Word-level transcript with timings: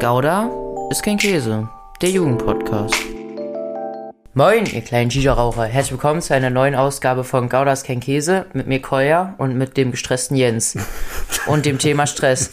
Gouda 0.00 0.50
ist 0.90 1.02
kein 1.02 1.16
Käse, 1.16 1.66
der 2.02 2.10
Jugendpodcast. 2.10 2.94
Moin, 4.34 4.66
ihr 4.66 4.82
kleinen 4.82 5.10
Shisha-Raucher. 5.10 5.64
Herzlich 5.64 5.92
willkommen 5.92 6.20
zu 6.20 6.34
einer 6.34 6.50
neuen 6.50 6.74
Ausgabe 6.74 7.24
von 7.24 7.48
Gouda 7.48 7.72
ist 7.72 7.84
kein 7.86 8.00
Käse 8.00 8.44
mit 8.52 8.66
mir 8.66 8.82
Koya 8.82 9.34
und 9.38 9.56
mit 9.56 9.78
dem 9.78 9.92
gestressten 9.92 10.36
Jens 10.36 10.76
und 11.46 11.64
dem 11.64 11.78
Thema 11.78 12.06
Stress. 12.06 12.50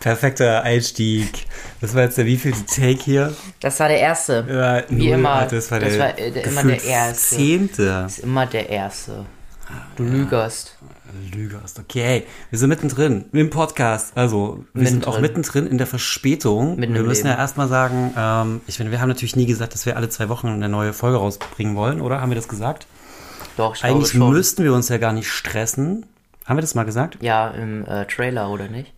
Perfekter 0.00 0.62
Einstieg. 0.64 1.46
Das 1.80 1.94
war 1.94 2.02
jetzt 2.02 2.18
der 2.18 2.26
wievielte 2.26 2.66
Take 2.66 3.00
hier? 3.04 3.32
Das 3.60 3.78
war 3.78 3.86
der 3.88 4.00
erste. 4.00 4.44
Ja, 4.48 4.82
Wie 4.96 5.06
null, 5.10 5.18
immer. 5.20 5.46
Das 5.46 5.70
war 5.70 5.78
Das 5.78 5.90
der, 5.92 6.00
war, 6.00 6.18
äh, 6.18 6.32
der- 6.32 6.44
immer 6.46 6.64
der 6.64 6.82
erste. 6.84 7.36
Zehnte. 7.36 7.86
Das 7.86 8.18
ist 8.18 8.24
immer 8.24 8.46
der 8.46 8.68
erste. 8.68 9.24
Du 9.94 10.02
lügerst. 10.02 10.76
Lüge 11.32 11.60
ist 11.64 11.78
okay. 11.78 12.24
Wir 12.50 12.58
sind 12.58 12.68
mittendrin 12.68 13.26
im 13.32 13.50
Podcast. 13.50 14.16
Also, 14.16 14.64
wir 14.72 14.86
sind 14.86 15.06
auch 15.06 15.20
Mittendrin. 15.20 15.22
mittendrin 15.42 15.66
in 15.66 15.78
der 15.78 15.86
Verspätung. 15.86 16.76
Mitten 16.76 16.94
wir 16.94 17.02
müssen 17.02 17.24
Leben. 17.26 17.36
ja 17.36 17.42
erstmal 17.42 17.68
sagen, 17.68 18.14
ähm, 18.16 18.60
ich 18.66 18.76
finde, 18.76 18.92
wir 18.92 19.00
haben 19.00 19.08
natürlich 19.08 19.36
nie 19.36 19.46
gesagt, 19.46 19.74
dass 19.74 19.86
wir 19.86 19.96
alle 19.96 20.08
zwei 20.08 20.28
Wochen 20.28 20.48
eine 20.48 20.68
neue 20.68 20.92
Folge 20.92 21.18
rausbringen 21.18 21.76
wollen, 21.76 22.00
oder? 22.00 22.20
Haben 22.20 22.30
wir 22.30 22.36
das 22.36 22.48
gesagt? 22.48 22.86
Doch, 23.56 23.76
ich 23.76 23.84
Eigentlich 23.84 24.12
glaube 24.12 24.26
schon. 24.26 24.32
müssten 24.34 24.64
wir 24.64 24.72
uns 24.72 24.88
ja 24.88 24.98
gar 24.98 25.12
nicht 25.12 25.28
stressen. 25.30 26.06
Haben 26.46 26.56
wir 26.56 26.62
das 26.62 26.74
mal 26.74 26.84
gesagt? 26.84 27.18
Ja, 27.20 27.48
im 27.48 27.84
äh, 27.86 28.04
Trailer, 28.06 28.50
oder 28.50 28.68
nicht? 28.68 28.92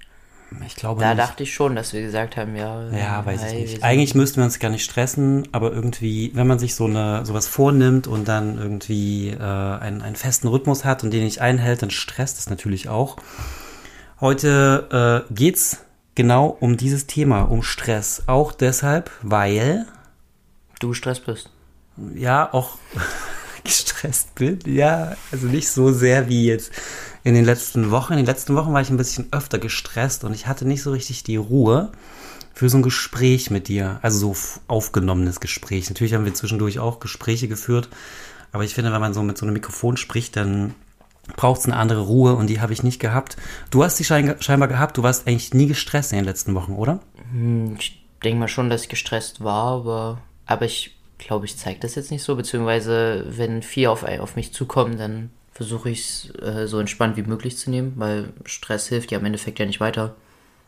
Ich 0.65 0.77
glaube 0.77 1.01
Da 1.01 1.15
nicht. 1.15 1.19
dachte 1.20 1.42
ich 1.42 1.52
schon, 1.52 1.74
dass 1.77 1.92
wir 1.92 2.02
gesagt 2.02 2.37
haben, 2.37 2.56
ja. 2.56 2.88
Ja, 2.91 3.24
weiß 3.27 3.42
hey, 3.42 3.65
ich 3.65 3.73
nicht. 3.73 3.83
Eigentlich 3.83 4.15
müssten 4.15 4.38
wir 4.38 4.45
uns 4.45 4.59
gar 4.59 4.70
nicht 4.70 4.84
stressen, 4.84 5.48
aber 5.52 5.73
irgendwie, 5.73 6.30
wenn 6.34 6.46
man 6.46 6.59
sich 6.59 6.74
so 6.74 6.84
eine 6.87 7.27
sowas 7.27 7.46
vornimmt 7.48 8.06
und 8.06 8.27
dann 8.29 8.56
irgendwie 8.59 9.30
äh, 9.30 9.37
einen, 9.41 10.02
einen 10.02 10.16
festen 10.16 10.48
Rhythmus 10.48 10.84
hat 10.84 11.05
und 11.05 11.10
den 11.12 11.24
nicht 11.24 11.41
einhält, 11.41 11.82
dann 11.82 11.91
stresst 11.91 12.38
es 12.38 12.48
natürlich 12.51 12.88
auch. 12.88 13.16
Heute 14.20 15.24
äh, 15.29 15.34
geht's 15.34 15.84
genau 16.15 16.57
um 16.60 16.77
dieses 16.77 17.07
Thema, 17.07 17.43
um 17.43 17.62
Stress. 17.62 18.23
Auch 18.27 18.52
deshalb, 18.52 19.10
weil 19.23 19.85
Du 20.80 20.88
gestresst 20.91 21.26
bist. 21.26 21.51
ja 22.15 22.48
auch 22.52 22.79
gestresst 23.66 24.34
bin. 24.34 24.59
Ja, 24.66 25.16
also 25.30 25.46
nicht 25.46 25.68
so 25.68 25.92
sehr 25.92 26.28
wie 26.28 26.46
jetzt 26.46 26.72
in 27.24 27.34
den 27.34 27.45
letzten 27.45 27.90
Wochen. 27.90 28.12
In 28.12 28.18
den 28.18 28.26
letzten 28.26 28.54
Wochen 28.54 28.73
war 28.73 28.80
ich 28.80 28.90
ein 28.90 28.96
bisschen 28.96 29.26
öfter 29.32 29.58
gestresst 29.58 30.24
und 30.24 30.34
ich 30.34 30.46
hatte 30.46 30.66
nicht 30.66 30.82
so 30.82 30.92
richtig 30.92 31.24
die 31.24 31.36
Ruhe 31.36 31.92
für 32.54 32.68
so 32.70 32.78
ein 32.78 32.82
Gespräch 32.82 33.50
mit 33.50 33.68
dir. 33.68 33.98
Also 34.02 34.32
so 34.32 34.60
aufgenommenes 34.68 35.40
Gespräch. 35.40 35.88
Natürlich 35.90 36.14
haben 36.14 36.24
wir 36.24 36.34
zwischendurch 36.34 36.78
auch 36.78 37.00
Gespräche 37.00 37.48
geführt, 37.48 37.88
aber 38.52 38.64
ich 38.64 38.74
finde, 38.74 38.92
wenn 38.92 39.00
man 39.00 39.12
so 39.12 39.23
mit 39.23 39.36
so 39.36 39.45
einem 39.45 39.52
Mikrofon 39.52 39.96
spricht, 39.96 40.36
dann 40.36 40.74
braucht 41.36 41.60
es 41.60 41.66
eine 41.66 41.76
andere 41.76 42.02
Ruhe 42.02 42.34
und 42.34 42.48
die 42.48 42.60
habe 42.60 42.73
ich 42.73 42.82
nicht 42.82 43.01
gehabt. 43.01 43.36
Du 43.70 43.82
hast 43.82 43.98
die 43.98 44.04
schein 44.04 44.36
scheinbar 44.40 44.68
gehabt, 44.68 44.96
du 44.96 45.02
warst 45.02 45.26
eigentlich 45.26 45.52
nie 45.52 45.66
gestresst 45.66 46.12
in 46.12 46.18
den 46.18 46.24
letzten 46.24 46.54
Wochen, 46.54 46.73
oder? 46.73 47.01
Ich 47.78 48.02
denke 48.23 48.38
mal 48.38 48.48
schon, 48.48 48.70
dass 48.70 48.82
ich 48.82 48.88
gestresst 48.88 49.42
war, 49.42 49.80
aber, 49.80 50.18
aber 50.46 50.64
ich 50.64 50.95
glaube, 51.18 51.46
ich 51.46 51.56
zeige 51.56 51.80
das 51.80 51.95
jetzt 51.95 52.10
nicht 52.10 52.22
so, 52.22 52.36
beziehungsweise 52.36 53.24
wenn 53.28 53.62
vier 53.62 53.90
auf, 53.90 54.04
auf 54.04 54.36
mich 54.36 54.52
zukommen, 54.52 54.98
dann 54.98 55.30
versuche 55.52 55.90
ich 55.90 56.00
es 56.00 56.42
äh, 56.42 56.66
so 56.66 56.78
entspannt 56.78 57.16
wie 57.16 57.23
möglich 57.23 57.56
zu 57.56 57.70
nehmen, 57.70 57.95
weil 57.96 58.32
Stress 58.45 58.88
hilft 58.88 59.10
ja 59.10 59.18
im 59.18 59.24
Endeffekt 59.24 59.58
ja 59.58 59.66
nicht 59.66 59.80
weiter. 59.80 60.14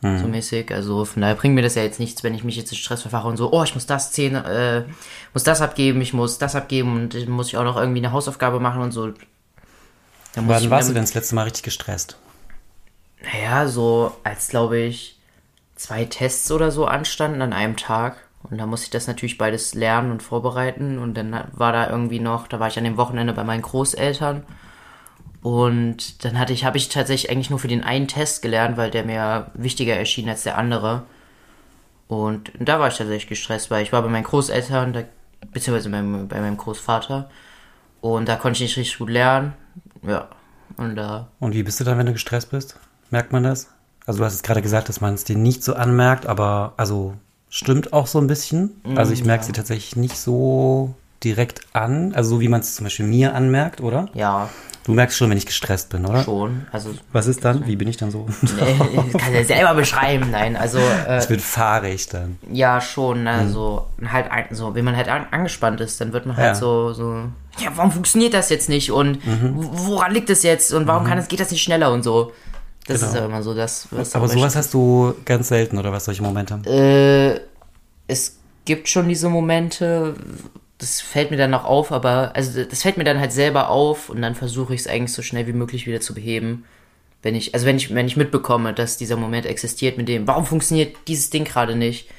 So 0.01 0.27
mäßig. 0.27 0.71
Also 0.71 1.03
von 1.03 1.21
daher 1.21 1.35
bringt 1.35 1.55
mir 1.55 1.61
das 1.61 1.75
ja 1.75 1.83
jetzt 1.83 1.99
nichts, 1.99 2.23
wenn 2.23 2.33
ich 2.33 2.45
mich 2.45 2.55
jetzt 2.55 2.71
in 2.71 2.77
Stress 2.77 3.01
verfache 3.01 3.27
und 3.27 3.35
so, 3.35 3.51
oh, 3.51 3.63
ich 3.63 3.73
muss 3.73 3.85
das 3.85 4.13
zehn, 4.13 4.33
äh, 4.33 4.85
muss 5.33 5.43
das 5.43 5.61
abgeben, 5.61 5.99
ich 5.99 6.13
muss 6.13 6.37
das 6.37 6.55
abgeben 6.55 6.93
und 6.93 7.13
dann 7.13 7.29
muss 7.29 7.49
ich 7.49 7.57
auch 7.57 7.65
noch 7.65 7.75
irgendwie 7.75 7.99
eine 7.99 8.13
Hausaufgabe 8.13 8.61
machen 8.61 8.81
und 8.81 8.93
so. 8.93 9.07
Dann 10.35 10.45
muss 10.45 10.55
Wann 10.55 10.63
ich, 10.63 10.69
warst 10.69 10.87
dann, 10.87 10.93
du 10.93 10.99
denn 10.99 11.03
das 11.03 11.15
letzte 11.15 11.35
Mal 11.35 11.43
richtig 11.43 11.63
gestresst? 11.63 12.17
Naja, 13.21 13.67
so 13.67 14.15
als 14.23 14.47
glaube 14.47 14.79
ich 14.79 15.19
zwei 15.75 16.05
Tests 16.05 16.49
oder 16.49 16.71
so 16.71 16.85
anstanden 16.85 17.41
an 17.41 17.51
einem 17.51 17.75
Tag. 17.75 18.28
Und 18.43 18.57
da 18.57 18.65
musste 18.65 18.85
ich 18.85 18.91
das 18.91 19.07
natürlich 19.07 19.37
beides 19.37 19.73
lernen 19.75 20.11
und 20.11 20.23
vorbereiten. 20.23 20.97
Und 20.97 21.15
dann 21.15 21.35
war 21.51 21.71
da 21.73 21.89
irgendwie 21.89 22.19
noch, 22.19 22.47
da 22.47 22.59
war 22.59 22.67
ich 22.67 22.77
an 22.77 22.83
dem 22.83 22.97
Wochenende 22.97 23.33
bei 23.33 23.43
meinen 23.43 23.61
Großeltern. 23.61 24.43
Und 25.41 26.23
dann 26.25 26.37
hatte 26.37 26.53
ich, 26.53 26.65
habe 26.65 26.77
ich 26.77 26.89
tatsächlich 26.89 27.31
eigentlich 27.31 27.49
nur 27.49 27.59
für 27.59 27.67
den 27.67 27.83
einen 27.83 28.07
Test 28.07 28.41
gelernt, 28.41 28.77
weil 28.77 28.91
der 28.91 29.05
mir 29.05 29.51
wichtiger 29.53 29.95
erschien 29.95 30.27
als 30.29 30.43
der 30.43 30.57
andere. 30.57 31.03
Und 32.07 32.51
da 32.59 32.79
war 32.79 32.87
ich 32.87 32.97
tatsächlich 32.97 33.27
gestresst, 33.27 33.69
weil 33.71 33.83
ich 33.83 33.93
war 33.93 34.01
bei 34.01 34.09
meinen 34.09 34.23
Großeltern, 34.23 34.93
da, 34.93 35.03
beziehungsweise 35.53 35.89
bei, 35.89 36.01
meinem- 36.01 36.27
bei 36.27 36.39
meinem 36.41 36.57
Großvater. 36.57 37.29
Und 38.01 38.27
da 38.27 38.35
konnte 38.35 38.57
ich 38.57 38.61
nicht 38.61 38.77
richtig 38.77 38.97
gut 38.97 39.09
lernen. 39.09 39.53
Ja. 40.01 40.27
Und 40.77 40.95
da 40.95 41.27
Und 41.39 41.53
wie 41.53 41.63
bist 41.63 41.79
du 41.79 41.83
dann, 41.83 41.97
wenn 41.97 42.05
du 42.05 42.13
gestresst 42.13 42.51
bist? 42.51 42.79
Merkt 43.09 43.31
man 43.31 43.43
das? 43.43 43.69
Also 44.05 44.19
du 44.19 44.25
hast 44.25 44.33
jetzt 44.33 44.43
gerade 44.43 44.61
gesagt, 44.61 44.89
dass 44.89 45.01
man 45.01 45.13
es 45.13 45.23
dir 45.23 45.37
nicht 45.37 45.63
so 45.63 45.75
anmerkt, 45.75 46.25
aber 46.25 46.73
also 46.77 47.13
stimmt 47.49 47.93
auch 47.93 48.07
so 48.07 48.19
ein 48.19 48.27
bisschen. 48.27 48.71
Also 48.95 49.11
ich 49.13 49.25
merke 49.25 49.43
sie 49.43 49.51
tatsächlich 49.51 49.95
nicht 49.95 50.17
so 50.17 50.93
direkt 51.23 51.61
an, 51.73 52.13
also 52.15 52.35
so 52.35 52.41
wie 52.41 52.47
man 52.47 52.61
es 52.61 52.75
zum 52.75 52.85
Beispiel 52.85 53.05
mir 53.05 53.35
anmerkt, 53.35 53.81
oder? 53.81 54.09
ja, 54.13 54.49
Du 54.85 54.93
merkst 54.95 55.17
schon, 55.17 55.29
wenn 55.29 55.37
ich 55.37 55.45
gestresst 55.45 55.89
bin, 55.89 56.05
oder? 56.05 56.23
schon. 56.23 56.65
Also 56.71 56.91
Was 57.11 57.27
ist 57.27 57.45
dann? 57.45 57.67
Wie 57.67 57.75
bin 57.75 57.87
ich 57.87 57.97
dann 57.97 58.09
so? 58.09 58.25
Nee, 58.41 59.11
kann 59.19 59.33
ja 59.35 59.43
selber 59.43 59.75
beschreiben, 59.75 60.31
nein. 60.31 60.55
Also, 60.55 60.79
äh, 60.79 61.19
Ich 61.19 61.27
bin 61.27 61.39
fahrig 61.39 62.07
dann. 62.07 62.39
ja, 62.51 62.81
schon, 62.81 63.27
also, 63.27 63.85
halt, 64.07 64.31
ein- 64.31 64.47
so, 64.51 64.73
wenn 64.73 64.85
man 64.85 64.95
halt 64.95 65.07
an, 65.09 65.27
angespannt 65.29 65.79
ist, 65.81 66.01
dann 66.01 66.11
wird 66.13 66.25
man 66.25 66.37
halt 66.37 66.47
Ja. 66.47 66.55
so, 66.55 66.93
so, 66.93 67.13
ja, 67.59 67.69
warum 67.75 67.91
funktioniert 67.91 68.33
das 68.33 68.49
jetzt 68.49 68.67
nicht 68.69 68.91
und 68.91 69.23
Mhm. 69.27 69.51
woran 69.57 70.11
liegt 70.13 70.29
es 70.31 70.41
jetzt 70.41 70.73
und 70.73 70.87
warum 70.87 71.03
kann 71.05 71.17
das, 71.17 71.27
geht 71.27 71.39
das 71.41 71.51
nicht 71.51 71.61
schneller 71.61 71.91
und 71.91 72.01
so. 72.03 72.31
Das 72.89 73.01
ist 73.01 73.09
Genau. 73.09 73.19
ja 73.21 73.25
immer 73.27 73.43
so 73.43 73.53
das, 73.53 73.87
was 73.91 74.15
Aber 74.15 74.27
sowas 74.27 74.55
hast 74.55 74.73
du 74.73 75.13
ganz 75.25 75.47
selten, 75.49 75.77
oder 75.77 75.91
was, 75.91 76.05
solche 76.05 76.21
Momente? 76.23 76.59
äh, 76.65 77.39
es 78.07 78.37
gibt 78.65 78.87
schon 78.89 79.07
diese 79.07 79.29
Momente, 79.29 80.15
das 80.77 81.01
fällt 81.01 81.31
mir 81.31 81.37
dann 81.37 81.51
noch 81.51 81.65
auf, 81.65 81.91
aber 81.91 82.35
also 82.35 82.63
das 82.63 82.81
fällt 82.81 82.97
mir 82.97 83.03
dann 83.03 83.19
halt 83.19 83.31
selber 83.31 83.69
auf 83.69 84.09
und 84.09 84.21
dann 84.21 84.35
versuche 84.35 84.73
ich 84.73 84.81
es 84.81 84.87
eigentlich 84.87 85.13
so 85.13 85.21
schnell 85.21 85.47
wie 85.47 85.53
möglich 85.53 85.85
wieder 85.87 86.01
zu 86.01 86.13
beheben. 86.13 86.65
Wenn 87.21 87.35
ich, 87.35 87.53
also 87.53 87.65
wenn 87.65 87.75
ich, 87.77 87.93
wenn 87.93 88.07
ich 88.07 88.15
mitbekomme, 88.17 88.73
dass 88.73 88.95
dieser 88.97 89.17
Moment 89.17 89.45
existiert 89.45 89.97
mit 89.97 90.07
dem, 90.07 90.25
warum 90.27 90.45
funktioniert 90.45 90.95
dieses 91.07 91.29
Ding 91.29 91.43
gerade 91.45 91.75
nicht, 91.75 92.09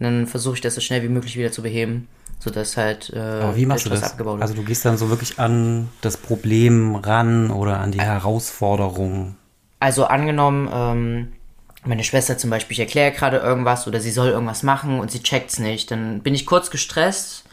dann 0.00 0.26
versuche 0.26 0.54
ich 0.56 0.60
das 0.60 0.74
so 0.74 0.80
schnell 0.80 1.02
wie 1.02 1.08
möglich 1.08 1.36
wieder 1.36 1.52
zu 1.52 1.62
beheben, 1.62 2.08
sodass 2.38 2.76
halt 2.76 3.12
äh, 3.14 3.18
Aber 3.18 3.56
wie 3.56 3.66
machst 3.66 3.84
du 3.86 3.90
das? 3.90 4.02
abgebaut 4.02 4.40
Also 4.40 4.54
wird. 4.54 4.64
du 4.64 4.68
gehst 4.68 4.84
dann 4.84 4.96
so 4.96 5.10
wirklich 5.10 5.38
an 5.38 5.88
das 6.00 6.16
Problem 6.16 6.96
ran 6.96 7.50
oder 7.50 7.80
an 7.80 7.92
die 7.92 8.00
Herausforderung. 8.00 9.36
Also 9.78 10.04
angenommen, 10.06 10.68
ähm, 10.72 11.32
meine 11.84 12.04
Schwester 12.04 12.38
zum 12.38 12.50
Beispiel, 12.50 12.74
ich 12.74 12.80
erkläre 12.80 13.12
gerade 13.12 13.38
irgendwas 13.38 13.86
oder 13.86 14.00
sie 14.00 14.10
soll 14.10 14.28
irgendwas 14.28 14.62
machen 14.62 14.98
und 14.98 15.10
sie 15.10 15.22
checkt's 15.22 15.58
nicht, 15.58 15.90
dann 15.90 16.20
bin 16.20 16.34
ich 16.34 16.46
kurz 16.46 16.70
gestresst 16.70 17.44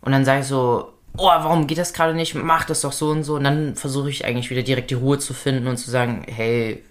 und 0.00 0.12
dann 0.12 0.24
sage 0.24 0.40
ich 0.40 0.46
so, 0.46 0.92
oh, 1.16 1.26
warum 1.26 1.66
geht 1.66 1.78
das 1.78 1.92
gerade 1.92 2.14
nicht? 2.14 2.34
Mach 2.34 2.64
das 2.64 2.82
doch 2.82 2.92
so 2.92 3.10
und 3.10 3.24
so. 3.24 3.36
Und 3.36 3.44
dann 3.44 3.74
versuche 3.74 4.10
ich 4.10 4.24
eigentlich 4.24 4.50
wieder 4.50 4.62
direkt 4.62 4.90
die 4.90 4.94
Ruhe 4.94 5.18
zu 5.18 5.34
finden 5.34 5.66
und 5.66 5.76
zu 5.76 5.90
sagen, 5.90 6.24
hey, 6.26 6.82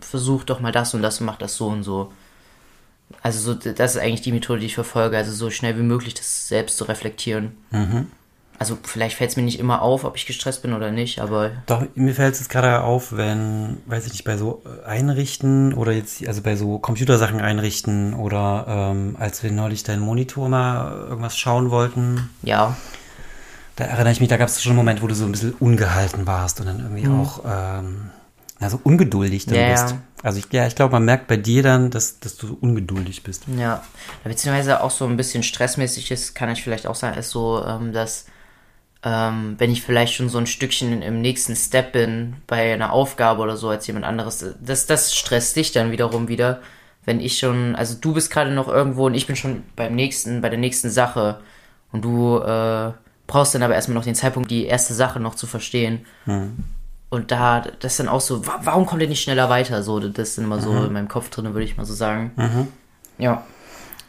versuch 0.00 0.44
doch 0.44 0.60
mal 0.60 0.72
das 0.72 0.94
und 0.94 1.02
das 1.02 1.20
und 1.20 1.26
mach 1.26 1.36
das 1.36 1.56
so 1.56 1.66
und 1.68 1.82
so. 1.82 2.12
Also 3.22 3.54
so, 3.54 3.72
das 3.72 3.94
ist 3.94 4.00
eigentlich 4.00 4.22
die 4.22 4.32
Methode, 4.32 4.60
die 4.60 4.66
ich 4.66 4.74
verfolge, 4.74 5.16
also 5.16 5.32
so 5.32 5.50
schnell 5.50 5.76
wie 5.78 5.82
möglich 5.82 6.14
das 6.14 6.48
selbst 6.48 6.76
zu 6.76 6.84
reflektieren. 6.84 7.56
Also 8.58 8.78
vielleicht 8.82 9.16
fällt 9.16 9.30
es 9.30 9.36
mir 9.36 9.42
nicht 9.42 9.58
immer 9.58 9.82
auf, 9.82 10.04
ob 10.04 10.16
ich 10.16 10.24
gestresst 10.26 10.62
bin 10.62 10.72
oder 10.72 10.90
nicht, 10.90 11.20
aber 11.20 11.50
Doch, 11.66 11.84
mir 11.94 12.14
fällt 12.14 12.34
es 12.34 12.40
jetzt 12.40 12.48
gerade 12.48 12.82
auf, 12.82 13.14
wenn, 13.16 13.76
weiß 13.86 14.06
ich 14.06 14.12
nicht, 14.12 14.24
bei 14.24 14.36
so 14.36 14.62
äh, 14.64 14.86
Einrichten 14.88 15.74
oder 15.74 15.92
jetzt, 15.92 16.26
also 16.26 16.40
bei 16.42 16.56
so 16.56 16.78
Computersachen 16.78 17.40
einrichten 17.40 18.14
oder 18.14 18.64
ähm, 18.68 19.16
als 19.18 19.42
wir 19.42 19.52
neulich 19.52 19.82
deinen 19.84 20.00
Monitor 20.00 20.48
mal 20.48 20.90
irgendwas 21.08 21.36
schauen 21.36 21.70
wollten, 21.70 22.30
ja, 22.42 22.76
da 23.76 23.84
erinnere 23.84 24.12
ich 24.12 24.20
mich, 24.20 24.30
da 24.30 24.38
gab 24.38 24.48
es 24.48 24.62
schon 24.62 24.70
einen 24.70 24.78
Moment, 24.78 25.02
wo 25.02 25.06
du 25.06 25.14
so 25.14 25.26
ein 25.26 25.32
bisschen 25.32 25.52
ungehalten 25.60 26.26
warst 26.26 26.60
und 26.60 26.66
dann 26.66 26.80
irgendwie 26.80 27.08
auch, 27.08 27.40
ähm, 27.46 28.10
na, 28.58 28.70
so 28.70 28.80
ungeduldig 28.82 29.44
dann 29.44 29.58
Mhm. 29.58 29.60
Ja, 29.68 29.82
bist. 29.82 29.90
ja. 29.90 29.98
Also 30.22 30.38
ich, 30.38 30.46
ja, 30.50 30.66
ich 30.66 30.74
glaube, 30.74 30.92
man 30.92 31.04
merkt 31.04 31.26
bei 31.28 31.36
dir 31.36 31.62
dann, 31.62 31.90
dass, 31.90 32.18
dass 32.20 32.36
du 32.38 32.46
so 32.46 32.56
ungeduldig 32.58 33.22
bist. 33.22 33.42
Ja, 33.54 33.82
beziehungsweise 34.24 34.82
auch 34.82 34.90
so 34.90 35.04
ein 35.04 35.18
bisschen 35.18 35.42
stressmäßig 35.42 36.10
ist, 36.10 36.34
kann 36.34 36.48
ich 36.48 36.62
vielleicht 36.64 36.86
auch 36.86 36.94
sagen, 36.94 37.18
ist 37.18 37.28
so, 37.30 37.62
ähm, 37.62 37.92
dass 37.92 38.24
ähm, 39.08 39.54
wenn 39.58 39.70
ich 39.70 39.82
vielleicht 39.82 40.14
schon 40.14 40.28
so 40.28 40.38
ein 40.38 40.46
Stückchen 40.48 41.00
im 41.00 41.20
nächsten 41.20 41.54
Step 41.54 41.92
bin 41.92 42.34
bei 42.48 42.72
einer 42.74 42.92
Aufgabe 42.92 43.40
oder 43.40 43.56
so 43.56 43.68
als 43.68 43.86
jemand 43.86 44.04
anderes, 44.04 44.44
das, 44.60 44.86
das 44.86 45.14
stresst 45.14 45.54
dich 45.54 45.70
dann 45.70 45.92
wiederum 45.92 46.26
wieder, 46.26 46.58
wenn 47.04 47.20
ich 47.20 47.38
schon, 47.38 47.76
also 47.76 47.94
du 48.00 48.12
bist 48.14 48.32
gerade 48.32 48.50
noch 48.50 48.66
irgendwo 48.66 49.06
und 49.06 49.14
ich 49.14 49.28
bin 49.28 49.36
schon 49.36 49.62
beim 49.76 49.94
nächsten, 49.94 50.40
bei 50.40 50.48
der 50.48 50.58
nächsten 50.58 50.90
Sache 50.90 51.38
und 51.92 52.04
du 52.04 52.38
äh, 52.38 52.90
brauchst 53.28 53.54
dann 53.54 53.62
aber 53.62 53.74
erstmal 53.76 53.94
noch 53.94 54.04
den 54.04 54.16
Zeitpunkt, 54.16 54.50
die 54.50 54.64
erste 54.66 54.92
Sache 54.94 55.20
noch 55.20 55.36
zu 55.36 55.46
verstehen. 55.46 56.04
Und 57.08 57.30
da, 57.30 57.60
das 57.78 57.92
ist 57.92 58.00
dann 58.00 58.08
auch 58.08 58.20
so, 58.20 58.44
wa- 58.44 58.58
warum 58.64 58.86
kommt 58.86 59.02
ihr 59.02 59.08
nicht 59.08 59.22
schneller 59.22 59.48
weiter? 59.48 59.84
So, 59.84 60.00
das 60.00 60.30
ist 60.30 60.38
dann 60.38 60.46
immer 60.46 60.60
so 60.60 60.72
in 60.86 60.92
meinem 60.92 61.06
Kopf 61.08 61.30
drin, 61.30 61.44
würde 61.54 61.62
ich 61.64 61.76
mal 61.76 61.86
so 61.86 61.94
sagen. 61.94 62.32
Ja. 63.18 63.44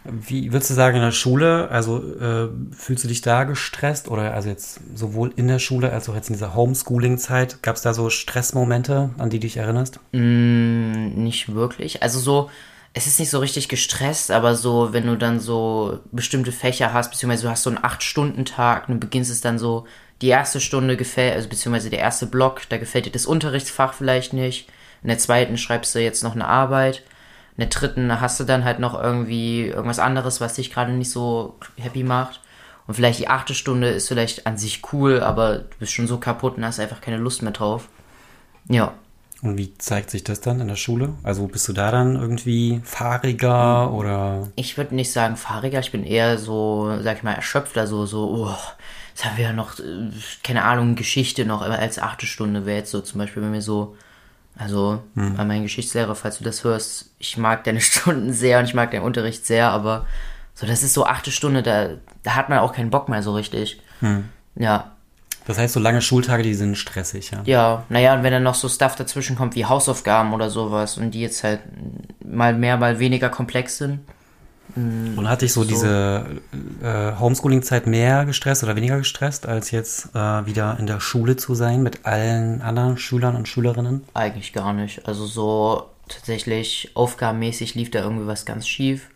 Wie 0.09 0.51
würdest 0.51 0.69
du 0.69 0.74
sagen 0.74 0.95
in 0.98 1.04
der 1.04 1.12
Schule, 1.12 1.69
also 1.69 1.98
äh, 1.98 2.50
fühlst 2.71 3.04
du 3.04 3.07
dich 3.07 3.21
da 3.21 3.44
gestresst 3.44 4.07
oder 4.07 4.33
also 4.33 4.50
jetzt 4.50 4.80
sowohl 4.95 5.33
in 5.36 5.48
der 5.48 5.59
Schule 5.59 5.92
als 5.92 6.07
auch 6.09 6.15
jetzt 6.15 6.30
in 6.30 6.36
dieser 6.36 6.56
Homeschooling-Zeit, 6.56 7.62
gab 7.62 7.75
es 7.75 7.81
da 7.81 7.94
so 7.94 8.09
Stressmomente, 8.09 9.09
an 9.18 9.30
die 9.30 9.39
du 9.39 9.48
dich 9.48 9.57
erinnerst? 9.57 10.00
Nicht 10.12 11.54
wirklich. 11.54 12.04
Also 12.04 12.19
so, 12.19 12.50
es 12.94 13.06
ist 13.06 13.19
nicht 13.19 13.30
so 13.30 13.39
richtig 13.39 13.69
gestresst, 13.69 14.31
aber 14.31 14.56
so, 14.56 14.94
wenn 14.94 15.06
du 15.06 15.18
dann 15.18 15.39
so 15.39 16.00
bestimmte 16.12 16.51
Fächer 16.51 16.94
hast, 16.94 17.12
beziehungsweise 17.12 17.44
du 17.44 17.50
hast 17.50 17.63
so 17.63 17.69
einen 17.69 17.80
8-Stunden-Tag 17.80 18.88
und 18.88 18.95
du 18.95 19.00
beginnst 19.00 19.30
es 19.30 19.42
dann 19.42 19.59
so, 19.59 19.86
die 20.21 20.30
erste 20.30 20.59
Stunde 20.59 20.98
gefällt, 20.98 21.36
also 21.36 21.48
beziehungsweise 21.48 21.89
der 21.89 22.00
erste 22.00 22.25
Block, 22.25 22.62
da 22.69 22.77
gefällt 22.77 23.06
dir 23.06 23.12
das 23.12 23.25
Unterrichtsfach 23.25 23.94
vielleicht 23.94 24.33
nicht. 24.33 24.68
In 25.04 25.09
der 25.09 25.19
zweiten 25.19 25.57
schreibst 25.57 25.94
du 25.94 26.00
jetzt 26.00 26.24
noch 26.24 26.33
eine 26.33 26.48
Arbeit. 26.48 27.04
In 27.57 27.62
der 27.62 27.69
dritten 27.69 28.21
hast 28.21 28.39
du 28.39 28.44
dann 28.44 28.63
halt 28.63 28.77
noch 28.77 29.01
irgendwie 29.01 29.65
irgendwas 29.65 29.98
anderes, 29.98 30.39
was 30.39 30.54
dich 30.54 30.71
gerade 30.71 30.92
nicht 30.92 31.09
so 31.09 31.56
happy 31.75 32.04
macht. 32.04 32.39
Und 32.86 32.94
vielleicht 32.94 33.19
die 33.19 33.27
achte 33.27 33.56
Stunde 33.56 33.89
ist 33.89 34.07
vielleicht 34.07 34.45
an 34.45 34.57
sich 34.57 34.81
cool, 34.94 35.21
aber 35.21 35.57
du 35.57 35.77
bist 35.80 35.92
schon 35.92 36.07
so 36.07 36.19
kaputt 36.19 36.57
und 36.57 36.65
hast 36.65 36.80
einfach 36.80 37.01
keine 37.01 37.18
Lust 37.18 37.42
mehr 37.42 37.51
drauf. 37.51 37.89
Ja. 38.69 38.94
Und 39.42 39.57
wie 39.57 39.75
zeigt 39.77 40.12
sich 40.12 40.24
das 40.24 40.39
dann 40.39 40.62
in 40.62 40.68
der 40.68 40.75
Schule? 40.75 41.13
Also 41.24 41.48
bist 41.48 41.68
du 41.68 41.74
da 41.74 41.92
dann 41.92 42.15
irgendwie 42.15 42.80
fahriger 42.83 43.92
oder? 43.92 44.50
Ich 44.56 44.77
würde 44.77 44.95
nicht 44.95 45.12
sagen 45.12 45.36
fahriger, 45.36 45.80
ich 45.80 45.92
bin 45.92 46.04
eher 46.04 46.38
so, 46.38 46.95
sag 47.01 47.18
ich 47.18 47.24
mal, 47.24 47.33
erschöpfter, 47.33 47.88
so, 47.88 48.06
so, 48.06 48.30
oh, 48.30 48.56
jetzt 49.09 49.25
haben 49.25 49.38
wir 49.38 49.45
ja 49.45 49.54
noch, 49.54 49.80
äh, 49.80 50.09
keine 50.44 50.63
Ahnung, 50.63 50.95
Geschichte 50.95 51.45
noch, 51.45 51.62
aber 51.63 51.77
als 51.77 52.00
achte 52.00 52.25
Stunde 52.25 52.65
wäre 52.65 52.77
jetzt 52.77 52.92
so 52.92 53.01
zum 53.01 53.19
Beispiel, 53.19 53.44
wenn 53.44 53.54
wir 53.54 53.62
so, 53.62 53.95
also 54.57 55.04
hm. 55.15 55.36
bei 55.36 55.45
meinem 55.45 55.63
Geschichtslehrer, 55.63 56.15
falls 56.15 56.39
du 56.39 56.44
das 56.44 56.63
hörst, 56.63 57.12
ich 57.19 57.38
mag 57.38 57.63
deine 57.63 57.81
Stunden 57.81 58.33
sehr 58.33 58.59
und 58.59 58.65
ich 58.65 58.74
mag 58.74 58.92
deinen 58.92 59.04
Unterricht 59.04 59.45
sehr, 59.45 59.69
aber 59.69 60.06
so, 60.54 60.65
das 60.65 60.81
ist 60.81 60.94
so 60.94 61.06
achte 61.06 61.31
Stunde, 61.31 61.62
da, 61.62 61.89
da 62.24 62.36
hat 62.36 62.50
man 62.50 62.59
auch 62.59 62.74
keinen 62.74 62.89
Bock 62.89 63.09
mehr 63.09 63.21
so 63.21 63.33
richtig. 63.33 63.80
Hm. 64.00 64.25
Ja. 64.56 64.92
Das 65.45 65.57
heißt, 65.57 65.74
so 65.74 65.80
lange 65.80 66.01
Schultage, 66.01 66.44
die 66.44 66.56
sind 66.56 66.75
stressig, 66.75 67.31
ja? 67.31 67.42
Ja, 67.45 67.83
naja, 67.89 68.15
und 68.15 68.24
wenn 68.24 68.33
dann 68.33 68.44
noch 68.44 68.56
so 68.56 68.68
Stuff 68.68 68.95
dazwischen 68.95 69.38
kommt 69.38 69.56
wie 69.56 69.65
Hausaufgaben 69.65 70.33
oder 70.33 70.50
sowas 70.50 70.98
und 70.98 71.12
die 71.12 71.21
jetzt 71.21 71.44
halt 71.44 71.62
mal 72.25 72.54
mehr, 72.54 72.75
mal 72.77 73.00
weniger 73.00 73.30
komplex 73.30 73.77
sind. 73.77 74.00
Hm, 74.77 75.18
und 75.18 75.27
hat 75.27 75.41
dich 75.41 75.53
so, 75.53 75.63
so. 75.63 75.69
diese 75.69 76.25
äh, 76.83 77.19
Homeschooling-Zeit 77.19 77.88
mehr 77.88 78.25
gestresst 78.25 78.63
oder 78.63 78.75
weniger 78.75 79.00
gestresst, 79.00 79.47
als 79.47 79.71
jetzt 79.71 80.13
äh, 80.13 80.45
wieder 80.45 80.77
in 80.79 80.85
der 80.85 81.00
Schule 81.00 81.35
zu 81.35 81.56
sein 81.56 81.81
mit 81.81 82.06
allen 82.06 82.62
anderen 82.62 82.97
Schülern 82.97 83.35
und 83.35 83.47
Schülerinnen? 83.47 84.03
Eigentlich 84.13 84.53
gar 84.53 84.74
nicht. 84.74 85.07
Also 85.07 85.25
so 85.25 85.85
tatsächlich 86.07 86.91
aufgabenmäßig 86.94 87.74
lief 87.74 87.89
da 87.89 88.03
irgendwie 88.03 88.27
was 88.27 88.45
ganz 88.45 88.68
schief. 88.68 89.09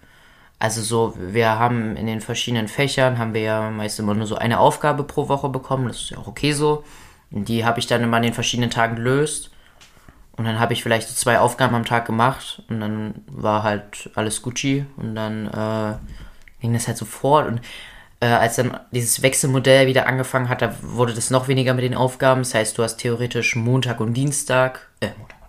Also 0.57 0.81
so, 0.81 1.13
wir 1.15 1.59
haben 1.59 1.95
in 1.95 2.07
den 2.07 2.21
verschiedenen 2.21 2.67
Fächern, 2.67 3.19
haben 3.19 3.35
wir 3.35 3.41
ja 3.41 3.69
meist 3.69 3.99
immer 3.99 4.15
nur 4.15 4.25
so 4.25 4.35
eine 4.35 4.59
Aufgabe 4.59 5.03
pro 5.03 5.29
Woche 5.29 5.49
bekommen. 5.49 5.87
Das 5.87 6.01
ist 6.01 6.09
ja 6.09 6.17
auch 6.17 6.27
okay 6.27 6.53
so. 6.53 6.83
Und 7.29 7.49
die 7.49 7.65
habe 7.65 7.79
ich 7.79 7.85
dann 7.85 8.01
immer 8.01 8.17
an 8.17 8.23
den 8.23 8.33
verschiedenen 8.33 8.71
Tagen 8.71 8.95
gelöst. 8.95 9.50
Und 10.37 10.45
dann 10.45 10.59
habe 10.59 10.73
ich 10.73 10.81
vielleicht 10.81 11.09
so 11.09 11.15
zwei 11.15 11.39
Aufgaben 11.39 11.75
am 11.75 11.85
Tag 11.85 12.05
gemacht 12.05 12.63
und 12.69 12.79
dann 12.79 13.15
war 13.27 13.63
halt 13.63 14.09
alles 14.15 14.41
Gucci 14.41 14.85
und 14.97 15.13
dann 15.15 15.47
äh, 15.47 15.95
ging 16.61 16.73
das 16.73 16.87
halt 16.87 16.97
so 16.97 17.05
fort. 17.05 17.47
Und 17.47 17.61
äh, 18.21 18.27
als 18.27 18.55
dann 18.55 18.79
dieses 18.91 19.21
Wechselmodell 19.21 19.87
wieder 19.87 20.07
angefangen 20.07 20.49
hat, 20.49 20.61
da 20.61 20.73
wurde 20.81 21.13
das 21.13 21.29
noch 21.29 21.47
weniger 21.47 21.73
mit 21.73 21.83
den 21.83 21.95
Aufgaben. 21.95 22.41
Das 22.41 22.53
heißt, 22.53 22.77
du 22.77 22.83
hast 22.83 22.97
theoretisch 22.97 23.55
Montag 23.55 23.99
und 23.99 24.13
Dienstag, 24.13 24.87
äh, 25.01 25.09
Montag 25.17 25.41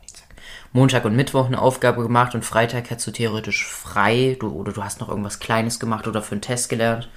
Montag 0.72 1.04
und 1.04 1.14
Mittwoch 1.14 1.46
eine 1.46 1.60
Aufgabe 1.60 2.02
gemacht 2.02 2.34
und 2.34 2.44
Freitag 2.44 2.88
hättest 2.90 3.06
du 3.06 3.10
theoretisch 3.10 3.66
frei 3.66 4.36
du, 4.40 4.48
oder 4.48 4.72
du 4.72 4.82
hast 4.82 5.00
noch 5.00 5.08
irgendwas 5.08 5.38
Kleines 5.38 5.78
gemacht 5.78 6.06
oder 6.06 6.22
für 6.22 6.32
einen 6.32 6.40
Test 6.40 6.70
gelernt. 6.70 7.10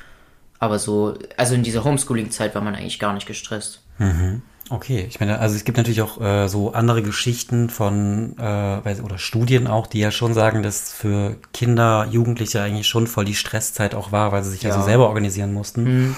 Aber 0.59 0.77
so, 0.77 1.17
also 1.37 1.55
in 1.55 1.63
dieser 1.63 1.83
Homeschooling-Zeit 1.83 2.53
war 2.53 2.61
man 2.61 2.75
eigentlich 2.75 2.99
gar 2.99 3.13
nicht 3.13 3.27
gestresst. 3.27 3.81
Mhm. 3.97 4.41
Okay, 4.71 5.05
ich 5.07 5.19
meine, 5.19 5.37
also 5.39 5.55
es 5.55 5.63
gibt 5.63 5.77
natürlich 5.77 6.01
auch 6.01 6.19
äh, 6.19 6.47
so 6.47 6.73
andere 6.73 7.03
Geschichten 7.03 7.69
von 7.69 8.35
äh, 8.39 9.01
oder 9.01 9.19
Studien 9.19 9.67
auch, 9.67 9.85
die 9.85 9.99
ja 9.99 10.09
schon 10.09 10.33
sagen, 10.33 10.63
dass 10.63 10.91
für 10.91 11.35
Kinder, 11.53 12.07
Jugendliche 12.09 12.61
eigentlich 12.61 12.87
schon 12.87 13.05
voll 13.05 13.25
die 13.25 13.35
Stresszeit 13.35 13.93
auch 13.93 14.11
war, 14.11 14.31
weil 14.31 14.43
sie 14.43 14.49
sich 14.49 14.63
ja, 14.63 14.69
ja 14.69 14.75
so 14.75 14.81
selber 14.81 15.07
organisieren 15.07 15.53
mussten. 15.53 15.83
Mhm. 15.83 16.15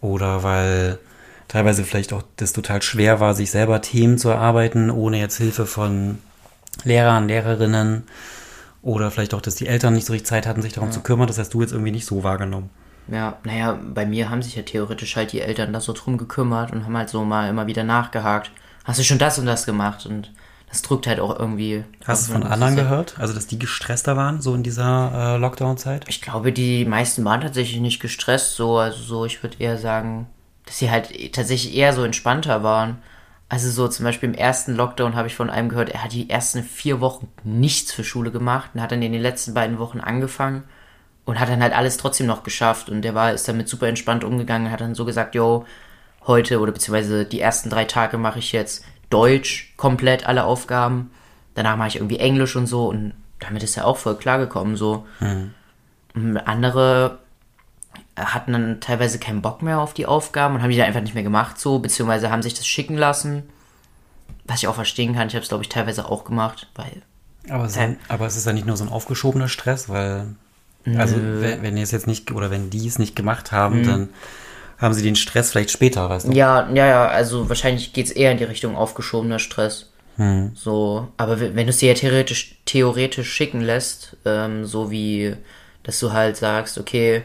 Oder 0.00 0.44
weil 0.44 1.00
teilweise 1.48 1.82
vielleicht 1.82 2.12
auch 2.12 2.22
das 2.36 2.52
total 2.52 2.82
schwer 2.82 3.18
war, 3.18 3.34
sich 3.34 3.50
selber 3.50 3.80
Themen 3.80 4.16
zu 4.16 4.28
erarbeiten, 4.28 4.90
ohne 4.90 5.18
jetzt 5.18 5.38
Hilfe 5.38 5.66
von 5.66 6.18
Lehrern, 6.84 7.26
Lehrerinnen 7.26 8.04
oder 8.80 9.10
vielleicht 9.10 9.34
auch, 9.34 9.40
dass 9.40 9.56
die 9.56 9.66
Eltern 9.66 9.94
nicht 9.94 10.06
so 10.06 10.12
richtig 10.12 10.28
Zeit 10.28 10.46
hatten, 10.46 10.62
sich 10.62 10.72
darum 10.72 10.90
ja. 10.90 10.94
zu 10.94 11.00
kümmern. 11.00 11.26
Das 11.26 11.38
hast 11.38 11.52
du 11.52 11.62
jetzt 11.62 11.72
irgendwie 11.72 11.90
nicht 11.90 12.06
so 12.06 12.22
wahrgenommen. 12.22 12.70
Ja, 13.10 13.38
naja, 13.44 13.78
bei 13.82 14.06
mir 14.06 14.30
haben 14.30 14.42
sich 14.42 14.56
ja 14.56 14.62
theoretisch 14.62 15.16
halt 15.16 15.32
die 15.32 15.40
Eltern 15.40 15.72
da 15.72 15.80
so 15.80 15.92
drum 15.92 16.18
gekümmert 16.18 16.72
und 16.72 16.84
haben 16.84 16.96
halt 16.96 17.08
so 17.08 17.24
mal 17.24 17.48
immer 17.48 17.66
wieder 17.66 17.84
nachgehakt. 17.84 18.50
Hast 18.84 18.98
du 18.98 19.04
schon 19.04 19.18
das 19.18 19.38
und 19.38 19.46
das 19.46 19.66
gemacht? 19.66 20.06
Und 20.06 20.32
das 20.68 20.82
drückt 20.82 21.06
halt 21.06 21.20
auch 21.20 21.38
irgendwie. 21.38 21.84
Hast 22.04 22.28
du 22.28 22.32
von 22.32 22.42
anderen 22.42 22.76
gehört? 22.76 23.18
Also, 23.18 23.32
dass 23.32 23.46
die 23.46 23.58
gestresster 23.58 24.16
waren, 24.16 24.40
so 24.40 24.54
in 24.54 24.62
dieser 24.62 25.36
äh, 25.36 25.38
Lockdown-Zeit? 25.38 26.04
Ich 26.08 26.20
glaube, 26.20 26.52
die 26.52 26.84
meisten 26.84 27.24
waren 27.24 27.40
tatsächlich 27.40 27.80
nicht 27.80 28.00
gestresst, 28.00 28.56
so. 28.56 28.76
Also, 28.76 29.02
so, 29.02 29.24
ich 29.24 29.42
würde 29.42 29.56
eher 29.58 29.78
sagen, 29.78 30.26
dass 30.66 30.78
sie 30.78 30.90
halt 30.90 31.32
tatsächlich 31.32 31.74
eher 31.74 31.94
so 31.94 32.04
entspannter 32.04 32.62
waren. 32.62 32.98
Also 33.50 33.70
so 33.70 33.88
zum 33.88 34.04
Beispiel 34.04 34.28
im 34.28 34.34
ersten 34.34 34.74
Lockdown 34.74 35.16
habe 35.16 35.28
ich 35.28 35.34
von 35.34 35.48
einem 35.48 35.70
gehört, 35.70 35.88
er 35.88 36.04
hat 36.04 36.12
die 36.12 36.28
ersten 36.28 36.62
vier 36.62 37.00
Wochen 37.00 37.28
nichts 37.44 37.92
für 37.92 38.04
Schule 38.04 38.30
gemacht 38.30 38.72
und 38.74 38.82
hat 38.82 38.92
dann 38.92 39.00
in 39.00 39.12
den 39.12 39.22
letzten 39.22 39.54
beiden 39.54 39.78
Wochen 39.78 40.00
angefangen 40.00 40.64
und 41.28 41.38
hat 41.38 41.50
dann 41.50 41.62
halt 41.62 41.76
alles 41.76 41.98
trotzdem 41.98 42.26
noch 42.26 42.42
geschafft 42.42 42.88
und 42.88 43.02
der 43.02 43.14
war 43.14 43.34
ist 43.34 43.46
damit 43.46 43.68
super 43.68 43.86
entspannt 43.86 44.24
umgegangen, 44.24 44.72
hat 44.72 44.80
dann 44.80 44.94
so 44.94 45.04
gesagt, 45.04 45.34
yo, 45.34 45.66
heute 46.26 46.58
oder 46.58 46.72
beziehungsweise 46.72 47.26
die 47.26 47.38
ersten 47.38 47.68
drei 47.68 47.84
Tage 47.84 48.16
mache 48.16 48.38
ich 48.38 48.52
jetzt 48.52 48.82
Deutsch 49.10 49.74
komplett 49.76 50.26
alle 50.26 50.44
Aufgaben, 50.44 51.10
danach 51.54 51.76
mache 51.76 51.88
ich 51.88 51.96
irgendwie 51.96 52.18
Englisch 52.18 52.56
und 52.56 52.66
so 52.66 52.88
und 52.88 53.12
damit 53.40 53.62
ist 53.62 53.76
er 53.76 53.86
auch 53.86 53.98
voll 53.98 54.16
klargekommen 54.16 54.74
so. 54.74 55.04
Mhm. 55.20 56.38
Andere 56.46 57.18
hatten 58.16 58.54
dann 58.54 58.80
teilweise 58.80 59.18
keinen 59.18 59.42
Bock 59.42 59.60
mehr 59.60 59.80
auf 59.80 59.92
die 59.92 60.06
Aufgaben 60.06 60.54
und 60.54 60.62
haben 60.62 60.70
die 60.70 60.78
dann 60.78 60.86
einfach 60.86 61.02
nicht 61.02 61.14
mehr 61.14 61.22
gemacht, 61.22 61.60
so, 61.60 61.78
beziehungsweise 61.78 62.30
haben 62.30 62.40
sich 62.40 62.54
das 62.54 62.66
schicken 62.66 62.96
lassen. 62.96 63.50
Was 64.46 64.62
ich 64.62 64.68
auch 64.68 64.74
verstehen 64.74 65.14
kann, 65.14 65.28
ich 65.28 65.34
habe 65.34 65.42
es, 65.42 65.50
glaube 65.50 65.62
ich, 65.62 65.68
teilweise 65.68 66.06
auch 66.06 66.24
gemacht, 66.24 66.68
weil. 66.74 67.02
Aber 67.50 67.66
es, 67.66 67.76
ist, 67.76 67.98
aber 68.08 68.26
es 68.26 68.36
ist 68.36 68.46
ja 68.46 68.54
nicht 68.54 68.66
nur 68.66 68.78
so 68.78 68.84
ein 68.84 68.90
aufgeschobener 68.90 69.48
Stress, 69.48 69.90
weil. 69.90 70.34
Also, 70.96 71.16
wenn, 71.16 71.62
wenn 71.62 71.76
ihr 71.76 71.82
es 71.82 71.90
jetzt 71.90 72.06
nicht, 72.06 72.32
oder 72.32 72.50
wenn 72.50 72.70
die 72.70 72.86
es 72.86 72.98
nicht 72.98 73.14
gemacht 73.14 73.52
haben, 73.52 73.80
mhm. 73.80 73.86
dann 73.86 74.08
haben 74.78 74.94
sie 74.94 75.02
den 75.02 75.16
Stress 75.16 75.50
vielleicht 75.50 75.70
später, 75.70 76.08
weißt 76.08 76.28
du? 76.28 76.32
Ja, 76.32 76.68
ja, 76.72 76.86
ja, 76.86 77.08
also 77.08 77.48
wahrscheinlich 77.48 77.92
geht 77.92 78.06
es 78.06 78.12
eher 78.12 78.32
in 78.32 78.38
die 78.38 78.44
Richtung 78.44 78.76
aufgeschobener 78.76 79.40
Stress. 79.40 79.90
Hm. 80.16 80.52
So, 80.54 81.08
aber 81.16 81.40
wenn 81.40 81.66
du 81.66 81.70
es 81.70 81.78
dir 81.78 81.88
ja 81.88 81.94
theoretisch, 81.94 82.56
theoretisch 82.64 83.32
schicken 83.32 83.60
lässt, 83.60 84.16
ähm, 84.24 84.64
so 84.64 84.90
wie, 84.90 85.34
dass 85.82 85.98
du 86.00 86.12
halt 86.12 86.36
sagst, 86.36 86.78
okay, 86.78 87.22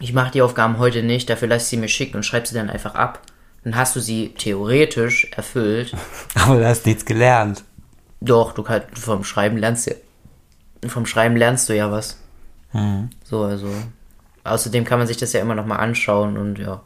ich 0.00 0.12
mache 0.12 0.32
die 0.32 0.42
Aufgaben 0.42 0.78
heute 0.78 1.02
nicht, 1.02 1.30
dafür 1.30 1.48
lass 1.48 1.64
ich 1.64 1.68
sie 1.68 1.76
mir 1.76 1.88
schicken 1.88 2.16
und 2.16 2.24
schreib 2.24 2.46
sie 2.46 2.54
dann 2.54 2.70
einfach 2.70 2.94
ab. 2.94 3.22
Dann 3.62 3.76
hast 3.76 3.96
du 3.96 4.00
sie 4.00 4.34
theoretisch 4.36 5.30
erfüllt. 5.36 5.94
Aber 6.34 6.58
du 6.58 6.66
hast 6.66 6.86
nichts 6.86 7.04
gelernt. 7.04 7.64
Doch, 8.20 8.52
du 8.52 8.62
kannst 8.62 8.98
vom 8.98 9.24
Schreiben 9.24 9.56
lernst 9.56 9.94
du 10.80 10.88
vom 10.88 11.06
Schreiben 11.06 11.36
lernst 11.36 11.68
du 11.68 11.76
ja 11.76 11.90
was. 11.90 12.18
Mhm. 12.74 13.08
So, 13.24 13.42
also. 13.42 13.68
Außerdem 14.44 14.84
kann 14.84 14.98
man 14.98 15.08
sich 15.08 15.16
das 15.16 15.32
ja 15.32 15.40
immer 15.40 15.54
noch 15.54 15.64
mal 15.64 15.76
anschauen 15.76 16.36
und 16.36 16.58
ja, 16.58 16.82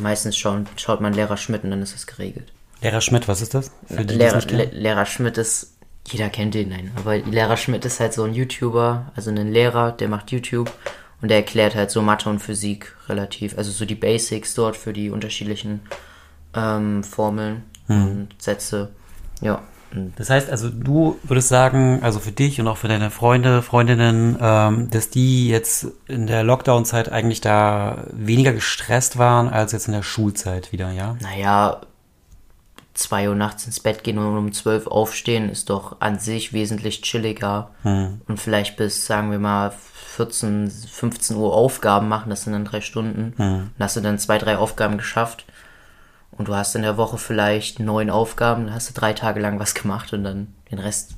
meistens 0.00 0.38
schauen, 0.38 0.66
schaut 0.76 1.02
man 1.02 1.12
Lehrer 1.12 1.36
Schmidt 1.36 1.62
und 1.62 1.70
dann 1.70 1.82
ist 1.82 1.94
das 1.94 2.06
geregelt. 2.06 2.50
Lehrer 2.80 3.02
Schmidt, 3.02 3.28
was 3.28 3.42
ist 3.42 3.52
das? 3.52 3.70
Für 3.86 4.04
die, 4.04 4.14
Lehrer, 4.14 4.40
Le 4.48 4.64
Lehrer 4.72 5.04
Schmidt 5.04 5.36
ist, 5.36 5.74
jeder 6.06 6.30
kennt 6.30 6.54
den, 6.54 6.70
nein, 6.70 6.90
aber 6.96 7.18
Lehrer 7.18 7.58
Schmidt 7.58 7.84
ist 7.84 8.00
halt 8.00 8.14
so 8.14 8.24
ein 8.24 8.32
YouTuber, 8.32 9.12
also 9.14 9.30
ein 9.30 9.52
Lehrer, 9.52 9.92
der 9.92 10.08
macht 10.08 10.32
YouTube 10.32 10.72
und 11.20 11.30
er 11.30 11.36
erklärt 11.36 11.74
halt 11.74 11.90
so 11.90 12.00
Mathe 12.00 12.30
und 12.30 12.40
Physik 12.40 12.96
relativ, 13.08 13.56
also 13.58 13.70
so 13.70 13.84
die 13.84 13.94
Basics 13.94 14.54
dort 14.54 14.76
für 14.76 14.92
die 14.94 15.10
unterschiedlichen 15.10 15.80
ähm, 16.54 17.04
Formeln 17.04 17.62
hm. 17.86 18.04
und 18.04 18.28
Sätze. 18.38 18.90
Ja. 19.40 19.62
Das 20.16 20.30
heißt 20.30 20.50
also, 20.50 20.68
du 20.70 21.18
würdest 21.22 21.48
sagen, 21.48 22.00
also 22.02 22.20
für 22.20 22.32
dich 22.32 22.60
und 22.60 22.68
auch 22.68 22.76
für 22.76 22.88
deine 22.88 23.10
Freunde, 23.10 23.62
Freundinnen, 23.62 24.36
ähm, 24.40 24.90
dass 24.90 25.10
die 25.10 25.48
jetzt 25.48 25.86
in 26.06 26.26
der 26.26 26.42
Lockdown-Zeit 26.44 27.10
eigentlich 27.10 27.40
da 27.40 28.04
weniger 28.12 28.52
gestresst 28.52 29.18
waren 29.18 29.48
als 29.48 29.72
jetzt 29.72 29.86
in 29.86 29.92
der 29.92 30.02
Schulzeit 30.02 30.72
wieder, 30.72 30.90
ja? 30.90 31.16
Naja, 31.20 31.80
zwei 32.94 33.28
Uhr 33.28 33.34
nachts 33.34 33.66
ins 33.66 33.80
Bett 33.80 34.04
gehen 34.04 34.18
und 34.18 34.36
um 34.36 34.52
zwölf 34.52 34.86
aufstehen 34.86 35.48
ist 35.48 35.70
doch 35.70 35.96
an 36.00 36.18
sich 36.18 36.52
wesentlich 36.52 37.02
chilliger. 37.02 37.70
Hm. 37.82 38.20
Und 38.28 38.38
vielleicht 38.38 38.76
bis, 38.76 39.06
sagen 39.06 39.30
wir 39.30 39.38
mal, 39.38 39.72
14, 40.16 40.70
15 40.70 41.36
Uhr 41.36 41.54
Aufgaben 41.54 42.08
machen, 42.08 42.28
das 42.28 42.42
sind 42.42 42.52
dann 42.52 42.66
drei 42.66 42.82
Stunden. 42.82 43.32
Mhm. 43.38 43.70
Dann 43.78 43.84
hast 43.84 43.96
du 43.96 44.00
dann 44.00 44.18
zwei, 44.18 44.36
drei 44.36 44.58
Aufgaben 44.58 44.98
geschafft. 44.98 45.46
Und 46.32 46.48
du 46.48 46.54
hast 46.54 46.74
in 46.74 46.82
der 46.82 46.96
Woche 46.96 47.18
vielleicht 47.18 47.78
neun 47.78 48.10
Aufgaben, 48.10 48.66
dann 48.66 48.74
hast 48.74 48.88
du 48.88 48.94
drei 48.94 49.12
Tage 49.12 49.40
lang 49.40 49.58
was 49.58 49.74
gemacht 49.74 50.12
und 50.12 50.24
dann 50.24 50.54
den 50.70 50.78
Rest 50.78 51.16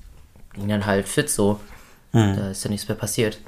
ging 0.54 0.68
dann 0.68 0.86
halt 0.86 1.08
fit 1.08 1.30
so. 1.30 1.60
Mhm. 2.12 2.36
Da 2.36 2.50
ist 2.50 2.64
ja 2.64 2.70
nichts 2.70 2.88
mehr 2.88 2.96
passiert. 2.96 3.40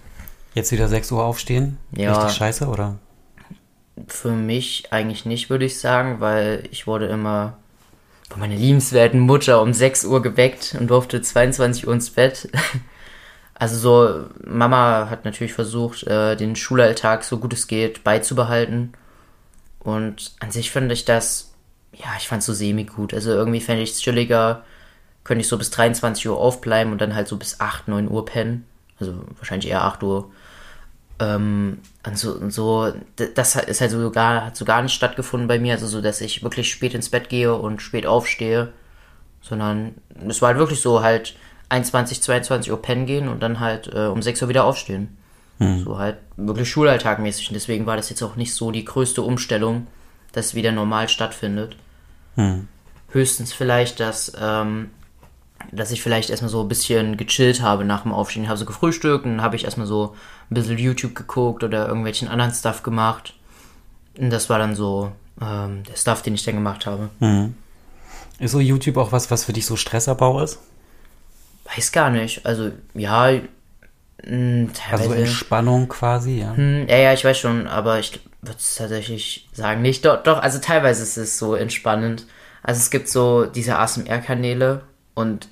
Jetzt 0.54 0.72
wieder 0.72 0.88
6 0.88 1.12
Uhr 1.12 1.24
aufstehen? 1.24 1.78
Ja. 1.92 2.14
Richtig 2.14 2.36
scheiße, 2.38 2.66
oder? 2.66 2.98
Für 4.08 4.32
mich 4.32 4.92
eigentlich 4.92 5.26
nicht, 5.26 5.50
würde 5.50 5.64
ich 5.64 5.80
sagen, 5.80 6.20
weil 6.20 6.64
ich 6.70 6.86
wurde 6.86 7.06
immer 7.06 7.58
von 8.30 8.40
meiner 8.40 8.56
liebenswerten 8.56 9.20
Mutter 9.20 9.62
um 9.62 9.72
6 9.72 10.04
Uhr 10.04 10.22
geweckt 10.22 10.76
und 10.78 10.88
durfte 10.88 11.20
22 11.20 11.86
Uhr 11.86 11.94
ins 11.94 12.10
Bett. 12.10 12.48
Also 13.58 13.78
so, 13.78 14.26
Mama 14.44 15.08
hat 15.08 15.24
natürlich 15.24 15.54
versucht, 15.54 16.02
äh, 16.02 16.36
den 16.36 16.56
Schulalltag 16.56 17.24
so 17.24 17.38
gut 17.38 17.54
es 17.54 17.66
geht 17.66 18.04
beizubehalten. 18.04 18.92
Und 19.78 20.34
an 20.40 20.50
sich 20.50 20.70
finde 20.70 20.92
ich 20.92 21.06
das, 21.06 21.54
ja, 21.98 22.08
ich 22.18 22.28
fand 22.28 22.40
es 22.40 22.46
so 22.46 22.54
semi-gut. 22.54 23.14
Also 23.14 23.30
irgendwie 23.30 23.60
fände 23.60 23.82
ich 23.82 23.92
es 23.92 24.00
chilliger, 24.00 24.64
könnte 25.24 25.40
ich 25.42 25.48
so 25.48 25.58
bis 25.58 25.70
23 25.70 26.28
Uhr 26.28 26.38
aufbleiben 26.38 26.92
und 26.92 27.00
dann 27.00 27.14
halt 27.14 27.28
so 27.28 27.36
bis 27.36 27.60
8, 27.60 27.88
9 27.88 28.08
Uhr 28.10 28.24
pennen. 28.24 28.64
Also 28.98 29.14
wahrscheinlich 29.36 29.70
eher 29.70 29.84
8 29.84 30.02
Uhr. 30.02 30.30
Ähm, 31.18 31.78
und 32.06 32.18
so, 32.18 32.32
und 32.32 32.52
so, 32.52 32.92
das 33.34 33.56
ist 33.56 33.80
halt 33.80 33.90
so 33.90 34.10
gar, 34.10 34.46
hat 34.46 34.56
so 34.56 34.64
gar 34.64 34.82
nicht 34.82 34.92
stattgefunden 34.92 35.48
bei 35.48 35.58
mir, 35.58 35.72
also 35.72 35.86
so, 35.86 36.02
dass 36.02 36.20
ich 36.20 36.42
wirklich 36.42 36.70
spät 36.70 36.94
ins 36.94 37.08
Bett 37.08 37.28
gehe 37.28 37.54
und 37.54 37.80
spät 37.80 38.06
aufstehe, 38.06 38.72
sondern 39.40 39.94
es 40.28 40.42
war 40.42 40.48
halt 40.48 40.58
wirklich 40.58 40.80
so 40.80 41.02
halt 41.02 41.34
21, 41.70 42.22
22 42.22 42.70
Uhr 42.70 42.82
pennen 42.82 43.06
gehen 43.06 43.28
und 43.28 43.42
dann 43.42 43.60
halt 43.60 43.92
äh, 43.92 44.06
um 44.06 44.20
6 44.20 44.42
Uhr 44.42 44.48
wieder 44.48 44.64
aufstehen. 44.64 45.16
Hm. 45.58 45.84
So 45.84 45.98
halt 45.98 46.18
wirklich 46.36 46.68
Schulalltagmäßig 46.68 47.48
und 47.48 47.54
deswegen 47.54 47.86
war 47.86 47.96
das 47.96 48.10
jetzt 48.10 48.22
auch 48.22 48.36
nicht 48.36 48.54
so 48.54 48.70
die 48.70 48.84
größte 48.84 49.22
Umstellung, 49.22 49.86
dass 50.32 50.54
wieder 50.54 50.70
normal 50.70 51.08
stattfindet. 51.08 51.76
Hm. 52.36 52.68
Höchstens 53.08 53.52
vielleicht, 53.52 54.00
dass 54.00 54.32
ähm, 54.38 54.90
dass 55.72 55.90
ich 55.90 56.02
vielleicht 56.02 56.30
erstmal 56.30 56.50
so 56.50 56.60
ein 56.60 56.68
bisschen 56.68 57.16
gechillt 57.16 57.62
habe 57.62 57.84
nach 57.84 58.02
dem 58.02 58.12
Aufstehen. 58.12 58.48
Habe 58.48 58.58
so 58.58 58.64
gefrühstückt 58.64 59.24
und 59.24 59.42
habe 59.42 59.56
ich 59.56 59.64
erstmal 59.64 59.86
so 59.86 60.14
ein 60.50 60.54
bisschen 60.54 60.78
YouTube 60.78 61.14
geguckt 61.14 61.64
oder 61.64 61.88
irgendwelchen 61.88 62.28
anderen 62.28 62.52
Stuff 62.52 62.82
gemacht. 62.82 63.34
Und 64.18 64.30
das 64.30 64.48
war 64.48 64.58
dann 64.58 64.74
so 64.74 65.12
ähm, 65.40 65.82
der 65.84 65.96
Stuff, 65.96 66.22
den 66.22 66.34
ich 66.34 66.44
dann 66.44 66.54
gemacht 66.54 66.86
habe. 66.86 67.10
Mhm. 67.20 67.54
Ist 68.38 68.52
so 68.52 68.60
YouTube 68.60 68.96
auch 68.96 69.12
was, 69.12 69.30
was 69.30 69.44
für 69.44 69.52
dich 69.52 69.66
so 69.66 69.76
Stressabbau 69.76 70.40
ist? 70.40 70.58
Weiß 71.74 71.90
gar 71.90 72.10
nicht. 72.10 72.44
Also, 72.46 72.70
ja. 72.94 73.40
Mh, 74.26 74.32
hm, 74.32 74.70
also 74.90 75.12
Entspannung 75.12 75.88
quasi, 75.88 76.40
ja. 76.40 76.54
Hm, 76.54 76.86
ja, 76.88 76.96
ja, 76.96 77.12
ich 77.12 77.24
weiß 77.24 77.38
schon, 77.38 77.66
aber 77.66 77.98
ich 77.98 78.20
würde 78.42 78.58
es 78.58 78.74
tatsächlich 78.74 79.48
sagen, 79.52 79.82
nicht. 79.82 80.04
Doch, 80.04 80.22
doch, 80.22 80.38
also 80.38 80.58
teilweise 80.58 81.02
ist 81.02 81.16
es 81.16 81.38
so 81.38 81.54
entspannend. 81.54 82.26
Also 82.62 82.80
es 82.80 82.90
gibt 82.90 83.08
so 83.08 83.46
diese 83.46 83.78
ASMR-Kanäle 83.78 84.82
und 85.14 85.48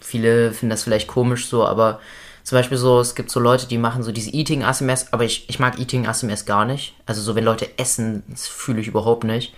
viele 0.00 0.52
finden 0.52 0.70
das 0.70 0.82
vielleicht 0.82 1.08
komisch 1.08 1.46
so, 1.46 1.66
aber 1.66 2.00
zum 2.42 2.58
Beispiel 2.58 2.78
so, 2.78 3.00
es 3.00 3.14
gibt 3.14 3.30
so 3.30 3.40
Leute, 3.40 3.66
die 3.66 3.78
machen 3.78 4.02
so 4.02 4.12
diese 4.12 4.30
Eating 4.30 4.62
ASMRs, 4.62 5.12
aber 5.12 5.24
ich, 5.24 5.48
ich 5.48 5.58
mag 5.58 5.80
Eating 5.80 6.06
ASMRs 6.06 6.46
gar 6.46 6.64
nicht. 6.64 6.94
Also 7.04 7.20
so, 7.20 7.34
wenn 7.34 7.44
Leute 7.44 7.76
essen, 7.78 8.22
das 8.28 8.46
fühle 8.46 8.80
ich 8.80 8.86
überhaupt 8.86 9.24
nicht. 9.24 9.54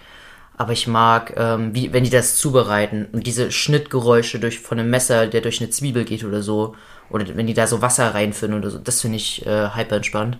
Aber 0.56 0.72
ich 0.72 0.86
mag, 0.86 1.34
ähm, 1.36 1.74
wie, 1.74 1.92
wenn 1.92 2.04
die 2.04 2.10
das 2.10 2.36
zubereiten 2.36 3.06
und 3.12 3.26
diese 3.26 3.52
Schnittgeräusche 3.52 4.40
durch, 4.40 4.60
von 4.60 4.78
einem 4.78 4.88
Messer, 4.90 5.26
der 5.26 5.42
durch 5.42 5.60
eine 5.60 5.70
Zwiebel 5.70 6.04
geht 6.04 6.24
oder 6.24 6.42
so. 6.42 6.76
Oder 7.10 7.36
wenn 7.36 7.46
die 7.46 7.54
da 7.54 7.66
so 7.66 7.82
Wasser 7.82 8.14
reinfinden 8.14 8.58
oder 8.58 8.70
so, 8.70 8.78
das 8.78 9.00
finde 9.00 9.16
ich 9.16 9.46
äh, 9.46 9.70
hyper 9.74 9.96
entspannt. 9.96 10.38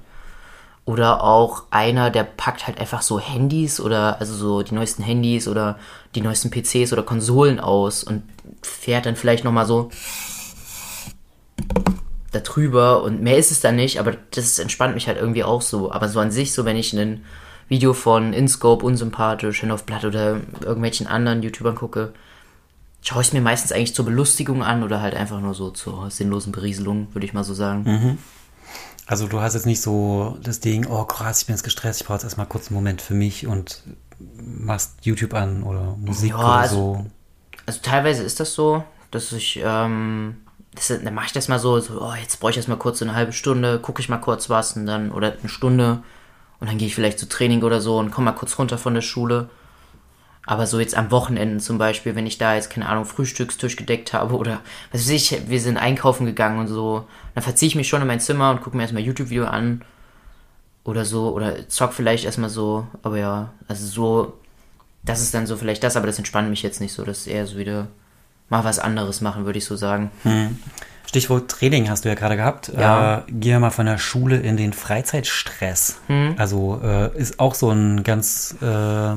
Oder 0.85 1.23
auch 1.23 1.65
einer, 1.71 2.11
der 2.11 2.25
packt 2.25 2.67
halt 2.67 2.81
einfach 2.81 3.03
so 3.03 3.21
Handys 3.21 3.79
oder 3.79 4.21
also 4.21 4.35
so 4.35 4.63
die 4.63 4.75
neuesten 4.75 5.03
Handys 5.03 5.47
oder 5.47 5.79
die 6.15 6.23
neuesten 6.23 6.51
PCs 6.51 6.93
oder 6.93 7.03
Konsolen 7.03 7.61
aus 7.61 8.03
und 8.05 8.23
fährt 8.63 9.05
dann 9.05 9.17
vielleicht 9.17 9.45
nochmal 9.45 9.67
so 9.67 9.91
da 12.31 12.41
drüber 12.41 13.03
und 13.03 13.23
mehr 13.23 13.39
ist 13.39 13.51
es 13.51 13.61
dann 13.61 13.77
nicht, 13.77 14.01
aber 14.01 14.15
das 14.31 14.59
entspannt 14.59 14.95
mich 14.95 15.09
halt 15.09 15.19
irgendwie 15.19 15.45
auch 15.45 15.63
so. 15.63 15.93
Aber 15.93 16.09
so 16.09 16.21
an 16.21 16.31
sich, 16.31 16.53
so 16.53 16.65
wenn 16.65 16.77
ich 16.77 16.93
ein 16.93 17.25
Video 17.69 17.93
von 17.93 18.33
InScope, 18.33 18.85
Unsympathisch, 18.85 19.63
Hand 19.63 19.73
of 19.73 19.85
Blood 19.85 20.05
oder 20.05 20.41
irgendwelchen 20.61 21.07
anderen 21.07 21.43
YouTubern 21.43 21.75
gucke, 21.75 22.13
schaue 23.09 23.23
ich 23.23 23.29
es 23.29 23.33
mir 23.33 23.41
meistens 23.41 23.73
eigentlich 23.73 23.95
zur 23.95 24.05
Belustigung 24.05 24.63
an 24.63 24.83
oder 24.83 25.01
halt 25.01 25.15
einfach 25.15 25.41
nur 25.41 25.55
so 25.55 25.71
zur 25.71 26.11
sinnlosen 26.11 26.53
Berieselung, 26.53 27.09
würde 27.15 27.25
ich 27.25 27.33
mal 27.33 27.43
so 27.43 27.55
sagen. 27.55 27.85
Mhm. 27.85 28.19
Also 29.07 29.27
du 29.27 29.41
hast 29.41 29.55
jetzt 29.55 29.65
nicht 29.65 29.81
so 29.81 30.37
das 30.43 30.61
Ding, 30.61 30.87
oh 30.87 31.05
krass, 31.05 31.41
ich 31.41 31.47
bin 31.47 31.55
jetzt 31.55 31.63
gestresst, 31.63 32.03
ich 32.03 32.07
brauche 32.07 32.17
jetzt 32.17 32.25
erstmal 32.25 32.47
kurz 32.47 32.69
einen 32.69 32.75
Moment 32.75 33.01
für 33.01 33.15
mich 33.15 33.47
und 33.47 33.83
machst 34.43 34.97
YouTube 35.01 35.33
an 35.33 35.63
oder 35.63 35.97
Musik 35.97 36.33
ja, 36.33 36.39
oder 36.39 36.47
also, 36.49 36.77
so. 36.77 37.07
Also 37.65 37.81
teilweise 37.83 38.23
ist 38.25 38.41
das 38.41 38.53
so, 38.53 38.85
dass 39.11 39.33
ich, 39.33 39.59
ähm, 39.65 40.37
das, 40.75 40.89
dann 40.89 41.15
mache 41.15 41.29
ich 41.29 41.33
das 41.33 41.49
mal 41.49 41.59
so, 41.59 41.81
so, 41.81 42.03
oh, 42.03 42.13
jetzt 42.21 42.41
brauche 42.41 42.51
ich 42.51 42.59
erstmal 42.59 42.77
kurz 42.77 43.01
eine 43.01 43.15
halbe 43.15 43.33
Stunde, 43.33 43.79
gucke 43.79 44.03
ich 44.03 44.11
mal 44.11 44.19
kurz 44.19 44.51
was 44.51 44.77
und 44.77 44.85
dann, 44.85 45.13
oder 45.13 45.33
eine 45.41 45.49
Stunde 45.49 46.03
und 46.61 46.69
dann 46.69 46.77
gehe 46.77 46.89
ich 46.89 46.95
vielleicht 46.95 47.19
zu 47.19 47.27
Training 47.27 47.63
oder 47.63 47.81
so 47.81 47.97
und 47.97 48.11
komme 48.11 48.27
mal 48.27 48.37
kurz 48.37 48.59
runter 48.59 48.77
von 48.77 48.93
der 48.93 49.01
Schule 49.01 49.49
aber 50.49 50.67
so 50.67 50.81
jetzt 50.81 50.97
am 50.97 51.11
Wochenende 51.11 51.59
zum 51.59 51.77
Beispiel, 51.77 52.15
wenn 52.15 52.27
ich 52.27 52.39
da 52.39 52.55
jetzt, 52.55 52.71
keine 52.71 52.89
Ahnung, 52.89 53.05
Frühstückstisch 53.05 53.77
gedeckt 53.77 54.15
habe 54.15 54.35
oder 54.35 54.61
was 54.91 55.03
weiß 55.03 55.11
ich, 55.11 55.43
wir 55.47 55.61
sind 55.61 55.77
einkaufen 55.77 56.25
gegangen 56.25 56.59
und 56.59 56.69
so, 56.69 57.05
dann 57.35 57.45
verziehe 57.45 57.67
ich 57.67 57.75
mich 57.75 57.87
schon 57.87 58.01
in 58.01 58.09
mein 58.09 58.19
Zimmer 58.19 58.51
und 58.51 58.63
gucke 58.63 58.75
mir 58.75 58.83
erstmal 58.85 59.03
YouTube-Video 59.03 59.45
an 59.45 59.83
oder 60.85 61.05
so 61.05 61.35
oder 61.35 61.69
zock 61.69 61.93
vielleicht 61.93 62.25
erstmal 62.25 62.49
so, 62.49 62.87
aber 63.03 63.19
ja, 63.19 63.51
also 63.69 63.85
so, 63.85 64.39
das 65.05 65.21
ist 65.21 65.35
dann 65.35 65.47
so 65.47 65.55
vielleicht 65.59 65.85
das, 65.85 65.99
aber 65.99 66.07
das 66.07 66.17
entspannt 66.17 66.49
mich 66.49 66.63
jetzt 66.63 66.81
nicht 66.81 66.95
so, 66.95 67.05
das 67.05 67.19
ist 67.19 67.27
eher 67.27 67.47
so 67.47 67.59
wieder 67.59 67.89
mal 68.49 68.65
was 68.65 68.79
anderes 68.79 69.21
machen, 69.21 69.45
würde 69.45 69.59
ich 69.59 69.67
so 69.67 69.77
sagen. 69.77 70.11
Hm. 70.23 70.59
Stichwort 71.05 71.51
Training 71.51 71.91
hast 71.91 72.07
du 72.07 72.09
ja 72.09 72.15
gerade 72.15 72.37
gehabt. 72.37 72.73
Ja. 72.75 73.19
Äh, 73.19 73.23
wir 73.29 73.61
mal 73.61 73.71
von 73.71 73.85
der 73.85 73.99
Schule 73.99 74.39
in 74.39 74.57
den 74.57 74.73
Freizeitstress. 74.73 76.01
Hm. 76.07 76.37
Also 76.39 76.81
äh, 76.83 77.15
ist 77.19 77.39
auch 77.39 77.55
so 77.55 77.71
ein 77.71 78.03
ganz 78.03 78.57
äh, 78.63 79.13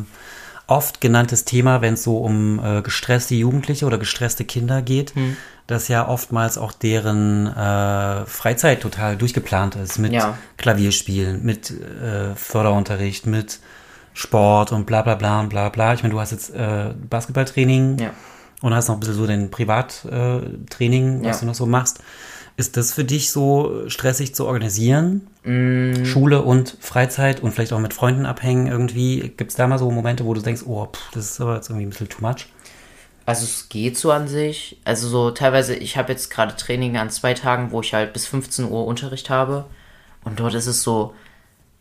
oft 0.71 1.01
genanntes 1.01 1.43
Thema, 1.43 1.81
wenn 1.81 1.95
es 1.95 2.03
so 2.03 2.17
um 2.17 2.63
äh, 2.63 2.81
gestresste 2.81 3.35
Jugendliche 3.35 3.85
oder 3.85 3.97
gestresste 3.97 4.45
Kinder 4.45 4.81
geht, 4.81 5.13
hm. 5.15 5.35
dass 5.67 5.89
ja 5.89 6.07
oftmals 6.07 6.57
auch 6.57 6.71
deren 6.71 7.47
äh, 7.47 8.25
Freizeit 8.25 8.81
total 8.81 9.17
durchgeplant 9.17 9.75
ist 9.75 9.99
mit 9.99 10.13
ja. 10.13 10.37
Klavierspielen, 10.57 11.43
mit 11.43 11.71
äh, 11.71 12.35
Förderunterricht, 12.35 13.27
mit 13.27 13.59
Sport 14.13 14.71
und 14.71 14.85
bla 14.85 15.01
bla 15.01 15.15
bla 15.15 15.41
und 15.41 15.49
bla 15.49 15.67
bla. 15.67 15.93
Ich 15.93 16.03
meine, 16.03 16.13
du 16.13 16.19
hast 16.21 16.31
jetzt 16.31 16.55
äh, 16.55 16.93
Basketballtraining 17.09 17.99
ja. 17.99 18.11
und 18.61 18.73
hast 18.73 18.87
noch 18.87 18.95
ein 18.95 19.01
bisschen 19.01 19.15
so 19.15 19.27
dein 19.27 19.51
Privattraining, 19.51 21.23
was 21.23 21.37
ja. 21.37 21.39
du 21.41 21.45
noch 21.47 21.55
so 21.55 21.65
machst. 21.65 21.99
Ist 22.58 22.77
das 22.77 22.93
für 22.93 23.03
dich 23.03 23.31
so 23.31 23.88
stressig 23.88 24.36
zu 24.36 24.46
organisieren? 24.46 25.27
Mm. 25.43 26.05
Schule 26.05 26.41
und 26.41 26.77
Freizeit 26.79 27.41
und 27.41 27.53
vielleicht 27.53 27.74
auch 27.74 27.79
mit 27.79 27.93
Freunden 27.93 28.25
abhängen 28.25 28.67
irgendwie? 28.67 29.34
Gibt 29.36 29.51
es 29.51 29.58
da 29.58 29.67
mal 29.67 29.79
so 29.79 29.89
Momente, 29.89 30.25
wo 30.25 30.34
du 30.34 30.41
denkst, 30.41 30.63
oh, 30.65 30.86
pff, 30.86 31.12
das 31.13 31.31
ist 31.31 31.41
aber 31.41 31.55
jetzt 31.55 31.70
irgendwie 31.70 31.88
ein 31.88 31.89
bisschen 31.89 32.10
too 32.10 32.22
much? 32.22 32.48
Also 33.25 33.46
es 33.46 33.70
geht 33.70 33.98
so 33.98 34.12
an 34.12 34.27
sich. 34.27 34.77
Also 34.84 35.08
so 35.08 35.31
teilweise, 35.31 35.75
ich 35.75 35.98
habe 35.98 36.12
jetzt 36.12 36.29
gerade 36.29 36.55
Training 36.55 36.98
an 36.98 37.10
zwei 37.10 37.34
Tagen, 37.34 37.72
wo 37.72 37.81
ich 37.81 37.93
halt 37.93 38.13
bis 38.13 38.27
15 38.27 38.65
Uhr 38.65 38.86
Unterricht 38.86 39.29
habe. 39.29 39.65
Und 40.24 40.39
dort 40.39 40.53
ist 40.53 40.67
es 40.67 40.84
so, 40.84 41.13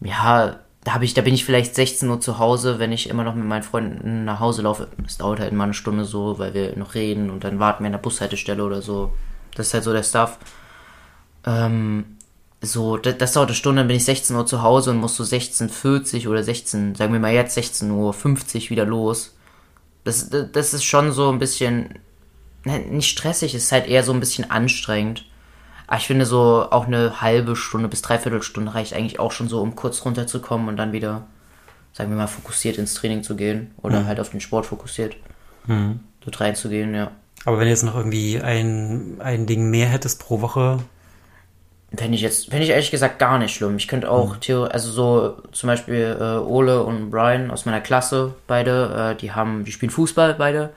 ja, 0.01 0.61
da 0.85 0.95
habe 0.95 1.05
ich, 1.05 1.13
da 1.15 1.23
bin 1.23 1.35
ich 1.35 1.45
vielleicht 1.45 1.75
16 1.75 2.09
Uhr 2.09 2.21
zu 2.21 2.39
Hause, 2.39 2.79
wenn 2.79 2.93
ich 2.93 3.11
immer 3.11 3.25
noch 3.25 3.35
mit 3.35 3.45
meinen 3.45 3.63
Freunden 3.63 4.25
nach 4.25 4.41
Hause 4.41 4.63
laufe. 4.63 4.89
Es 5.07 5.19
dauert 5.19 5.41
halt 5.41 5.53
immer 5.53 5.65
eine 5.65 5.75
Stunde 5.75 6.05
so, 6.05 6.39
weil 6.39 6.55
wir 6.55 6.77
noch 6.77 6.95
reden 6.95 7.31
und 7.31 7.45
dann 7.45 7.59
warten 7.59 7.85
wir 7.85 7.87
an 7.87 7.93
der 7.93 7.99
Bushaltestelle 7.99 8.65
oder 8.65 8.81
so. 8.81 9.13
Das 9.55 9.69
ist 9.69 9.75
halt 9.75 9.85
so 9.85 9.93
der 9.93 10.03
Stuff. 10.03 10.39
Ähm, 11.47 12.17
so, 12.63 12.97
das, 12.97 13.17
das 13.19 13.33
dauert 13.33 13.49
eine 13.49 13.57
Stunde, 13.57 13.81
dann 13.81 13.89
bin 13.89 13.97
ich 13.97 14.05
16 14.05 14.37
Uhr 14.37 14.47
zu 14.47 14.63
Hause 14.63 14.91
und 14.91 14.99
muss 14.99 15.17
so 15.17 15.25
16.40 15.25 16.29
oder 16.29 16.43
16, 16.43 16.95
sagen 16.95 17.13
wir 17.13 17.21
mal 17.21 17.33
jetzt 17.33 17.57
16.50 17.57 17.91
Uhr 18.65 18.71
wieder 18.71 18.85
los. 18.85 19.35
Das, 20.05 20.29
das, 20.29 20.53
das 20.53 20.75
ist 20.75 20.85
schon 20.85 21.13
so 21.13 21.31
ein 21.31 21.39
bisschen, 21.39 21.99
ne, 22.65 22.81
nicht 22.81 23.09
stressig, 23.09 23.55
ist 23.55 23.73
halt 23.73 23.87
eher 23.87 24.03
so 24.03 24.13
ein 24.13 24.21
bisschen 24.21 24.51
anstrengend. 24.51 25.27
Aber 25.87 25.99
ich 25.99 26.07
finde 26.07 26.27
so 26.27 26.69
auch 26.71 26.87
eine 26.87 27.21
halbe 27.21 27.57
Stunde 27.57 27.89
bis 27.89 28.03
dreiviertel 28.03 28.43
Stunde 28.43 28.75
reicht 28.75 28.95
eigentlich 28.95 29.19
auch 29.19 29.33
schon 29.33 29.49
so, 29.49 29.61
um 29.61 29.75
kurz 29.75 30.05
runterzukommen 30.05 30.69
und 30.69 30.77
dann 30.77 30.93
wieder, 30.93 31.27
sagen 31.93 32.11
wir 32.11 32.17
mal, 32.17 32.29
fokussiert 32.29 32.79
ins 32.79 32.95
Training 32.95 33.23
zu 33.23 33.37
gehen 33.37 33.73
oder 33.83 34.01
mhm. 34.01 34.07
halt 34.07 34.21
auf 34.21 34.31
den 34.31 34.41
Sport 34.41 34.67
fokussiert 34.67 35.17
mhm. 35.67 36.01
dort 36.21 36.41
reinzugehen, 36.41 36.95
ja. 36.95 37.11
Aber 37.47 37.59
wenn 37.59 37.65
du 37.65 37.71
jetzt 37.71 37.83
noch 37.83 37.97
irgendwie 37.97 38.41
ein, 38.41 39.17
ein 39.19 39.47
Ding 39.47 39.71
mehr 39.71 39.89
hättest 39.89 40.21
pro 40.21 40.43
Woche, 40.43 40.79
Fände 41.97 42.15
ich 42.15 42.21
jetzt, 42.21 42.51
fände 42.51 42.65
ich 42.65 42.71
ehrlich 42.71 42.91
gesagt 42.93 43.19
gar 43.19 43.39
nicht 43.39 43.55
schlimm. 43.55 43.77
Ich 43.77 43.89
könnte 43.89 44.11
auch, 44.11 44.37
mhm. 44.37 44.69
also 44.71 44.91
so 44.91 45.43
zum 45.51 45.67
Beispiel 45.67 46.17
äh, 46.21 46.39
Ole 46.39 46.85
und 46.85 47.11
Brian 47.11 47.51
aus 47.51 47.67
meiner 47.67 47.81
Klasse, 47.81 48.35
beide, 48.47 49.15
äh, 49.15 49.21
die 49.21 49.33
haben, 49.33 49.65
die 49.65 49.73
spielen 49.73 49.91
Fußball 49.91 50.35
beide 50.35 50.73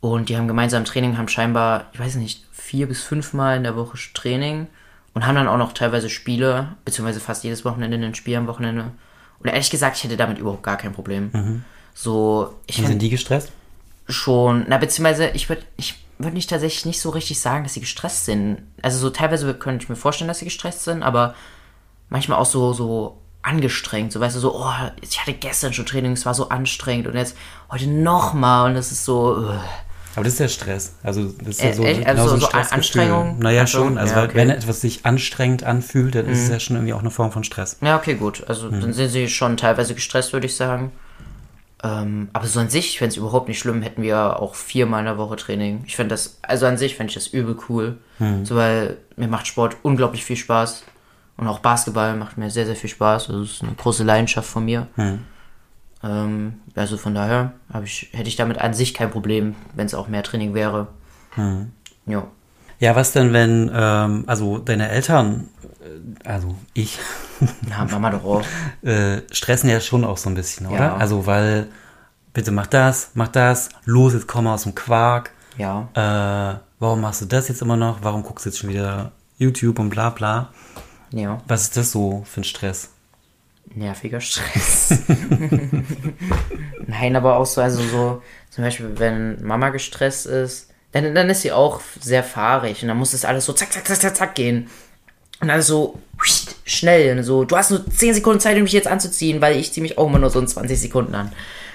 und 0.00 0.28
die 0.28 0.36
haben 0.36 0.48
gemeinsam 0.48 0.84
Training, 0.84 1.18
haben 1.18 1.28
scheinbar, 1.28 1.86
ich 1.92 2.00
weiß 2.00 2.16
nicht, 2.16 2.44
vier 2.52 2.88
bis 2.88 3.02
fünfmal 3.02 3.56
in 3.56 3.62
der 3.62 3.76
Woche 3.76 3.96
Training 4.12 4.66
und 5.14 5.26
haben 5.26 5.36
dann 5.36 5.48
auch 5.48 5.56
noch 5.56 5.72
teilweise 5.72 6.10
Spiele, 6.10 6.68
beziehungsweise 6.84 7.20
fast 7.20 7.44
jedes 7.44 7.64
Wochenende 7.64 7.96
ein 7.96 8.14
Spiel 8.14 8.36
am 8.36 8.46
Wochenende. 8.46 8.92
Und 9.40 9.48
ehrlich 9.48 9.70
gesagt, 9.70 9.96
ich 9.96 10.04
hätte 10.04 10.16
damit 10.16 10.38
überhaupt 10.38 10.62
gar 10.62 10.76
kein 10.76 10.92
Problem. 10.92 11.30
Mhm. 11.32 11.64
So, 11.94 12.54
ich 12.66 12.80
Wie 12.80 12.86
sind 12.86 13.02
die 13.02 13.10
gestresst? 13.10 13.52
Schon, 14.08 14.66
na, 14.68 14.78
beziehungsweise 14.78 15.28
ich 15.30 15.48
würde, 15.48 15.62
ich 15.76 15.96
würde 16.18 16.36
ich 16.36 16.46
tatsächlich 16.46 16.84
nicht 16.86 17.00
so 17.00 17.10
richtig 17.10 17.40
sagen, 17.40 17.64
dass 17.64 17.74
sie 17.74 17.80
gestresst 17.80 18.24
sind. 18.24 18.58
Also 18.82 18.98
so 18.98 19.10
teilweise 19.10 19.52
könnte 19.54 19.84
ich 19.84 19.88
mir 19.88 19.96
vorstellen, 19.96 20.28
dass 20.28 20.38
sie 20.40 20.44
gestresst 20.46 20.84
sind, 20.84 21.02
aber 21.02 21.34
manchmal 22.08 22.38
auch 22.38 22.46
so, 22.46 22.72
so 22.72 23.18
angestrengt. 23.42 24.12
So 24.12 24.20
weißt 24.20 24.36
du, 24.36 24.40
so, 24.40 24.54
oh, 24.56 24.72
ich 25.00 25.20
hatte 25.20 25.32
gestern 25.32 25.72
schon 25.72 25.86
Training, 25.86 26.12
es 26.12 26.26
war 26.26 26.34
so 26.34 26.48
anstrengend 26.48 27.06
und 27.06 27.14
jetzt 27.14 27.36
heute 27.70 27.86
nochmal 27.86 28.68
und 28.70 28.74
das 28.74 28.90
ist 28.92 29.04
so. 29.04 29.36
Uh. 29.38 29.52
Aber 30.16 30.24
das 30.24 30.32
ist 30.34 30.40
ja 30.40 30.48
Stress. 30.48 30.94
Also 31.04 31.26
das 31.38 31.48
ist 31.48 31.62
ja 31.62 31.68
Äh, 31.68 31.74
so, 31.74 31.82
genau 31.84 32.04
Also 32.08 32.28
so 32.28 32.34
ein 32.34 32.40
so 32.40 32.46
An- 32.46 32.50
Stressgefühl. 32.50 32.74
Anstrengung? 32.78 33.38
Naja, 33.38 33.60
Also, 33.60 33.78
schon. 33.78 33.98
Also 33.98 34.14
ja, 34.14 34.24
okay. 34.24 34.32
Mhm. 34.32 34.36
wenn 34.36 34.50
etwas 34.50 34.80
sich 34.80 35.06
anstrengend 35.06 35.62
anfühlt, 35.62 36.16
dann 36.16 36.26
ist 36.26 36.40
es 36.42 36.48
ja 36.48 36.58
schon 36.58 36.74
irgendwie 36.76 36.94
auch 36.94 36.98
eine 37.00 37.12
Form 37.12 37.30
von 37.30 37.44
Stress. 37.44 37.76
Ja, 37.82 37.96
okay, 37.96 38.14
gut. 38.14 38.42
Also 38.48 38.68
dann 38.68 38.92
sind 38.92 39.10
sie 39.10 39.28
schon 39.28 39.56
teilweise 39.56 39.94
gestresst, 39.94 40.32
würde 40.32 40.46
ich 40.46 40.56
sagen. 40.56 40.90
Ähm, 41.84 42.28
aber 42.32 42.46
so 42.46 42.58
an 42.58 42.68
sich, 42.70 42.88
ich 42.88 42.98
fände 42.98 43.12
es 43.12 43.16
überhaupt 43.16 43.46
nicht 43.48 43.58
schlimm, 43.58 43.82
hätten 43.82 44.02
wir 44.02 44.40
auch 44.40 44.54
viermal 44.56 45.00
in 45.00 45.06
der 45.06 45.18
Woche 45.18 45.36
Training. 45.36 45.84
Ich 45.86 45.94
fände 45.96 46.12
das, 46.12 46.38
also 46.42 46.66
an 46.66 46.76
sich 46.76 46.96
fände 46.96 47.10
ich 47.10 47.14
das 47.14 47.28
übel 47.28 47.56
cool. 47.68 47.98
So, 48.44 48.56
weil 48.56 48.96
mir 49.16 49.28
macht 49.28 49.46
Sport 49.46 49.76
unglaublich 49.82 50.24
viel 50.24 50.36
Spaß. 50.36 50.82
Und 51.36 51.46
auch 51.46 51.60
Basketball 51.60 52.16
macht 52.16 52.36
mir 52.36 52.50
sehr, 52.50 52.66
sehr 52.66 52.74
viel 52.74 52.90
Spaß. 52.90 53.28
Also 53.28 53.42
das 53.42 53.50
ist 53.52 53.62
eine 53.62 53.74
große 53.74 54.02
Leidenschaft 54.02 54.48
von 54.48 54.64
mir. 54.64 54.88
Ähm, 56.02 56.54
also 56.74 56.96
von 56.96 57.14
daher 57.14 57.52
ich, 57.84 58.08
hätte 58.12 58.28
ich 58.28 58.36
damit 58.36 58.58
an 58.58 58.74
sich 58.74 58.92
kein 58.92 59.10
Problem, 59.10 59.54
wenn 59.74 59.86
es 59.86 59.94
auch 59.94 60.08
mehr 60.08 60.24
Training 60.24 60.54
wäre. 60.54 60.88
Ja. 62.06 62.26
Ja, 62.78 62.94
was 62.94 63.12
denn, 63.12 63.32
wenn, 63.32 63.70
ähm, 63.74 64.24
also 64.26 64.58
deine 64.58 64.88
Eltern, 64.88 65.48
äh, 65.80 66.28
also 66.28 66.54
ich, 66.74 66.98
Na, 67.68 67.84
Mama 67.84 68.10
doch 68.10 68.24
auch. 68.24 68.42
äh, 68.82 69.22
stressen 69.32 69.68
ja 69.68 69.80
schon 69.80 70.04
auch 70.04 70.16
so 70.16 70.28
ein 70.28 70.34
bisschen, 70.34 70.66
oder? 70.66 70.78
Ja. 70.78 70.96
Also 70.96 71.26
weil, 71.26 71.66
bitte 72.32 72.50
mach 72.50 72.66
das, 72.66 73.10
mach 73.14 73.28
das, 73.28 73.68
los, 73.84 74.14
jetzt 74.14 74.28
komm 74.28 74.46
aus 74.46 74.62
dem 74.62 74.74
Quark. 74.74 75.32
Ja. 75.56 75.88
Äh, 75.94 76.58
warum 76.78 77.00
machst 77.00 77.20
du 77.20 77.26
das 77.26 77.48
jetzt 77.48 77.62
immer 77.62 77.76
noch? 77.76 77.98
Warum 78.02 78.22
guckst 78.22 78.46
du 78.46 78.50
jetzt 78.50 78.58
schon 78.58 78.70
wieder 78.70 79.12
YouTube 79.38 79.78
und 79.78 79.90
bla 79.90 80.10
bla? 80.10 80.52
Ja. 81.10 81.40
Was 81.48 81.62
ist 81.62 81.76
das 81.76 81.90
so 81.90 82.22
für 82.26 82.42
ein 82.42 82.44
Stress? 82.44 82.90
nerviger 83.74 84.20
Stress. 84.20 84.98
Nein, 86.86 87.16
aber 87.16 87.36
auch 87.36 87.46
so, 87.46 87.60
also 87.60 87.82
so, 87.82 88.22
zum 88.50 88.64
Beispiel, 88.64 88.98
wenn 88.98 89.44
Mama 89.44 89.70
gestresst 89.70 90.26
ist, 90.26 90.67
dann, 90.92 91.14
dann 91.14 91.30
ist 91.30 91.42
sie 91.42 91.52
auch 91.52 91.80
sehr 92.00 92.24
fahrig 92.24 92.82
und 92.82 92.88
dann 92.88 92.96
muss 92.96 93.12
das 93.12 93.24
alles 93.24 93.44
so 93.44 93.52
zack, 93.52 93.72
zack, 93.72 93.86
zack, 93.86 94.00
zack, 94.00 94.16
zack 94.16 94.34
gehen. 94.34 94.68
Und 95.40 95.50
alles 95.50 95.68
so 95.68 95.98
schnell 96.64 97.16
und 97.16 97.22
so, 97.22 97.44
du 97.44 97.56
hast 97.56 97.70
nur 97.70 97.88
10 97.88 98.14
Sekunden 98.14 98.40
Zeit, 98.40 98.56
um 98.56 98.62
mich 98.62 98.72
jetzt 98.72 98.88
anzuziehen, 98.88 99.40
weil 99.40 99.56
ich 99.56 99.72
ziehe 99.72 99.82
mich 99.82 99.96
auch 99.96 100.08
immer 100.08 100.18
nur 100.18 100.30
so 100.30 100.40
in 100.40 100.48
20 100.48 100.80
Sekunden 100.80 101.14
an. 101.14 101.32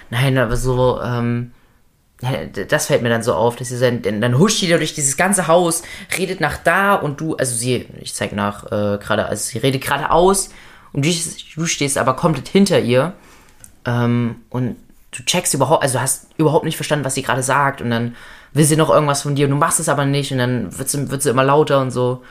Nein, 0.10 0.38
aber 0.38 0.58
so, 0.58 1.02
ähm, 1.02 1.52
das 2.70 2.88
fällt 2.88 3.02
mir 3.02 3.10
dann 3.10 3.24
so 3.24 3.34
auf, 3.34 3.56
dass 3.56 3.70
sie 3.70 3.80
dann, 3.80 4.02
dann 4.02 4.22
dann 4.22 4.38
huscht 4.38 4.64
da 4.70 4.78
durch 4.78 4.94
dieses 4.94 5.18
ganze 5.18 5.48
Haus, 5.48 5.84
redet 6.18 6.40
nach 6.42 6.58
da 6.58 6.96
und 6.96 7.20
du, 7.20 7.36
also 7.36 7.56
sie, 7.56 7.88
ich 8.02 8.14
zeig 8.14 8.34
nach, 8.34 8.66
äh, 8.66 8.98
gerade, 8.98 9.26
also 9.26 9.44
sie 9.44 9.60
redet 9.60 9.82
geradeaus 9.82 10.50
und 10.92 11.06
du, 11.06 11.12
du 11.56 11.66
stehst 11.66 11.98
aber 11.98 12.16
komplett 12.16 12.48
hinter 12.48 12.80
ihr 12.80 13.14
ähm, 13.86 14.38
und 14.50 14.76
du 15.12 15.24
checkst 15.24 15.54
überhaupt, 15.54 15.84
also 15.84 16.00
hast 16.00 16.28
überhaupt 16.38 16.66
nicht 16.66 16.76
verstanden, 16.76 17.06
was 17.06 17.16
sie 17.16 17.24
gerade 17.24 17.44
sagt 17.44 17.82
und 17.82 17.90
dann 17.90 18.16
will 18.54 18.66
sie 18.66 18.76
noch 18.76 18.90
irgendwas 18.90 19.22
von 19.24 19.36
dir 19.36 19.46
und 19.46 19.52
du 19.52 19.58
machst 19.58 19.80
es 19.80 19.90
aber 19.90 20.06
nicht 20.06 20.32
und 20.32 20.38
dann 20.38 20.78
wird 20.78 20.90
sie, 20.90 21.10
wird 21.10 21.22
sie 21.22 21.30
immer 21.30 21.44
lauter 21.44 21.82
und 21.82 21.92
so, 21.92 22.24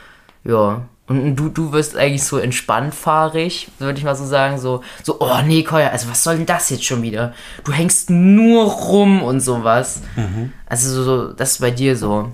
ja. 0.43 0.83
Und 1.05 1.35
du, 1.35 1.49
du 1.49 1.73
wirst 1.73 1.97
eigentlich 1.97 2.23
so 2.23 2.37
entspannt 2.37 2.95
fahrig, 2.95 3.67
würde 3.77 3.99
ich 3.99 4.05
mal 4.05 4.15
so 4.15 4.25
sagen, 4.25 4.57
so, 4.57 4.81
so, 5.03 5.17
oh 5.19 5.41
nee, 5.45 5.63
Koya, 5.63 5.89
also 5.89 6.09
was 6.09 6.23
soll 6.23 6.37
denn 6.37 6.45
das 6.45 6.69
jetzt 6.69 6.85
schon 6.85 7.01
wieder? 7.01 7.33
Du 7.65 7.73
hängst 7.73 8.09
nur 8.09 8.63
rum 8.71 9.21
und 9.21 9.41
sowas. 9.41 10.01
Also 10.65 11.03
so, 11.03 11.33
das 11.33 11.51
ist 11.51 11.59
bei 11.61 11.71
dir 11.71 11.97
so. 11.97 12.31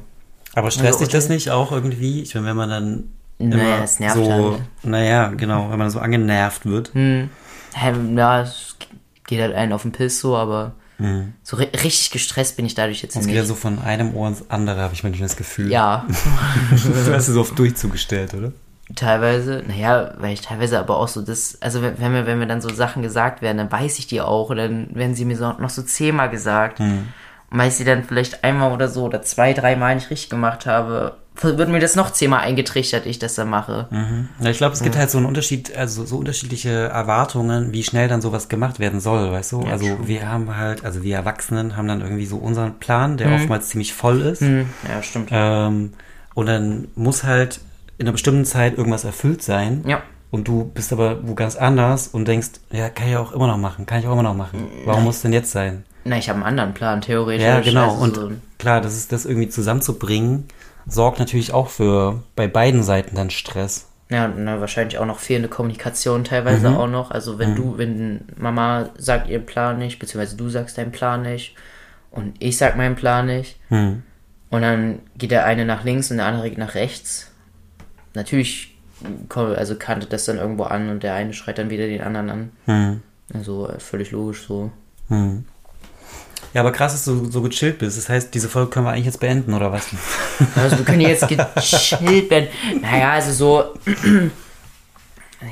Aber 0.53 0.69
stresst 0.69 0.87
Also, 0.93 0.99
dich 1.05 1.09
das 1.09 1.29
nicht 1.29 1.49
auch 1.49 1.71
irgendwie? 1.71 2.21
Ich 2.21 2.35
meine, 2.35 2.45
wenn 2.47 2.57
man 2.57 2.69
dann 2.69 3.03
Naja, 3.39 3.75
immer 3.75 3.83
es 3.83 3.99
nervt 3.99 4.15
so, 4.17 4.31
halt. 4.31 4.61
naja, 4.83 5.27
genau, 5.29 5.71
wenn 5.71 5.79
man 5.79 5.89
so 5.89 5.97
angenervt 5.99 6.67
wird. 6.67 6.91
Hä, 6.93 7.27
ja, 8.15 8.41
es 8.41 8.75
geht 9.25 9.41
halt 9.41 9.55
einen 9.55 9.73
auf 9.73 9.81
den 9.81 9.93
Piss 9.93 10.19
so, 10.19 10.35
aber 10.37 10.73
so 11.43 11.57
ri 11.57 11.65
richtig 11.83 12.11
gestresst 12.11 12.57
bin 12.57 12.65
ich 12.65 12.75
dadurch 12.75 13.01
jetzt 13.01 13.15
Es 13.15 13.25
geht 13.25 13.35
ja 13.35 13.41
nicht. 13.41 13.47
so 13.47 13.55
von 13.55 13.79
einem 13.79 14.13
Ohr 14.15 14.27
ins 14.27 14.49
andere, 14.49 14.81
habe 14.81 14.93
ich 14.93 15.03
manchmal 15.03 15.27
das 15.27 15.37
Gefühl. 15.37 15.71
Ja, 15.71 16.05
Du 16.71 17.13
hast 17.13 17.27
es 17.27 17.33
so 17.33 17.41
auf 17.41 17.55
durchzugestellt, 17.55 18.33
oder? 18.33 18.51
teilweise, 18.95 19.63
naja, 19.67 20.13
weil 20.17 20.33
ich 20.33 20.41
teilweise 20.41 20.79
aber 20.79 20.97
auch 20.97 21.07
so 21.07 21.21
das, 21.21 21.61
also 21.61 21.81
wenn, 21.81 21.99
wenn 21.99 22.11
mir, 22.11 22.25
wenn 22.25 22.39
mir 22.39 22.47
dann 22.47 22.59
so 22.61 22.73
Sachen 22.73 23.03
gesagt 23.03 23.41
werden, 23.41 23.57
dann 23.57 23.71
weiß 23.71 23.99
ich 23.99 24.07
die 24.07 24.19
auch 24.21 24.49
oder 24.49 24.67
dann 24.67 24.95
werden 24.95 25.13
sie 25.15 25.25
mir 25.25 25.37
so, 25.37 25.51
noch 25.53 25.69
so 25.69 25.83
zehnmal 25.83 26.29
gesagt. 26.29 26.79
Und 26.79 27.07
weil 27.51 27.69
ich 27.69 27.75
sie 27.75 27.83
dann 27.85 28.03
vielleicht 28.03 28.43
einmal 28.43 28.71
oder 28.71 28.87
so 28.87 29.03
oder 29.03 29.21
zwei, 29.21 29.53
dreimal 29.53 29.93
nicht 29.95 30.09
richtig 30.09 30.29
gemacht 30.29 30.65
habe, 30.65 31.17
wird 31.41 31.69
mir 31.69 31.79
das 31.79 31.95
noch 31.95 32.11
zehnmal 32.11 32.41
eingetrichtert, 32.41 33.05
ich 33.05 33.19
das 33.19 33.35
dann 33.35 33.49
mache. 33.49 33.87
Ja, 34.41 34.49
ich 34.49 34.57
glaube, 34.57 34.73
es 34.73 34.81
gibt 34.83 34.97
halt 34.97 35.09
so 35.09 35.17
einen 35.17 35.27
Unterschied, 35.27 35.75
also 35.75 36.05
so 36.05 36.17
unterschiedliche 36.17 36.69
Erwartungen, 36.69 37.71
wie 37.73 37.83
schnell 37.83 38.07
dann 38.07 38.21
sowas 38.21 38.49
gemacht 38.49 38.79
werden 38.79 38.99
soll, 38.99 39.31
weißt 39.31 39.51
du? 39.53 39.61
also 39.61 40.07
wir 40.07 40.27
haben 40.29 40.55
halt, 40.55 40.83
also 40.85 41.03
wir 41.03 41.15
Erwachsenen 41.15 41.75
haben 41.77 41.87
dann 41.87 42.01
irgendwie 42.01 42.25
so 42.25 42.37
unseren 42.37 42.79
Plan, 42.79 43.17
der 43.17 43.33
oftmals 43.33 43.69
ziemlich 43.69 43.93
voll 43.93 44.21
ist. 44.21 44.41
Hm, 44.41 44.65
ja, 44.87 45.01
stimmt. 45.03 45.29
Ähm, 45.31 45.93
und 46.33 46.45
dann 46.45 46.87
muss 46.95 47.23
halt 47.23 47.59
in 47.97 48.05
einer 48.05 48.13
bestimmten 48.13 48.45
Zeit 48.45 48.77
irgendwas 48.77 49.03
erfüllt 49.03 49.41
sein. 49.43 49.83
Ja. 49.87 50.01
Und 50.31 50.47
du 50.47 50.65
bist 50.65 50.93
aber 50.93 51.27
wo 51.27 51.33
ganz 51.33 51.55
anders 51.55 52.07
und 52.07 52.27
denkst, 52.27 52.49
ja, 52.71 52.89
kann 52.89 53.07
ich 53.09 53.17
auch 53.17 53.31
immer 53.31 53.47
noch 53.47 53.57
machen, 53.57 53.85
kann 53.85 53.99
ich 53.99 54.07
auch 54.07 54.13
immer 54.13 54.23
noch 54.23 54.35
machen. 54.35 54.67
Warum 54.85 55.03
muss 55.05 55.17
es 55.17 55.21
denn 55.23 55.33
jetzt 55.33 55.51
sein? 55.51 55.83
Na, 56.05 56.17
ich 56.17 56.29
habe 56.29 56.37
einen 56.37 56.45
anderen 56.47 56.73
Plan, 56.73 57.01
theoretisch. 57.01 57.45
Ja, 57.45 57.59
genau. 57.59 57.89
Also 57.91 58.03
Und 58.03 58.15
so- 58.15 58.31
klar, 58.57 58.79
das 58.79 58.95
ist 58.95 59.11
das 59.11 59.25
irgendwie 59.25 59.49
zusammenzubringen, 59.49 60.45
sorgt 60.89 61.19
natürlich 61.19 61.53
auch 61.53 61.69
für 61.69 62.23
bei 62.35 62.47
beiden 62.47 62.83
Seiten 62.83 63.15
dann 63.15 63.29
Stress. 63.29 63.87
Ja, 64.11 64.27
na, 64.27 64.59
wahrscheinlich 64.59 64.97
auch 64.97 65.05
noch 65.05 65.19
fehlende 65.19 65.49
Kommunikation 65.49 66.23
teilweise 66.23 66.75
auch 66.77 66.87
noch. 66.87 67.11
Also 67.11 67.37
wenn 67.37 67.55
du, 67.55 67.77
wenn 67.77 68.21
Mama 68.37 68.89
sagt 68.97 69.29
ihren 69.29 69.45
Plan 69.45 69.77
nicht, 69.77 69.99
beziehungsweise 69.99 70.35
du 70.35 70.49
sagst 70.49 70.79
deinen 70.79 70.91
Plan 70.91 71.21
nicht 71.21 71.53
und 72.09 72.33
ich 72.39 72.57
sag 72.57 72.75
meinen 72.75 72.95
Plan 72.95 73.27
nicht 73.27 73.57
Hm. 73.69 74.01
und 74.49 74.61
dann 74.63 74.99
geht 75.15 75.29
der 75.29 75.45
eine 75.45 75.63
nach 75.63 75.83
links 75.83 76.09
und 76.09 76.17
der 76.17 76.25
andere 76.25 76.49
geht 76.49 76.57
nach 76.57 76.73
rechts. 76.73 77.31
Natürlich 78.15 78.75
also 79.29 79.75
kantet 79.75 80.11
das 80.11 80.25
dann 80.25 80.37
irgendwo 80.37 80.63
an 80.63 80.89
und 80.89 81.03
der 81.03 81.13
eine 81.13 81.33
schreit 81.33 81.59
dann 81.59 81.69
wieder 81.69 81.85
den 81.85 82.01
anderen 82.01 82.29
an. 82.29 82.51
Hm. 82.65 83.01
Also 83.33 83.69
äh, 83.69 83.79
völlig 83.79 84.09
logisch 84.09 84.47
so. 84.47 84.71
Ja, 86.53 86.61
aber 86.61 86.71
krass, 86.71 86.93
dass 86.93 87.05
du 87.05 87.29
so 87.29 87.41
gechillt 87.41 87.77
bist. 87.77 87.97
Das 87.97 88.09
heißt, 88.09 88.33
diese 88.33 88.49
Folge 88.49 88.71
können 88.71 88.85
wir 88.85 88.91
eigentlich 88.91 89.05
jetzt 89.05 89.19
beenden, 89.19 89.53
oder 89.53 89.71
was? 89.71 89.87
Also 90.55 90.77
wir 90.77 90.85
können 90.85 91.01
jetzt 91.01 91.27
gechillt 91.27 92.29
werden. 92.29 92.47
Naja, 92.81 93.11
also 93.11 93.31
so. 93.33 93.73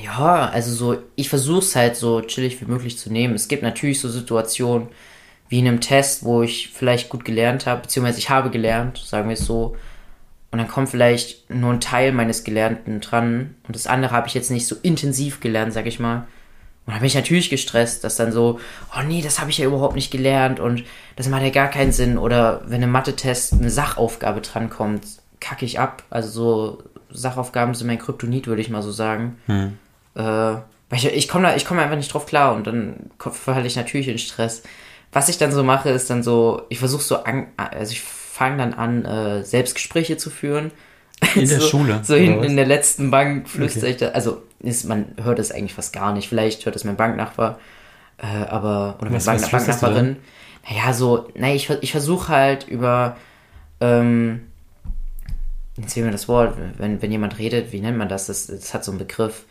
Ja, 0.04 0.50
also 0.50 0.74
so, 0.74 0.98
ich 1.16 1.30
versuche 1.30 1.60
es 1.60 1.74
halt 1.74 1.96
so 1.96 2.20
chillig 2.20 2.60
wie 2.60 2.66
möglich 2.66 2.98
zu 2.98 3.10
nehmen. 3.10 3.36
Es 3.36 3.48
gibt 3.48 3.64
natürlich 3.64 4.02
so 4.02 4.10
Situationen 4.10 4.90
wie 5.48 5.60
in 5.60 5.68
einem 5.68 5.80
Test, 5.80 6.26
wo 6.26 6.42
ich 6.42 6.72
vielleicht 6.74 7.08
gut 7.08 7.24
gelernt 7.24 7.66
habe, 7.66 7.84
beziehungsweise 7.84 8.20
ich 8.20 8.30
habe 8.30 8.50
gelernt, 8.50 8.98
sagen 8.98 9.30
wir 9.30 9.36
es 9.36 9.46
so. 9.46 9.78
Und 10.52 10.60
dann 10.60 10.68
kommt 10.68 10.90
vielleicht 10.90 11.50
nur 11.50 11.72
ein 11.72 11.80
Teil 11.80 12.12
meines 12.12 12.44
Gelernten 12.44 13.00
dran 13.00 13.56
und 13.66 13.76
das 13.76 13.88
andere 13.88 14.12
habe 14.12 14.28
ich 14.28 14.34
jetzt 14.34 14.52
nicht 14.52 14.68
so 14.68 14.76
intensiv 14.82 15.40
gelernt, 15.40 15.72
sag 15.72 15.86
ich 15.86 16.00
mal. 16.00 16.28
Und 16.88 16.94
da 16.94 17.00
bin 17.00 17.08
ich 17.08 17.16
natürlich 17.16 17.50
gestresst, 17.50 18.06
dass 18.06 18.16
dann 18.16 18.32
so, 18.32 18.62
oh 18.98 19.02
nee, 19.06 19.22
das 19.22 19.40
habe 19.40 19.50
ich 19.50 19.58
ja 19.58 19.66
überhaupt 19.66 19.96
nicht 19.96 20.10
gelernt 20.10 20.62
und 20.62 20.86
das 21.18 21.28
macht 21.28 21.44
ja 21.44 21.50
gar 21.50 21.68
keinen 21.70 21.92
Sinn. 21.92 22.18
Oder 22.18 22.62
wenn 22.66 22.82
im 22.82 22.92
Mathe-Test 22.92 23.54
eine 23.54 23.70
Sachaufgabe 23.70 24.40
drankommt, 24.40 25.06
kacke 25.42 25.66
ich 25.66 25.82
ab. 25.82 26.04
Also 26.10 26.30
so 26.30 26.84
Sachaufgaben 27.12 27.74
sind 27.74 27.88
mein 27.88 28.00
Kryptonit, 28.00 28.48
würde 28.48 28.62
ich 28.62 28.70
mal 28.70 28.82
so 28.82 28.92
sagen. 28.92 29.38
Äh, 30.16 30.22
weil 30.90 31.00
ich, 31.00 31.06
ich 31.08 31.28
komme 31.28 31.50
da, 31.50 31.56
ich 31.58 31.66
komme 31.66 31.82
einfach 31.82 31.98
nicht 31.98 32.14
drauf 32.14 32.26
klar 32.26 32.56
und 32.56 32.66
dann 32.66 33.12
verhalte 33.20 33.68
ich 33.68 33.76
natürlich 33.76 34.08
in 34.08 34.18
Stress. 34.18 34.64
Was 35.12 35.28
ich 35.28 35.38
dann 35.38 35.52
so 35.52 35.64
mache, 35.64 35.90
ist 35.90 36.10
dann 36.10 36.24
so, 36.24 36.62
ich 36.70 36.80
versuche 36.80 37.04
so 37.04 37.24
an, 37.24 37.48
also 37.58 37.92
ich 37.92 38.02
fange 38.02 38.58
dann 38.58 38.74
an, 38.74 39.04
äh, 39.04 39.44
Selbstgespräche 39.44 40.16
zu 40.16 40.30
führen. 40.30 40.72
In 41.36 41.50
der 41.50 41.60
so, 41.60 41.68
Schule, 41.68 42.00
So 42.04 42.16
hinten 42.16 42.46
in 42.46 42.56
der 42.56 42.66
letzten 42.66 43.12
Bank 43.12 43.50
flüstere 43.50 43.90
ich 43.90 43.98
da, 43.98 44.10
also 44.10 44.42
ist, 44.60 44.86
man 44.86 45.06
hört 45.22 45.40
es 45.40 45.52
eigentlich 45.52 45.74
fast 45.74 45.94
gar 45.94 46.14
nicht. 46.14 46.28
Vielleicht 46.30 46.66
hört 46.66 46.76
es 46.76 46.84
mein 46.84 46.96
Banknachbar, 46.98 47.60
äh, 48.18 48.26
aber, 48.48 48.96
oder 49.00 49.06
meine 49.12 49.16
Was- 49.18 49.26
Bank, 49.26 49.42
was 49.42 49.52
Banknachbarin. 49.52 50.18
Naja, 50.70 50.94
so, 50.94 51.30
naja, 51.36 51.56
ich, 51.56 51.70
ich 51.82 51.92
versuche 51.92 52.28
halt 52.30 52.68
über, 52.68 53.16
ähm, 53.80 54.48
jetzt 55.78 55.94
fehlt 55.94 56.06
mir 56.06 56.12
das 56.12 56.28
Wort, 56.28 56.56
wenn, 56.78 57.02
wenn 57.02 57.12
jemand 57.12 57.38
redet, 57.40 57.72
wie 57.72 57.80
nennt 57.80 57.98
man 57.98 58.10
das? 58.10 58.28
Das, 58.28 58.48
das 58.48 58.74
hat 58.74 58.84
so 58.84 58.92
einen 58.92 58.98
Begriff. 59.00 59.46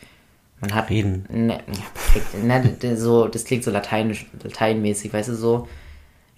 Man 0.60 0.74
hat. 0.74 0.88
Reden. 0.90 1.26
Ne, 1.30 1.54
ja, 1.54 1.84
perfekt. 1.94 2.42
Ne, 2.44 2.96
so, 2.96 3.28
das 3.28 3.44
klingt 3.44 3.62
so 3.64 3.70
lateinisch, 3.70 4.26
lateinmäßig, 4.42 5.12
weißt 5.12 5.28
du, 5.30 5.34
so. 5.36 5.68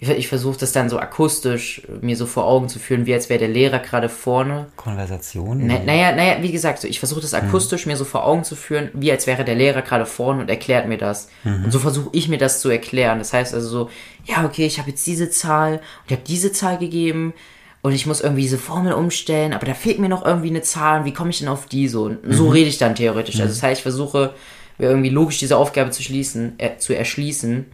Ich, 0.01 0.09
ich 0.09 0.27
versuche 0.29 0.57
das 0.57 0.71
dann 0.71 0.89
so 0.89 0.97
akustisch 0.97 1.81
mir 1.99 2.15
so 2.15 2.25
vor 2.25 2.45
Augen 2.45 2.69
zu 2.69 2.79
führen, 2.79 3.05
wie 3.05 3.13
als 3.13 3.27
wäre 3.27 3.39
der 3.39 3.49
Lehrer 3.49 3.79
gerade 3.79 4.07
vorne. 4.07 4.67
Konversation? 4.77 5.67
Na, 5.67 5.79
naja, 5.79 6.15
naja, 6.15 6.37
wie 6.41 6.53
gesagt, 6.53 6.79
so, 6.79 6.87
ich 6.87 6.99
versuche 6.99 7.19
das 7.19 7.33
akustisch 7.33 7.85
mir 7.85 7.97
so 7.97 8.05
vor 8.05 8.25
Augen 8.25 8.45
zu 8.45 8.55
führen, 8.55 8.89
wie 8.93 9.11
als 9.11 9.27
wäre 9.27 9.43
der 9.43 9.55
Lehrer 9.55 9.81
gerade 9.81 10.05
vorne 10.05 10.41
und 10.41 10.49
erklärt 10.49 10.87
mir 10.87 10.97
das. 10.97 11.27
Und 11.43 11.71
so 11.71 11.79
versuche 11.79 12.09
ich 12.13 12.29
mir 12.29 12.37
das 12.37 12.61
zu 12.61 12.69
erklären. 12.69 13.19
Das 13.19 13.33
heißt 13.33 13.53
also 13.53 13.67
so, 13.67 13.89
ja, 14.23 14.45
okay, 14.45 14.65
ich 14.65 14.79
habe 14.79 14.89
jetzt 14.89 15.05
diese 15.05 15.29
Zahl 15.29 15.73
und 15.73 16.05
ich 16.07 16.11
habe 16.13 16.23
diese 16.25 16.53
Zahl 16.53 16.77
gegeben 16.77 17.33
und 17.81 17.93
ich 17.93 18.05
muss 18.05 18.21
irgendwie 18.21 18.43
diese 18.43 18.57
Formel 18.57 18.93
umstellen, 18.93 19.53
aber 19.53 19.65
da 19.65 19.73
fehlt 19.73 19.99
mir 19.99 20.09
noch 20.09 20.25
irgendwie 20.25 20.49
eine 20.49 20.61
Zahl 20.61 20.99
und 20.99 21.05
wie 21.05 21.13
komme 21.13 21.29
ich 21.29 21.39
denn 21.39 21.47
auf 21.49 21.65
die 21.65 21.89
so? 21.89 22.03
Und 22.03 22.19
so 22.29 22.49
rede 22.49 22.69
ich 22.69 22.77
dann 22.77 22.95
theoretisch. 22.95 23.39
Also 23.39 23.53
das 23.53 23.63
heißt, 23.63 23.79
ich 23.79 23.83
versuche 23.83 24.33
mir 24.77 24.87
irgendwie 24.87 25.09
logisch 25.09 25.39
diese 25.39 25.57
Aufgabe 25.57 25.91
zu 25.91 26.03
schließen, 26.03 26.53
äh, 26.57 26.77
zu 26.77 26.95
erschließen. 26.95 27.65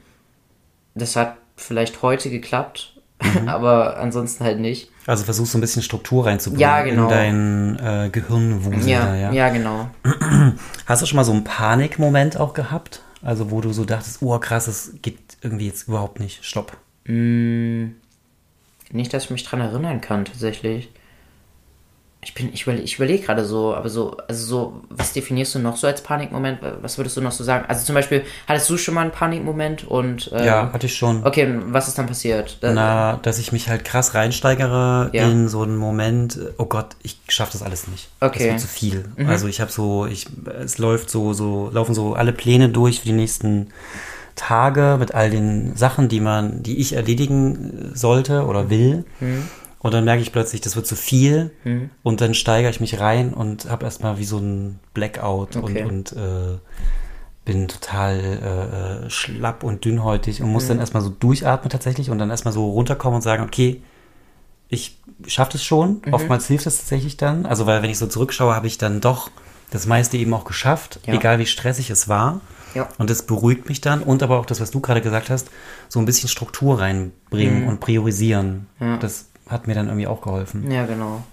Das 0.95 1.15
hat 1.15 1.37
vielleicht 1.55 2.01
heute 2.01 2.29
geklappt, 2.29 2.95
aber 3.45 3.97
ansonsten 3.97 4.43
halt 4.43 4.59
nicht. 4.59 4.89
Also 5.07 5.23
versuchst 5.23 5.53
du 5.53 5.57
ein 5.57 5.61
bisschen 5.61 5.83
Struktur 5.83 6.25
reinzubringen 6.25 6.61
Ja, 6.61 6.81
genau. 6.83 7.03
in 7.03 7.09
dein 7.77 8.05
äh, 8.05 8.09
Gehirnwusel. 8.09 8.89
Ja, 8.89 9.05
da, 9.05 9.15
ja, 9.15 9.31
ja. 9.31 9.49
genau. 9.49 9.89
Hast 10.85 11.01
du 11.01 11.05
schon 11.05 11.15
mal 11.17 11.23
so 11.23 11.31
einen 11.31 11.43
Panikmoment 11.43 12.37
auch 12.37 12.53
gehabt? 12.53 13.01
Also 13.21 13.51
wo 13.51 13.61
du 13.61 13.71
so 13.73 13.85
dachtest, 13.85 14.21
oh 14.21 14.37
krass, 14.39 14.65
das 14.65 14.93
geht 15.01 15.17
irgendwie 15.41 15.67
jetzt 15.67 15.87
überhaupt 15.87 16.19
nicht. 16.19 16.43
Stopp. 16.45 16.77
Nicht, 17.07 17.93
dass 19.13 19.25
ich 19.25 19.29
mich 19.31 19.43
dran 19.43 19.61
erinnern 19.61 20.01
kann, 20.01 20.25
tatsächlich. 20.25 20.89
Ich 22.25 22.33
bin, 22.33 22.51
ich 22.51 22.63
überlege 22.63 22.83
ich 22.83 22.95
überleg 22.95 23.23
gerade 23.23 23.45
so, 23.45 23.75
aber 23.75 23.87
so, 23.87 24.17
also 24.27 24.45
so, 24.45 24.81
was 24.89 25.13
definierst 25.13 25.53
du 25.55 25.59
noch 25.59 25.77
so 25.77 25.85
als 25.85 26.01
Panikmoment? 26.01 26.57
Was 26.81 26.97
würdest 26.97 27.15
du 27.15 27.21
noch 27.21 27.31
so 27.31 27.43
sagen? 27.43 27.65
Also 27.67 27.85
zum 27.85 27.93
Beispiel, 27.93 28.23
hattest 28.47 28.67
du 28.69 28.77
schon 28.77 28.95
mal 28.95 29.01
einen 29.01 29.11
Panikmoment 29.11 29.83
und 29.87 30.31
äh, 30.33 30.43
Ja, 30.45 30.73
hatte 30.73 30.87
ich 30.87 30.95
schon. 30.95 31.23
Okay, 31.23 31.45
und 31.45 31.71
was 31.71 31.87
ist 31.87 31.97
dann 31.99 32.07
passiert? 32.07 32.57
Da- 32.61 32.73
Na, 32.73 33.19
dass 33.21 33.37
ich 33.37 33.51
mich 33.51 33.69
halt 33.69 33.85
krass 33.85 34.15
reinsteigere 34.15 35.11
Ja. 35.13 35.29
in 35.29 35.47
so 35.47 35.61
einen 35.61 35.77
Moment, 35.77 36.35
äh, 36.37 36.49
oh 36.57 36.65
Gott, 36.65 36.95
ich 37.03 37.19
schaffe 37.29 37.51
das 37.53 37.61
alles 37.61 37.87
nicht. 37.87 38.09
Okay. 38.19 38.39
Das 38.39 38.47
wird 38.47 38.59
zu 38.61 38.67
viel. 38.67 39.05
Also 39.27 39.47
ich 39.47 39.61
habe 39.61 39.71
so, 39.71 40.07
ich, 40.07 40.25
es 40.63 40.79
läuft 40.79 41.11
so, 41.11 41.33
so, 41.33 41.69
laufen 41.71 41.93
so 41.93 42.15
alle 42.15 42.33
Pläne 42.33 42.69
durch 42.69 43.01
für 43.01 43.05
die 43.05 43.11
nächsten 43.13 43.67
Tage 44.35 44.97
mit 44.99 45.13
all 45.13 45.29
den 45.29 45.75
Sachen, 45.77 46.09
die 46.09 46.19
man, 46.19 46.61
die 46.63 46.79
ich 46.79 46.93
erledigen 46.93 47.91
sollte 47.93 48.45
oder 48.45 48.69
will. 48.69 49.05
Und 49.85 49.93
dann 49.93 50.03
merke 50.03 50.23
ich 50.23 50.31
plötzlich, 50.31 50.61
das 50.61 50.75
wird 50.75 50.87
zu 50.87 50.95
viel. 50.95 51.51
Und 52.01 52.19
dann 52.19 52.33
steigere 52.33 52.71
ich 52.71 52.79
mich 52.79 52.99
rein 52.99 53.35
und 53.35 53.69
habe 53.69 53.85
erstmal 53.85 54.17
wie 54.17 54.25
so 54.25 54.39
ein 54.39 54.79
Blackout 54.95 55.55
Okay. 55.57 55.83
und, 55.83 56.11
und 56.11 56.11
äh, 56.13 56.57
bin 57.45 57.67
total 57.67 58.17
äh, 59.03 59.05
äh, 59.05 59.09
schlapp 59.11 59.63
und 59.63 59.85
dünnhäutig 59.85 60.41
und 60.41 60.49
muss 60.51 60.67
dann 60.67 60.79
erstmal 60.79 61.03
so 61.03 61.09
durchatmen 61.09 61.69
tatsächlich 61.69 62.09
und 62.09 62.17
dann 62.17 62.31
erstmal 62.31 62.51
so 62.53 62.67
runterkommen 62.71 63.17
und 63.17 63.21
sagen, 63.21 63.43
okay, 63.43 63.83
ich 64.69 64.97
schaffe 65.27 65.51
das 65.51 65.63
schon. 65.63 66.01
Mhm. 66.03 66.13
Oftmals 66.15 66.47
hilft 66.47 66.65
das 66.65 66.77
tatsächlich 66.77 67.17
dann. 67.17 67.45
Also, 67.45 67.67
weil 67.67 67.83
wenn 67.83 67.91
ich 67.91 67.99
so 67.99 68.07
zurückschaue, 68.07 68.55
habe 68.55 68.65
ich 68.65 68.79
dann 68.79 69.01
doch 69.01 69.29
das 69.69 69.85
meiste 69.85 70.17
eben 70.17 70.33
auch 70.33 70.45
geschafft, 70.45 70.99
Ja. 71.05 71.13
egal 71.13 71.37
wie 71.37 71.45
stressig 71.45 71.91
es 71.91 72.07
war. 72.09 72.41
Ja. 72.73 72.89
Und 72.97 73.11
das 73.11 73.21
beruhigt 73.27 73.69
mich 73.69 73.81
dann 73.81 74.01
und 74.01 74.23
aber 74.23 74.39
auch 74.39 74.47
das, 74.47 74.59
was 74.59 74.71
du 74.71 74.79
gerade 74.79 75.01
gesagt 75.01 75.29
hast, 75.29 75.49
so 75.89 75.99
ein 75.99 76.05
bisschen 76.05 76.27
Struktur 76.27 76.79
reinbringen 76.79 77.67
und 77.67 77.79
priorisieren. 77.79 78.65
Mhm. 78.79 78.87
Ja. 78.87 78.97
Das 78.97 79.27
hat 79.47 79.67
mir 79.67 79.75
dann 79.75 79.87
irgendwie 79.87 80.07
auch 80.07 80.21
geholfen. 80.21 80.69
Ja, 80.71 80.85
genau. 80.85 81.23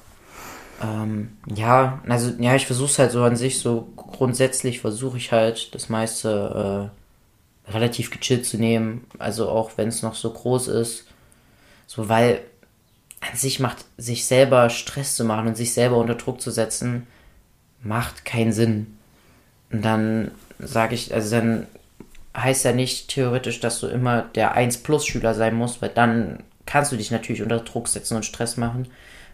Ähm, 0.82 1.36
ja, 1.54 2.00
also, 2.08 2.32
ja, 2.38 2.54
ich 2.54 2.66
versuche 2.66 2.90
es 2.90 2.98
halt 2.98 3.12
so 3.12 3.22
an 3.22 3.36
sich, 3.36 3.60
so 3.60 3.88
grundsätzlich 3.96 4.80
versuche 4.80 5.16
ich 5.16 5.32
halt 5.32 5.74
das 5.74 5.88
meiste 5.88 6.90
äh, 7.68 7.70
relativ 7.72 8.10
gechillt 8.10 8.46
zu 8.46 8.58
nehmen. 8.58 9.06
Also 9.18 9.48
auch 9.48 9.72
wenn 9.76 9.88
es 9.88 10.02
noch 10.02 10.14
so 10.14 10.30
groß 10.30 10.68
ist. 10.68 11.06
So, 11.86 12.08
weil 12.08 12.40
an 13.20 13.36
sich 13.36 13.60
macht, 13.60 13.84
sich 13.96 14.24
selber 14.26 14.68
Stress 14.70 15.14
zu 15.14 15.24
machen 15.24 15.46
und 15.48 15.56
sich 15.56 15.72
selber 15.72 15.96
unter 15.98 16.16
Druck 16.16 16.40
zu 16.40 16.50
setzen, 16.50 17.06
macht 17.82 18.24
keinen 18.24 18.52
Sinn. 18.52 18.98
Und 19.70 19.84
dann 19.84 20.32
sage 20.58 20.94
ich, 20.94 21.14
also 21.14 21.36
dann 21.36 21.66
heißt 22.36 22.64
ja 22.64 22.72
nicht 22.72 23.08
theoretisch, 23.08 23.60
dass 23.60 23.80
du 23.80 23.86
immer 23.86 24.22
der 24.34 24.56
1-Plus-Schüler 24.56 25.34
sein 25.34 25.54
musst, 25.54 25.82
weil 25.82 25.90
dann 25.90 26.42
kannst 26.66 26.92
du 26.92 26.96
dich 26.96 27.10
natürlich 27.10 27.42
unter 27.42 27.60
Druck 27.60 27.88
setzen 27.88 28.16
und 28.16 28.24
Stress 28.24 28.56
machen. 28.56 28.86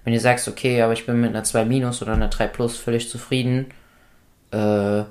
Wenn 0.04 0.12
du 0.14 0.20
sagst, 0.20 0.48
okay, 0.48 0.80
aber 0.82 0.92
ich 0.92 1.06
bin 1.06 1.20
mit 1.20 1.30
einer 1.30 1.44
2 1.44 1.64
Minus 1.64 2.00
oder 2.02 2.12
einer 2.14 2.28
3 2.28 2.46
Plus 2.48 2.76
völlig 2.76 3.08
zufrieden, 3.10 3.66
äh, 4.52 5.02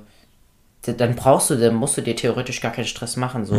dann 0.82 1.14
brauchst 1.16 1.50
du, 1.50 1.56
dann 1.56 1.74
musst 1.74 1.96
du 1.96 2.00
dir 2.02 2.16
theoretisch 2.16 2.60
gar 2.60 2.72
keinen 2.72 2.86
Stress 2.86 3.16
machen. 3.16 3.44
So. 3.44 3.54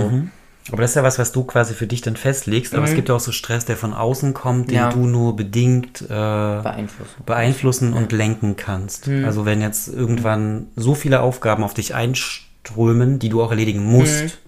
Aber 0.71 0.81
das 0.81 0.91
ist 0.91 0.95
ja 0.95 1.03
was, 1.03 1.17
was 1.19 1.31
du 1.31 1.43
quasi 1.43 1.73
für 1.73 1.87
dich 1.87 2.01
dann 2.01 2.15
festlegst. 2.15 2.75
Aber 2.75 2.83
es 2.85 2.93
gibt 2.95 3.09
ja 3.09 3.15
auch 3.15 3.19
so 3.19 3.31
Stress, 3.31 3.65
der 3.65 3.77
von 3.77 3.93
außen 3.93 4.33
kommt, 4.33 4.69
den 4.71 4.75
Mhm. 4.77 4.81
Ja. 4.83 4.89
du 4.89 5.05
nur 5.05 5.35
bedingt 5.35 6.01
äh, 6.01 6.07
Beeinflussen. 6.07 7.23
beeinflussen 7.25 7.93
und 7.93 8.11
lenken 8.11 8.55
kannst. 8.55 9.07
Also 9.07 9.45
wenn 9.45 9.61
jetzt 9.61 9.87
irgendwann 9.87 10.67
so 10.75 10.95
viele 10.95 11.21
Aufgaben 11.21 11.63
auf 11.63 11.73
dich 11.73 11.95
einströmen, 11.95 13.19
die 13.19 13.29
du 13.29 13.41
auch 13.41 13.51
erledigen 13.51 13.83
musst, 13.85 14.39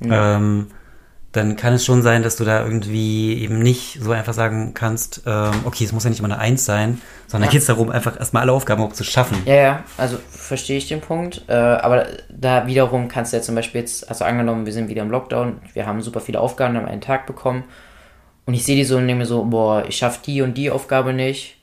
ähm, 0.00 0.68
dann 1.32 1.56
kann 1.56 1.72
es 1.72 1.84
schon 1.84 2.02
sein, 2.02 2.22
dass 2.22 2.36
du 2.36 2.44
da 2.44 2.62
irgendwie 2.62 3.42
eben 3.42 3.58
nicht 3.58 3.98
so 4.02 4.12
einfach 4.12 4.34
sagen 4.34 4.74
kannst, 4.74 5.22
ähm, 5.26 5.52
okay, 5.64 5.84
es 5.84 5.92
muss 5.92 6.04
ja 6.04 6.10
nicht 6.10 6.18
immer 6.18 6.28
eine 6.28 6.38
Eins 6.38 6.64
sein, 6.66 7.00
sondern 7.26 7.48
Ja. 7.48 7.52
geht 7.52 7.62
es 7.62 7.66
darum, 7.66 7.90
einfach 7.90 8.18
erstmal 8.18 8.42
alle 8.42 8.52
Aufgaben 8.52 8.80
überhaupt 8.80 8.96
zu 8.96 9.04
schaffen. 9.04 9.38
Ja, 9.46 9.54
ja, 9.54 9.84
also 9.96 10.18
verstehe 10.30 10.76
ich 10.76 10.88
den 10.88 11.00
Punkt. 11.00 11.42
Äh, 11.48 11.54
aber 11.54 12.06
da 12.28 12.66
wiederum 12.66 13.08
kannst 13.08 13.32
du 13.32 13.38
ja 13.38 13.42
zum 13.42 13.54
Beispiel 13.54 13.80
jetzt, 13.80 14.08
also 14.10 14.24
angenommen, 14.26 14.66
wir 14.66 14.72
sind 14.74 14.88
wieder 14.88 15.00
im 15.02 15.10
Lockdown, 15.10 15.60
wir 15.72 15.86
haben 15.86 16.02
super 16.02 16.20
viele 16.20 16.38
Aufgaben 16.38 16.76
am 16.76 16.84
einen 16.84 17.00
Tag 17.00 17.26
bekommen 17.26 17.64
und 18.44 18.52
ich 18.54 18.64
sehe 18.64 18.76
die 18.76 18.84
so 18.84 18.96
und 18.98 19.06
denke 19.06 19.20
mir 19.20 19.26
so, 19.26 19.44
boah, 19.44 19.84
ich 19.88 19.96
schaffe 19.96 20.20
die 20.26 20.42
und 20.42 20.58
die 20.58 20.70
Aufgabe 20.70 21.14
nicht. 21.14 21.56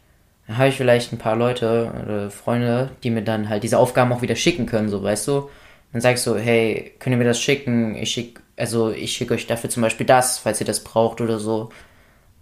Dann 0.47 0.57
habe 0.57 0.69
ich 0.69 0.77
vielleicht 0.77 1.13
ein 1.13 1.19
paar 1.19 1.35
Leute 1.35 1.91
oder 2.03 2.31
Freunde, 2.31 2.89
die 3.03 3.11
mir 3.11 3.21
dann 3.21 3.49
halt 3.49 3.61
diese 3.61 3.77
Aufgaben 3.77 4.11
auch 4.13 4.23
wieder 4.23 4.35
schicken 4.35 4.65
können, 4.65 4.89
so 4.89 5.03
weißt 5.03 5.27
du. 5.27 5.47
Dann 5.93 6.01
sagst 6.01 6.25
du, 6.25 6.35
hey, 6.37 6.91
könnt 6.97 7.13
ihr 7.13 7.17
mir 7.17 7.23
das 7.25 7.39
schicken? 7.39 7.95
Ich 7.95 8.11
schick, 8.11 8.39
also 8.59 8.91
ich 8.91 9.13
schicke 9.13 9.33
euch 9.33 9.47
dafür 9.47 9.69
zum 9.69 9.81
Beispiel 9.81 10.05
das, 10.05 10.37
falls 10.37 10.59
ihr 10.59 10.67
das 10.67 10.83
braucht 10.83 11.21
oder 11.21 11.39
so. 11.39 11.69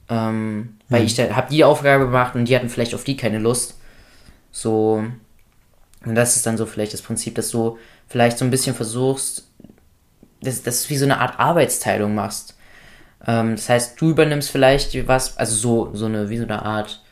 Ähm, 0.09 0.77
weil 0.89 1.03
ich 1.03 1.15
da, 1.15 1.35
habe 1.35 1.49
die 1.49 1.63
Aufgabe 1.63 2.05
gemacht 2.05 2.35
und 2.35 2.45
die 2.45 2.55
hatten 2.55 2.69
vielleicht 2.69 2.95
auf 2.95 3.03
die 3.03 3.17
keine 3.17 3.39
Lust. 3.39 3.77
So, 4.51 5.03
und 6.05 6.15
das 6.15 6.35
ist 6.35 6.45
dann 6.45 6.57
so 6.57 6.65
vielleicht 6.65 6.93
das 6.93 7.01
Prinzip, 7.01 7.35
dass 7.35 7.49
du 7.49 7.77
vielleicht 8.07 8.37
so 8.37 8.45
ein 8.45 8.51
bisschen 8.51 8.75
versuchst, 8.75 9.47
dass, 10.41 10.63
dass 10.63 10.83
du 10.83 10.89
wie 10.89 10.97
so 10.97 11.05
eine 11.05 11.19
Art 11.19 11.39
Arbeitsteilung 11.39 12.15
machst. 12.15 12.55
Ähm, 13.25 13.55
das 13.55 13.69
heißt, 13.69 13.99
du 13.99 14.11
übernimmst 14.11 14.49
vielleicht 14.49 15.07
was, 15.07 15.37
also 15.37 15.55
so, 15.55 15.95
so 15.95 16.05
eine, 16.05 16.29
wie 16.29 16.37
so 16.37 16.43
eine 16.43 16.63
Art, 16.63 17.03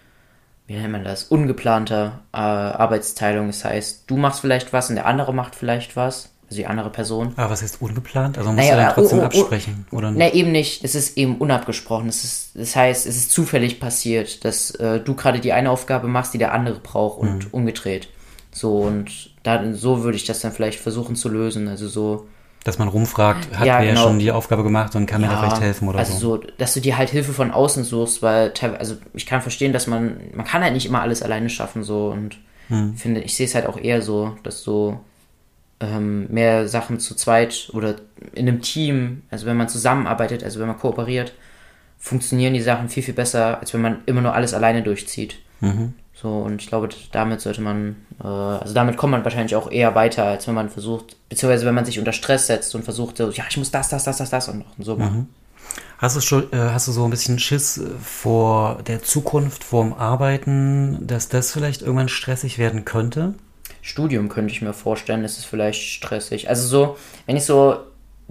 wie 0.68 0.76
nennt 0.76 0.92
man 0.92 1.04
das, 1.04 1.26
ungeplanter 1.26 2.24
äh, 2.34 2.38
Arbeitsteilung. 2.38 3.48
Das 3.48 3.66
heißt, 3.66 4.10
du 4.10 4.18
machst 4.18 4.42
vielleicht 4.42 4.74
was 4.74 4.90
und 4.90 4.96
der 4.96 5.06
andere 5.06 5.34
macht 5.34 5.56
vielleicht 5.56 5.96
was, 5.96 6.35
also 6.48 6.56
die 6.58 6.68
andere 6.68 6.90
Person. 6.90 7.34
Aber 7.36 7.50
was 7.52 7.62
heißt 7.62 7.82
ungeplant? 7.82 8.38
Also 8.38 8.50
man 8.50 8.56
muss 8.58 8.66
Naja, 8.66 8.78
ja 8.78 8.86
dann 8.86 8.94
trotzdem 8.96 9.20
oh, 9.20 9.22
oh, 9.22 9.26
absprechen, 9.26 9.88
oder? 9.92 10.12
Ne, 10.12 10.34
eben 10.34 10.52
nicht. 10.52 10.84
Es 10.84 10.96
ist 10.96 11.18
eben 11.18 11.38
unabgesprochen. 11.38 12.08
Es 12.08 12.24
ist, 12.24 12.52
das 12.56 12.76
heißt, 12.76 13.06
es 13.08 13.16
ist 13.16 13.32
zufällig 13.32 13.80
passiert, 13.80 14.46
dass 14.46 14.72
äh, 14.72 15.00
du 15.00 15.16
gerade 15.16 15.40
die 15.40 15.54
eine 15.54 15.72
Aufgabe 15.72 16.08
machst, 16.08 16.34
die 16.34 16.38
der 16.38 16.54
andere 16.54 16.80
braucht 16.80 17.20
und 17.20 17.54
umgedreht. 17.54 18.10
So, 18.52 18.78
und 18.80 19.32
da, 19.44 19.74
so 19.74 20.04
würde 20.04 20.18
ich 20.18 20.26
das 20.26 20.40
dann 20.40 20.52
vielleicht 20.52 20.80
versuchen 20.80 21.16
zu 21.16 21.28
lösen. 21.30 21.68
Also 21.68 21.88
so, 21.90 22.28
Dass 22.64 22.78
man 22.80 22.88
rumfragt, 22.88 23.58
hat 23.58 23.66
Ja, 23.68 23.80
wer 23.82 23.90
genau. 23.90 24.04
schon 24.04 24.20
die 24.20 24.32
Aufgabe 24.32 24.64
gemacht 24.64 24.96
und 24.96 25.08
kann 25.08 25.22
mir 25.22 25.28
da 25.28 25.40
vielleicht 25.40 25.62
helfen 25.62 25.88
oder 25.90 26.00
also 26.00 26.14
so. 26.14 26.20
so, 26.38 26.44
dass 26.58 26.74
du 26.74 26.80
dir 26.80 26.98
halt 26.98 27.10
Hilfe 27.10 27.34
von 27.34 27.52
außen 27.52 27.84
suchst, 27.84 28.22
weil 28.22 28.52
teilweise, 28.54 28.80
also 28.80 28.96
ich 29.14 29.26
kann 29.26 29.42
verstehen, 29.42 29.74
dass 29.74 29.88
man, 29.88 30.18
man 30.34 30.46
kann 30.46 30.64
halt 30.64 30.74
nicht 30.74 30.86
immer 30.86 31.02
alles 31.02 31.22
alleine 31.22 31.50
schaffen, 31.50 31.84
so 31.84 32.08
und 32.10 32.38
Hm. 32.68 32.94
ich 32.96 33.02
finde, 33.02 33.22
ich 33.22 33.36
sehe 33.36 33.46
es 33.46 33.54
halt 33.54 33.68
auch 33.68 33.78
eher 33.78 34.02
so, 34.02 34.36
dass 34.42 34.64
so 34.64 35.00
ähm, 35.86 36.28
mehr 36.30 36.68
Sachen 36.68 37.00
zu 37.00 37.16
zweit 37.16 37.70
oder 37.74 37.96
in 38.34 38.48
einem 38.48 38.62
Team, 38.62 39.24
also 39.30 39.46
wenn 39.46 39.58
man 39.58 39.70
zusammenarbeitet, 39.70 40.44
also 40.44 40.60
wenn 40.60 40.68
man 40.68 40.80
kooperiert, 40.80 41.34
funktionieren 42.00 42.54
die 42.54 42.62
Sachen 42.62 42.90
viel, 42.90 43.04
viel 43.04 43.14
besser, 43.14 43.60
als 43.60 43.74
wenn 43.74 43.82
man 43.82 44.00
immer 44.06 44.22
nur 44.22 44.34
alles 44.34 44.54
alleine 44.54 44.84
durchzieht. 44.84 45.38
Mhm. 45.62 45.94
So, 46.14 46.30
und 46.30 46.62
ich 46.62 46.68
glaube, 46.68 46.90
damit 47.12 47.42
sollte 47.42 47.62
man, 47.62 47.98
äh, 48.24 48.28
also 48.28 48.74
damit 48.74 48.96
kommt 48.98 49.12
man 49.12 49.24
wahrscheinlich 49.24 49.56
auch 49.56 49.70
eher 49.70 49.96
weiter, 49.96 50.26
als 50.26 50.48
wenn 50.48 50.56
man 50.56 50.70
versucht, 50.70 51.18
beziehungsweise 51.30 51.66
wenn 51.66 51.76
man 51.76 51.86
sich 51.86 52.00
unter 52.00 52.14
Stress 52.14 52.48
setzt 52.48 52.74
und 52.74 52.84
versucht, 52.84 53.18
so, 53.18 53.30
ja, 53.32 53.44
ich 53.50 53.58
muss 53.58 53.72
das, 53.72 53.90
das, 53.90 54.06
das, 54.06 54.18
das, 54.18 54.30
das 54.30 54.48
und 54.50 54.64
so 54.80 54.96
machen. 54.96 55.30
Hast 55.98 56.16
du 56.16 56.22
schon, 56.22 56.52
äh, 56.54 56.58
hast 56.58 56.88
du 56.88 56.92
so 56.92 57.04
ein 57.04 57.10
bisschen 57.10 57.40
Schiss 57.40 57.78
äh, 57.78 57.90
vor 58.02 58.80
der 58.88 59.04
Zukunft, 59.04 59.64
vorm 59.64 59.94
Arbeiten, 59.94 61.06
dass 61.06 61.30
das 61.30 61.52
vielleicht 61.52 61.82
irgendwann 61.82 62.10
stressig 62.10 62.58
werden 62.58 62.86
könnte? 62.86 63.34
Studium 63.86 64.30
könnte 64.30 64.52
ich 64.52 64.64
mir 64.64 64.74
vorstellen, 64.74 65.24
ist 65.24 65.46
vielleicht 65.46 65.84
stressig. 65.84 66.50
Also 66.50 66.68
so, 66.68 66.98
wenn 67.28 67.38
ich 67.38 67.46
so, 67.46 67.78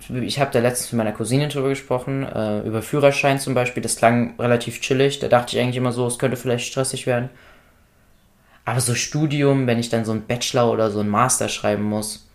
ich 0.08 0.40
habe 0.40 0.50
da 0.50 0.58
letztens 0.58 0.90
mit 0.90 0.98
meiner 0.98 1.12
Cousine 1.12 1.46
drüber 1.46 1.68
gesprochen, 1.68 2.24
äh, 2.24 2.62
über 2.62 2.82
Führerschein 2.82 3.38
zum 3.38 3.54
Beispiel, 3.54 3.80
das 3.80 3.94
klang 3.94 4.34
relativ 4.36 4.80
chillig, 4.80 5.20
da 5.20 5.28
dachte 5.28 5.54
ich 5.54 5.62
eigentlich 5.62 5.76
immer 5.76 5.92
so, 5.92 6.08
es 6.08 6.18
könnte 6.18 6.36
vielleicht 6.36 6.66
stressig 6.66 7.06
werden. 7.06 7.30
Aber 8.64 8.80
so 8.80 8.96
Studium, 8.96 9.68
wenn 9.68 9.78
ich 9.78 9.90
dann 9.90 10.04
so 10.04 10.10
einen 10.10 10.26
Bachelor 10.26 10.72
oder 10.72 10.90
so 10.90 10.98
einen 10.98 11.08
Master 11.08 11.48
schreiben 11.48 11.84
muss, 11.84 12.26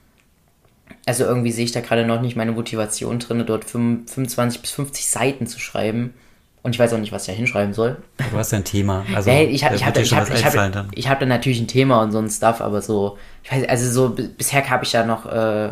also 1.05 1.25
irgendwie 1.25 1.51
sehe 1.51 1.65
ich 1.65 1.73
da 1.73 1.81
gerade 1.81 2.05
noch 2.05 2.21
nicht 2.21 2.37
meine 2.37 2.53
Motivation 2.53 3.19
drin, 3.19 3.43
dort 3.45 3.65
25 3.65 4.61
bis 4.61 4.71
50 4.71 5.05
Seiten 5.05 5.45
zu 5.45 5.59
schreiben. 5.59 6.13
Und 6.61 6.75
ich 6.75 6.79
weiß 6.79 6.91
auch 6.93 6.97
nicht, 6.97 7.11
was 7.13 7.23
ich 7.27 7.33
da 7.33 7.37
hinschreiben 7.37 7.73
soll. 7.73 7.97
Du 8.31 8.37
hast 8.37 8.51
ja 8.51 8.57
ein 8.57 8.65
Thema. 8.65 9.05
Also, 9.15 9.29
Nee, 9.29 9.45
ich 9.45 9.63
habe 9.63 9.75
ich 9.75 9.85
hab, 9.85 9.97
ich 9.97 10.13
hab, 10.13 10.29
ich 10.33 10.43
hab, 10.45 10.53
dann. 10.73 10.89
ich 10.93 11.07
hab 11.07 11.19
da 11.19 11.25
natürlich 11.25 11.59
ein 11.61 11.67
Thema 11.67 12.01
und 12.01 12.11
so 12.11 12.17
ein 12.19 12.29
Stuff, 12.29 12.59
aber 12.59 12.81
so, 12.81 13.17
ich 13.43 13.51
weiß, 13.51 13.67
also 13.69 13.89
so, 14.09 14.15
bisher 14.37 14.69
habe 14.69 14.83
ich 14.83 14.91
da 14.91 15.05
noch 15.05 15.25
äh, 15.25 15.69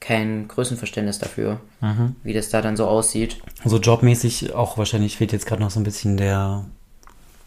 kein 0.00 0.46
Größenverständnis 0.48 1.18
dafür, 1.18 1.60
Mhm. 1.80 2.14
wie 2.22 2.32
das 2.32 2.48
da 2.50 2.62
dann 2.62 2.76
so 2.76 2.86
aussieht. 2.86 3.38
So 3.64 3.78
jobmäßig 3.78 4.54
auch 4.54 4.78
wahrscheinlich 4.78 5.16
fehlt 5.16 5.32
jetzt 5.32 5.46
gerade 5.46 5.62
noch 5.62 5.70
so 5.70 5.80
ein 5.80 5.84
bisschen 5.84 6.16
der, 6.16 6.64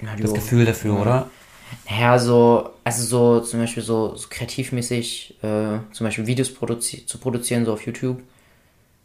Ja, 0.01 0.09
das. 0.21 0.33
Gefühl 0.33 0.65
dafür, 0.65 0.99
oder? 0.99 1.29
Naja, 1.89 2.17
so, 2.19 2.69
also 2.83 3.03
so 3.03 3.39
zum 3.45 3.59
Beispiel 3.61 3.83
so, 3.83 4.15
so 4.15 4.27
kreativmäßig, 4.29 5.35
äh, 5.41 5.79
zum 5.91 6.05
Beispiel 6.05 6.27
Videos 6.27 6.53
produzi 6.53 7.05
zu 7.05 7.17
produzieren, 7.17 7.65
so 7.65 7.73
auf 7.73 7.85
YouTube. 7.85 8.21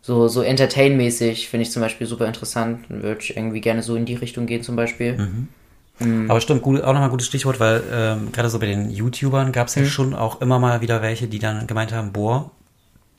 So, 0.03 0.27
so 0.27 0.43
entertain-mäßig 0.43 1.49
finde 1.49 1.63
ich 1.63 1.71
zum 1.71 1.81
Beispiel 1.81 2.07
super 2.07 2.27
interessant. 2.27 2.91
Würde 2.91 3.21
ich 3.21 3.37
irgendwie 3.37 3.61
gerne 3.61 3.83
so 3.83 3.95
in 3.95 4.05
die 4.05 4.17
Richtung 4.17 4.47
gehen 4.47 4.63
zum 4.63 4.77
Beispiel. 4.77 5.17
Mhm. 5.17 6.29
Aber 6.29 6.41
stimmt, 6.41 6.63
gut, 6.63 6.81
auch 6.81 6.89
nochmal 6.89 7.05
ein 7.05 7.11
gutes 7.11 7.29
Stichwort, 7.29 7.61
weil 7.61 7.83
ähm, 7.93 8.33
gerade 8.33 8.51
so 8.51 8.59
bei 8.59 8.67
den 8.67 8.91
YouTubern 8.91 9.53
gab 9.53 9.69
es 9.69 9.77
ja 9.77 9.85
schon 9.85 10.15
auch 10.15 10.41
immer 10.41 10.59
mal 10.59 10.81
wieder 10.81 11.01
welche, 11.03 11.29
die 11.29 11.39
dann 11.39 11.69
gemeint 11.69 11.93
haben, 11.93 12.13
boah, 12.13 12.51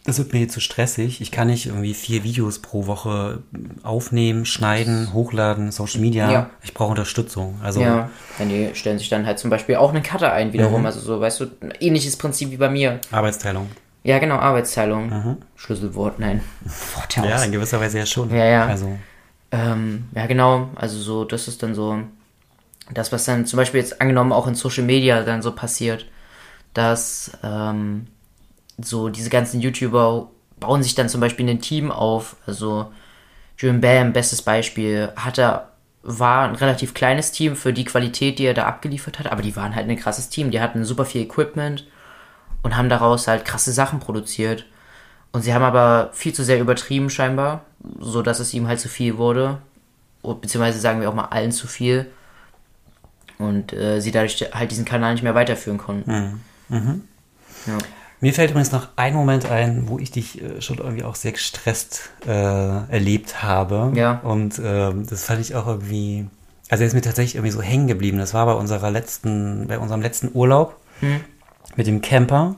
das 0.06 0.18
wird 0.18 0.34
mir 0.34 0.40
hier 0.40 0.50
zu 0.50 0.60
stressig. 0.60 1.22
Ich 1.22 1.32
kann 1.32 1.48
nicht 1.48 1.68
irgendwie 1.68 1.94
vier 1.94 2.26
Videos 2.26 2.60
pro 2.60 2.88
Woche 2.88 3.40
aufnehmen, 3.84 4.46
schneiden, 4.46 5.14
hochladen, 5.14 5.72
Social 5.72 6.02
Media. 6.02 6.30
Ja. 6.30 6.50
Ich 6.62 6.74
brauche 6.74 6.90
Unterstützung. 6.90 7.58
Also 7.64 7.80
Ja, 7.80 8.10
ja, 8.40 8.46
die 8.46 8.72
stellen 8.74 9.00
sich 9.00 9.08
dann 9.08 9.26
halt 9.26 9.40
zum 9.40 9.50
Beispiel 9.50 9.76
auch 9.76 9.94
einen 9.94 10.04
Cutter 10.04 10.34
ein 10.34 10.52
wiederum. 10.52 10.82
Mhm. 10.82 10.88
Also 10.88 11.00
so, 11.00 11.22
weißt 11.22 11.40
du, 11.40 11.46
ein 11.62 11.74
ähnliches 11.80 12.18
Prinzip 12.18 12.52
wie 12.52 12.58
bei 12.58 12.70
mir. 12.70 13.00
Arbeitsteilung. 13.12 13.70
Ja, 14.04 14.20
genau, 14.20 14.36
Arbeitsteilung. 14.36 15.38
Schlüsselwort, 15.56 16.20
nein. 16.20 16.42
Wort. 16.96 17.16
Ja, 17.16 17.44
in 17.44 17.52
gewisser 17.52 17.80
Weise 17.80 18.00
ja 18.00 18.06
schon. 18.06 18.30
Ja, 18.30 18.46
ja. 18.46 18.66
Also, 18.66 18.98
Ähm, 19.52 20.06
ja, 20.14 20.26
genau. 20.26 20.70
Also 20.76 20.98
so, 21.00 21.24
das 21.24 21.48
ist 21.48 21.64
dann 21.64 21.74
so 21.74 22.00
das, 22.92 23.12
was 23.12 23.26
dann 23.26 23.46
zum 23.46 23.58
Beispiel 23.58 23.80
jetzt 23.80 24.02
angenommen 24.02 24.34
auch 24.34 24.48
in 24.48 24.56
Social 24.56 24.84
Media 24.84 25.24
dann 25.24 25.42
so 25.42 25.54
passiert, 25.54 26.06
dass 26.74 27.32
ähm, 27.44 28.08
so 28.78 29.10
diese 29.10 29.30
ganzen 29.30 29.62
YouTuber 29.62 30.30
bauen 30.60 30.84
sich 30.84 30.96
dann 30.96 31.08
zum 31.10 31.22
Beispiel 31.22 31.50
ein 31.50 31.62
Team 31.62 31.92
auf. 31.92 32.36
Also 32.46 32.92
Julian 33.58 33.82
Bam, 33.82 34.14
bestes 34.14 34.42
Beispiel, 34.42 35.10
hatte 35.16 35.64
war 36.06 36.50
ein 36.50 36.56
relativ 36.56 36.94
kleines 36.94 37.32
Team 37.32 37.56
für 37.56 37.72
die 37.72 37.86
Qualität, 37.86 38.38
die 38.38 38.46
er 38.46 38.54
da 38.54 38.66
abgeliefert 38.66 39.20
hat, 39.20 39.32
aber 39.32 39.42
die 39.42 39.56
waren 39.56 39.74
halt 39.74 39.88
ein 39.90 39.98
krasses 39.98 40.28
Team. 40.28 40.52
Die 40.52 40.60
hatten 40.60 40.84
super 40.84 41.06
viel 41.06 41.22
Equipment 41.22 41.86
und 42.64 42.76
haben 42.76 42.90
daraus 42.90 43.28
halt 43.28 43.46
krasse 43.46 43.72
Sachen 43.72 44.00
produziert. 44.00 44.66
Und 45.32 45.44
sie 45.44 45.54
haben 45.54 45.64
aber 45.64 46.10
viel 46.14 46.34
zu 46.34 46.44
sehr 46.44 46.60
übertrieben 46.60 47.10
scheinbar, 47.10 47.66
so 48.00 48.22
dass 48.22 48.40
es 48.40 48.54
ihm 48.54 48.68
halt 48.68 48.80
zu 48.80 48.90
viel 48.90 49.18
wurde. 49.18 49.60
Beziehungsweise 50.24 50.80
sagen 50.80 51.02
wir 51.02 51.10
auch 51.10 51.16
mal 51.16 51.26
allen 51.26 51.52
zu 51.52 51.68
viel. 51.68 52.08
Und 53.38 53.74
äh, 53.74 54.00
sie 54.00 54.12
dadurch 54.12 54.50
halt 54.54 54.72
diesen 54.72 54.86
Kanal 54.86 55.14
nicht 55.14 55.24
mehr 55.24 55.36
weiterführen 55.36 55.78
konnten. 55.78 56.10
Ja. 57.68 57.78
Mir 58.22 58.34
fällt 58.34 58.52
übrigens 58.52 58.72
noch 58.72 58.88
ein 58.96 59.14
Moment 59.14 59.52
ein, 59.52 59.90
wo 59.90 60.00
ich 60.00 60.12
dich 60.12 60.42
äh, 60.42 60.62
schon 60.62 60.78
irgendwie 60.78 61.04
auch 61.04 61.16
sehr 61.16 61.34
gestresst 61.34 62.12
äh, 62.26 62.30
erlebt 62.30 63.44
habe. 63.44 63.92
Ja. 63.96 64.20
Und 64.24 64.62
ähm, 64.64 65.06
das 65.06 65.26
fand 65.26 65.42
ich 65.42 65.56
auch 65.56 65.68
irgendwie, 65.68 66.28
also 66.70 66.84
er 66.84 66.88
ist 66.88 66.94
mir 66.94 67.02
tatsächlich 67.02 67.36
irgendwie 67.36 67.52
so 67.52 67.62
hängen 67.62 67.88
geblieben. 67.88 68.20
Das 68.20 68.34
war 68.34 68.46
bei 68.46 68.54
unserer 68.54 68.92
letzten, 68.92 69.68
bei 69.68 69.78
unserem 69.78 70.02
letzten 70.02 70.30
Urlaub 70.34 70.80
mit 71.76 71.88
dem 71.88 72.02
Camper 72.02 72.56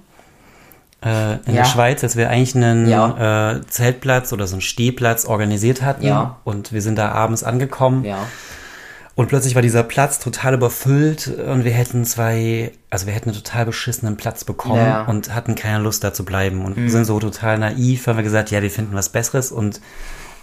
äh, 1.03 1.33
in 1.45 1.53
Ja. 1.53 1.61
der 1.61 1.65
Schweiz, 1.65 2.01
dass 2.01 2.15
wir 2.15 2.29
eigentlich 2.29 2.55
einen 2.55 2.87
Ja. 2.87 3.51
äh, 3.53 3.61
Zeltplatz 3.67 4.33
oder 4.33 4.47
so 4.47 4.55
einen 4.55 4.61
Stehplatz 4.61 5.25
organisiert 5.25 5.81
hatten. 5.81 6.05
Ja. 6.05 6.37
Und 6.43 6.71
wir 6.73 6.81
sind 6.81 6.97
da 6.97 7.11
abends 7.11 7.43
angekommen. 7.43 8.03
ja. 8.05 8.17
Und 9.17 9.27
plötzlich 9.29 9.55
war 9.55 9.61
dieser 9.61 9.83
Platz 9.83 10.19
total 10.19 10.55
überfüllt 10.55 11.29
und 11.29 11.63
wir 11.63 11.71
hätten 11.71 12.03
zwei, 12.03 12.73
also 12.89 13.05
wir 13.05 13.13
hätten 13.13 13.29
einen 13.29 13.37
total 13.41 13.65
beschissenen 13.65 14.17
Platz 14.17 14.43
bekommen 14.43 14.85
Ja. 14.85 15.03
Mhm. 15.03 15.09
und 15.09 15.33
hatten 15.33 15.55
keine 15.55 15.81
Lust 15.81 16.03
da 16.03 16.13
zu 16.13 16.25
bleiben 16.25 16.65
und 16.65 16.89
sind 16.89 17.05
so 17.05 17.17
total 17.21 17.57
naiv, 17.57 18.07
haben 18.07 18.17
wir 18.17 18.23
gesagt, 18.23 18.51
ja, 18.51 18.61
wir 18.61 18.69
finden 18.69 18.93
was 18.93 19.07
Besseres 19.07 19.53
und 19.53 19.79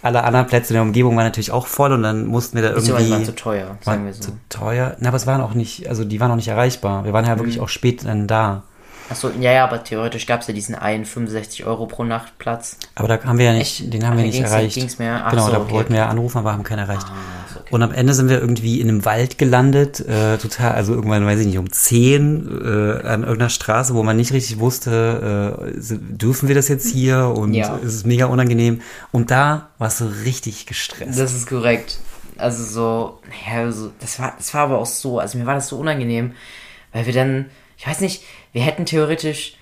alle 0.03 0.23
anderen 0.23 0.47
Plätze 0.47 0.73
in 0.73 0.75
der 0.75 0.83
Umgebung 0.83 1.15
waren 1.15 1.23
natürlich 1.23 1.51
auch 1.51 1.65
voll 1.65 1.93
und 1.93 2.03
dann 2.03 2.25
mussten 2.25 2.55
wir 2.57 2.63
da 2.63 2.69
irgendwie... 2.69 3.09
waren 3.09 3.25
zu 3.25 3.35
teuer, 3.35 3.77
sagen 3.81 4.05
wir 4.05 4.13
so. 4.13 4.21
zu 4.21 4.31
teuer. 4.49 4.95
Na, 4.99 5.07
aber 5.07 5.17
es 5.17 5.25
waren 5.25 5.41
auch 5.41 5.53
nicht, 5.53 5.87
also 5.87 6.03
die 6.03 6.19
waren 6.19 6.29
auch 6.29 6.35
nicht 6.35 6.49
erreichbar. 6.49 7.05
Wir 7.05 7.13
waren 7.13 7.25
ja 7.25 7.37
wirklich 7.39 7.57
Mhm. 7.57 7.63
auch 7.63 7.69
spät 7.69 8.05
dann 8.05 8.27
da. 8.27 8.63
Achso, 9.09 9.29
ja, 9.39 9.51
ja, 9.51 9.63
aber 9.65 9.83
theoretisch 9.83 10.25
gab 10.25 10.41
es 10.41 10.47
ja 10.47 10.53
diesen 10.53 10.75
einen 10.75 11.05
65 11.05 11.65
Euro 11.65 11.85
pro 11.87 12.03
Nacht 12.03 12.37
Platz. 12.37 12.77
Aber 12.95 13.07
da 13.07 13.21
haben 13.23 13.37
wir 13.37 13.45
ja 13.45 13.53
nicht, 13.53 13.81
Echt? 13.81 13.93
den 13.93 14.07
haben 14.07 14.17
wir 14.17 14.23
nicht 14.23 14.39
erreicht. 14.39 14.75
ging's 14.75 14.97
mehr? 14.97 15.23
Ach 15.25 15.31
genau, 15.31 15.45
so, 15.45 15.51
da 15.51 15.59
okay, 15.59 15.71
wollten 15.73 15.93
wir 15.93 15.99
ja 15.99 16.09
anrufen, 16.09 16.37
aber 16.37 16.53
haben 16.53 16.63
keinen 16.63 16.79
erreicht. 16.79 17.05
Ah, 17.07 17.55
okay. 17.59 17.69
Und 17.69 17.83
am 17.83 17.91
Ende 17.91 18.13
sind 18.13 18.29
wir 18.29 18.39
irgendwie 18.39 18.79
in 18.79 18.87
einem 18.89 19.03
Wald 19.05 19.37
gelandet, 19.37 19.99
äh, 19.99 20.37
total, 20.37 20.71
also 20.71 20.93
irgendwann, 20.93 21.25
weiß 21.25 21.39
ich 21.41 21.47
nicht, 21.47 21.57
um 21.57 21.71
10 21.71 22.47
äh, 22.47 23.07
an 23.07 23.23
irgendeiner 23.23 23.49
Straße, 23.49 23.93
wo 23.93 24.03
man 24.03 24.15
nicht 24.15 24.31
richtig 24.31 24.59
wusste, 24.59 25.67
äh, 25.69 25.81
dürfen 25.99 26.47
wir 26.47 26.55
das 26.55 26.67
jetzt 26.69 26.87
hier 26.89 27.27
und 27.27 27.53
Ja. 27.53 27.77
es 27.85 27.93
ist 27.93 28.05
mega 28.05 28.27
unangenehm. 28.27 28.81
Und 29.11 29.31
da 29.31 29.69
warst 29.77 29.99
du 30.01 30.05
richtig 30.23 30.65
gestresst. 30.65 31.19
Das 31.19 31.33
ist 31.33 31.47
korrekt. 31.47 31.99
Also 32.37 32.63
so, 32.63 33.19
ja, 33.47 33.69
so, 33.71 33.91
das 33.99 34.17
war, 34.19 34.33
das 34.37 34.53
war 34.53 34.61
aber 34.61 34.79
auch 34.79 34.85
so, 34.87 35.19
also 35.19 35.37
mir 35.37 35.45
war 35.45 35.55
das 35.55 35.67
so 35.67 35.77
unangenehm, 35.77 36.33
weil 36.91 37.05
wir 37.05 37.13
dann, 37.13 37.45
ich 37.77 37.85
weiß 37.85 37.99
nicht, 38.01 38.23
wir 38.53 38.61
hätten 38.61 38.85
theoretisch 38.85 39.57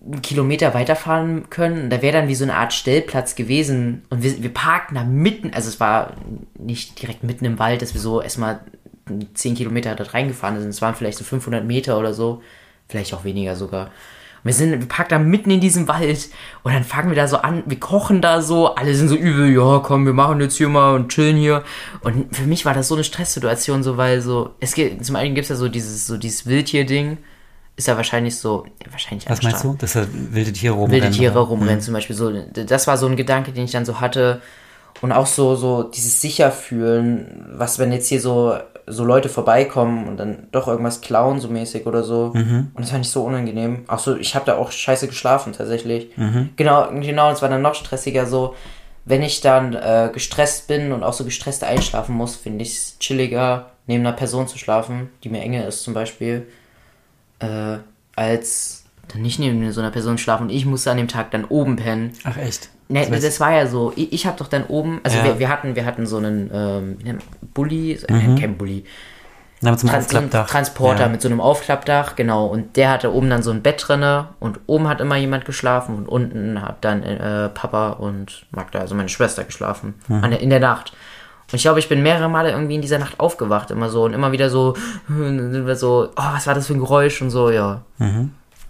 einen 0.00 0.22
Kilometer 0.22 0.74
weiterfahren 0.74 1.50
können. 1.50 1.90
Da 1.90 2.00
wäre 2.02 2.16
dann 2.16 2.28
wie 2.28 2.34
so 2.34 2.44
eine 2.44 2.54
Art 2.54 2.72
Stellplatz 2.72 3.34
gewesen. 3.34 4.02
Und 4.10 4.22
wir, 4.22 4.42
wir 4.42 4.54
parkten 4.54 4.94
da 4.94 5.04
mitten, 5.04 5.52
also 5.52 5.68
es 5.68 5.80
war 5.80 6.12
nicht 6.56 7.02
direkt 7.02 7.24
mitten 7.24 7.44
im 7.44 7.58
Wald, 7.58 7.82
dass 7.82 7.94
wir 7.94 8.00
so 8.00 8.22
erstmal 8.22 8.60
10 9.34 9.56
Kilometer 9.56 9.94
dort 9.94 10.14
reingefahren 10.14 10.60
sind. 10.60 10.68
Es 10.68 10.82
waren 10.82 10.94
vielleicht 10.94 11.18
so 11.18 11.24
500 11.24 11.64
Meter 11.64 11.98
oder 11.98 12.14
so. 12.14 12.42
Vielleicht 12.88 13.12
auch 13.12 13.24
weniger 13.24 13.56
sogar. 13.56 13.90
Wir 14.44 14.52
sind, 14.52 14.70
wir 14.70 14.88
parken 14.88 15.10
da 15.10 15.18
mitten 15.18 15.50
in 15.50 15.60
diesem 15.60 15.88
Wald 15.88 16.28
und 16.62 16.72
dann 16.72 16.84
fangen 16.84 17.10
wir 17.10 17.16
da 17.16 17.26
so 17.26 17.38
an, 17.38 17.64
wir 17.66 17.80
kochen 17.80 18.22
da 18.22 18.40
so, 18.40 18.74
alle 18.74 18.94
sind 18.94 19.08
so 19.08 19.16
übel, 19.16 19.52
ja 19.52 19.80
komm, 19.80 20.06
wir 20.06 20.12
machen 20.12 20.40
jetzt 20.40 20.56
hier 20.56 20.68
mal 20.68 20.94
und 20.94 21.08
chillen 21.08 21.36
hier. 21.36 21.64
Und 22.02 22.34
für 22.34 22.44
mich 22.44 22.64
war 22.64 22.72
das 22.72 22.88
so 22.88 22.94
eine 22.94 23.04
Stresssituation, 23.04 23.82
so 23.82 23.96
weil 23.96 24.20
so, 24.20 24.54
es 24.60 24.74
gibt, 24.74 25.04
zum 25.04 25.16
einen 25.16 25.34
gibt 25.34 25.46
es 25.46 25.48
ja 25.48 25.56
so 25.56 25.68
dieses, 25.68 26.06
so 26.06 26.16
dieses 26.16 26.46
Wildtier-Ding, 26.46 27.18
ist 27.78 27.86
ja 27.86 27.96
wahrscheinlich 27.96 28.36
so, 28.36 28.66
wahrscheinlich 28.90 29.30
Was 29.30 29.40
meinst 29.42 29.62
du? 29.62 29.76
Dass 29.78 29.92
da 29.92 30.04
wilde 30.12 30.52
Tiere 30.52 30.74
rumrennen? 30.74 31.04
wilde 31.04 31.16
Tiere 31.16 31.38
rumrennen 31.38 31.80
zum 31.80 31.94
Beispiel. 31.94 32.16
So, 32.16 32.32
das 32.32 32.88
war 32.88 32.98
so 32.98 33.06
ein 33.06 33.16
Gedanke, 33.16 33.52
den 33.52 33.64
ich 33.64 33.70
dann 33.70 33.84
so 33.84 34.00
hatte. 34.00 34.42
Und 35.00 35.12
auch 35.12 35.26
so, 35.26 35.54
so 35.54 35.84
dieses 35.84 36.20
Sicherfühlen, 36.20 37.46
was 37.52 37.78
wenn 37.78 37.92
jetzt 37.92 38.08
hier 38.08 38.20
so, 38.20 38.56
so 38.88 39.04
Leute 39.04 39.28
vorbeikommen 39.28 40.08
und 40.08 40.16
dann 40.16 40.48
doch 40.50 40.66
irgendwas 40.66 41.00
klauen, 41.02 41.38
so 41.38 41.48
mäßig 41.48 41.86
oder 41.86 42.02
so. 42.02 42.32
Und 42.74 42.80
das 42.80 42.90
fand 42.90 43.04
ich 43.04 43.12
so 43.12 43.22
unangenehm. 43.22 43.84
Auch 43.86 44.00
so, 44.00 44.16
ich 44.16 44.34
habe 44.34 44.44
da 44.44 44.56
auch 44.56 44.72
scheiße 44.72 45.06
geschlafen 45.06 45.52
tatsächlich. 45.52 46.08
Genau, 46.56 46.88
genau, 46.90 47.30
es 47.30 47.42
war 47.42 47.48
dann 47.48 47.62
noch 47.62 47.76
stressiger 47.76 48.26
so. 48.26 48.56
Wenn 49.04 49.22
ich 49.22 49.40
dann 49.40 49.74
äh, 49.74 50.10
gestresst 50.12 50.66
bin 50.66 50.90
und 50.90 51.04
auch 51.04 51.12
so 51.12 51.24
gestresst 51.24 51.62
einschlafen 51.62 52.16
muss, 52.16 52.34
finde 52.34 52.62
ich 52.64 52.76
es 52.76 52.98
chilliger, 52.98 53.70
neben 53.86 54.04
einer 54.04 54.16
Person 54.16 54.48
zu 54.48 54.58
schlafen, 54.58 55.10
die 55.22 55.28
mir 55.28 55.40
enge 55.42 55.64
ist 55.64 55.84
zum 55.84 55.94
Beispiel 55.94 56.48
äh, 57.40 57.78
als 58.16 58.84
dann 59.12 59.22
nicht 59.22 59.38
neben 59.38 59.70
so 59.72 59.80
einer 59.80 59.90
Person 59.90 60.18
schlafen 60.18 60.44
und 60.44 60.50
ich 60.50 60.66
musste 60.66 60.90
an 60.90 60.96
dem 60.98 61.08
Tag 61.08 61.30
dann 61.30 61.44
oben 61.44 61.76
pennen. 61.76 62.12
Ach 62.24 62.36
echt? 62.36 62.68
Ne, 62.88 63.06
Das 63.10 63.22
das 63.22 63.40
war 63.40 63.52
ja 63.52 63.66
so. 63.66 63.92
Ich, 63.96 64.12
ich 64.12 64.26
habe 64.26 64.36
doch 64.38 64.48
dann 64.48 64.64
oben, 64.64 65.00
also 65.02 65.18
Ja. 65.18 65.24
wir, 65.24 65.38
wir 65.38 65.48
hatten, 65.48 65.76
wir 65.76 65.84
hatten 65.84 66.06
so 66.06 66.16
einen 66.18 66.50
ähm, 66.52 67.18
Bulli, 67.54 67.92
äh, 67.92 68.06
kein 68.38 68.56
Bulli, 68.56 68.84
Na, 69.60 69.70
mit 69.72 69.80
so 69.80 69.86
einem 69.86 69.94
Trans 69.94 70.06
Aufklappdach. 70.06 70.48
Transporter 70.48 71.02
Ja. 71.04 71.08
mit 71.08 71.20
so 71.22 71.28
einem 71.28 71.40
Aufklappdach, 71.40 72.16
genau. 72.16 72.46
Und 72.46 72.76
der 72.76 72.90
hatte 72.90 73.12
oben 73.14 73.28
dann 73.30 73.42
so 73.42 73.50
ein 73.50 73.62
Bett 73.62 73.82
drinne 73.86 74.28
und 74.40 74.60
oben 74.66 74.88
hat 74.88 75.00
immer 75.00 75.16
jemand 75.16 75.44
geschlafen 75.44 75.96
und 75.96 76.06
unten 76.08 76.60
hat 76.62 76.84
dann 76.84 77.02
äh, 77.02 77.48
Papa 77.50 77.90
und 77.90 78.46
Magda, 78.52 78.78
also 78.80 78.94
meine 78.94 79.08
Schwester, 79.10 79.44
geschlafen 79.44 79.94
Mhm. 80.08 80.24
an 80.24 80.30
der, 80.30 80.40
in 80.40 80.50
der 80.50 80.60
Nacht. 80.60 80.92
Und 81.50 81.54
ich 81.54 81.62
glaube, 81.62 81.78
ich 81.78 81.88
bin 81.88 82.02
mehrere 82.02 82.28
Male 82.28 82.50
irgendwie 82.50 82.74
in 82.74 82.82
dieser 82.82 82.98
Nacht 82.98 83.18
aufgewacht, 83.20 83.70
immer 83.70 83.88
so 83.88 84.04
und 84.04 84.12
immer 84.12 84.32
wieder 84.32 84.50
so, 84.50 84.74
dann 85.08 85.50
sind 85.52 85.66
wir 85.66 85.76
so, 85.76 86.10
oh, 86.14 86.22
was 86.34 86.46
war 86.46 86.54
das 86.54 86.66
für 86.66 86.74
ein 86.74 86.80
Geräusch 86.80 87.22
und 87.22 87.30
so, 87.30 87.50
ja. 87.50 87.80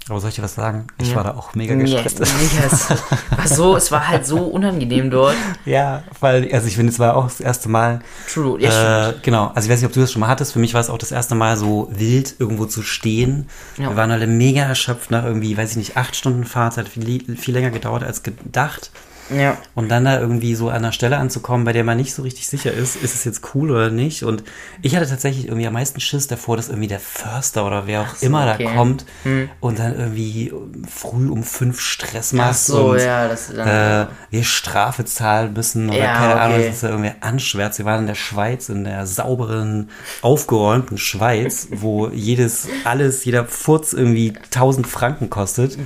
Aber 0.08 0.20
soll 0.20 0.30
ich 0.30 0.36
dir 0.36 0.42
was 0.42 0.54
sagen? 0.54 0.86
Ich 0.98 1.10
Ja. 1.10 1.16
war 1.16 1.24
da 1.24 1.34
auch 1.34 1.54
mega 1.54 1.74
gestresst. 1.74 2.20
mega, 2.20 2.66
es 2.70 2.88
war 2.90 3.46
so, 3.46 3.76
es 3.76 3.92
war 3.92 4.08
halt 4.08 4.24
so 4.26 4.38
unangenehm 4.38 5.10
dort. 5.10 5.34
Ja, 5.66 6.02
weil, 6.20 6.48
also 6.52 6.66
ich 6.66 6.76
finde, 6.76 6.92
es 6.92 6.98
war 6.98 7.14
auch 7.16 7.24
das 7.24 7.40
erste 7.40 7.68
Mal. 7.68 8.00
True, 8.32 8.58
ja, 8.60 8.70
stimmt. 8.70 9.18
Äh, 9.18 9.24
genau, 9.24 9.50
also 9.54 9.66
ich 9.66 9.72
weiß 9.72 9.80
nicht, 9.80 9.88
ob 9.88 9.92
du 9.92 10.00
das 10.00 10.10
schon 10.12 10.20
mal 10.20 10.28
hattest. 10.28 10.52
Für 10.52 10.60
mich 10.60 10.72
war 10.72 10.80
es 10.80 10.88
auch 10.88 10.96
das 10.98 11.12
erste 11.12 11.34
Mal 11.34 11.56
so 11.58 11.88
wild, 11.92 12.36
irgendwo 12.38 12.64
zu 12.64 12.82
stehen. 12.82 13.48
Ja. 13.76 13.90
Wir 13.90 13.96
waren 13.96 14.10
alle 14.10 14.26
mega 14.26 14.62
erschöpft 14.62 15.10
nach 15.10 15.24
irgendwie, 15.24 15.58
weiß 15.58 15.72
ich 15.72 15.76
nicht, 15.76 15.96
acht 15.98 16.16
Stunden 16.16 16.44
Fahrt. 16.44 16.78
Hat 16.78 16.88
viel, 16.88 17.36
viel 17.36 17.54
länger 17.54 17.70
gedauert 17.70 18.02
als 18.04 18.22
gedacht. 18.22 18.90
Ja. 19.30 19.56
Und 19.74 19.88
dann 19.88 20.04
da 20.04 20.20
irgendwie 20.20 20.54
so 20.54 20.68
an 20.68 20.76
einer 20.76 20.92
Stelle 20.92 21.18
anzukommen, 21.18 21.64
bei 21.64 21.72
der 21.72 21.84
man 21.84 21.96
nicht 21.96 22.14
so 22.14 22.22
richtig 22.22 22.48
sicher 22.48 22.72
ist, 22.72 22.96
ist 22.96 23.14
es 23.14 23.24
jetzt 23.24 23.54
cool 23.54 23.70
oder 23.70 23.90
nicht. 23.90 24.24
Und 24.24 24.42
ich 24.82 24.96
hatte 24.96 25.08
tatsächlich 25.08 25.46
irgendwie 25.46 25.66
am 25.66 25.72
meisten 25.72 26.00
Schiss 26.00 26.26
davor, 26.26 26.56
dass 26.56 26.68
irgendwie 26.68 26.88
der 26.88 27.00
Förster 27.00 27.66
oder 27.66 27.86
wer 27.86 28.02
auch 28.02 28.14
so, 28.14 28.26
immer 28.26 28.52
okay. 28.52 28.64
da 28.64 28.74
kommt 28.74 29.04
und 29.60 29.78
dann 29.78 29.98
irgendwie 29.98 30.52
früh 30.88 31.28
um 31.28 31.42
fünf 31.42 31.80
Stress 31.80 32.32
macht 32.32 32.50
Ach 32.50 32.54
so, 32.54 32.90
und 32.90 33.00
ja, 33.00 33.26
äh, 33.26 34.06
wir 34.30 34.44
Strafe 34.44 35.04
zahlen 35.04 35.52
müssen 35.52 35.88
oder 35.88 35.98
Ja, 35.98 36.16
keine 36.16 36.40
Ahnung, 36.40 36.56
okay. 36.56 36.66
dass 36.66 36.74
es 36.76 36.80
da 36.80 36.88
irgendwie 36.88 37.12
anschwärzt. 37.20 37.78
Wir 37.78 37.86
waren 37.86 38.00
in 38.00 38.06
der 38.06 38.14
Schweiz, 38.14 38.68
in 38.68 38.84
der 38.84 39.06
sauberen, 39.06 39.90
aufgeräumten 40.22 40.98
Schweiz, 40.98 41.68
wo 41.72 42.08
jedes, 42.08 42.68
alles, 42.84 43.24
jeder 43.24 43.44
Furz 43.44 43.92
irgendwie 43.92 44.34
1000 44.36 44.86
Franken 44.86 45.30
kostet. 45.30 45.78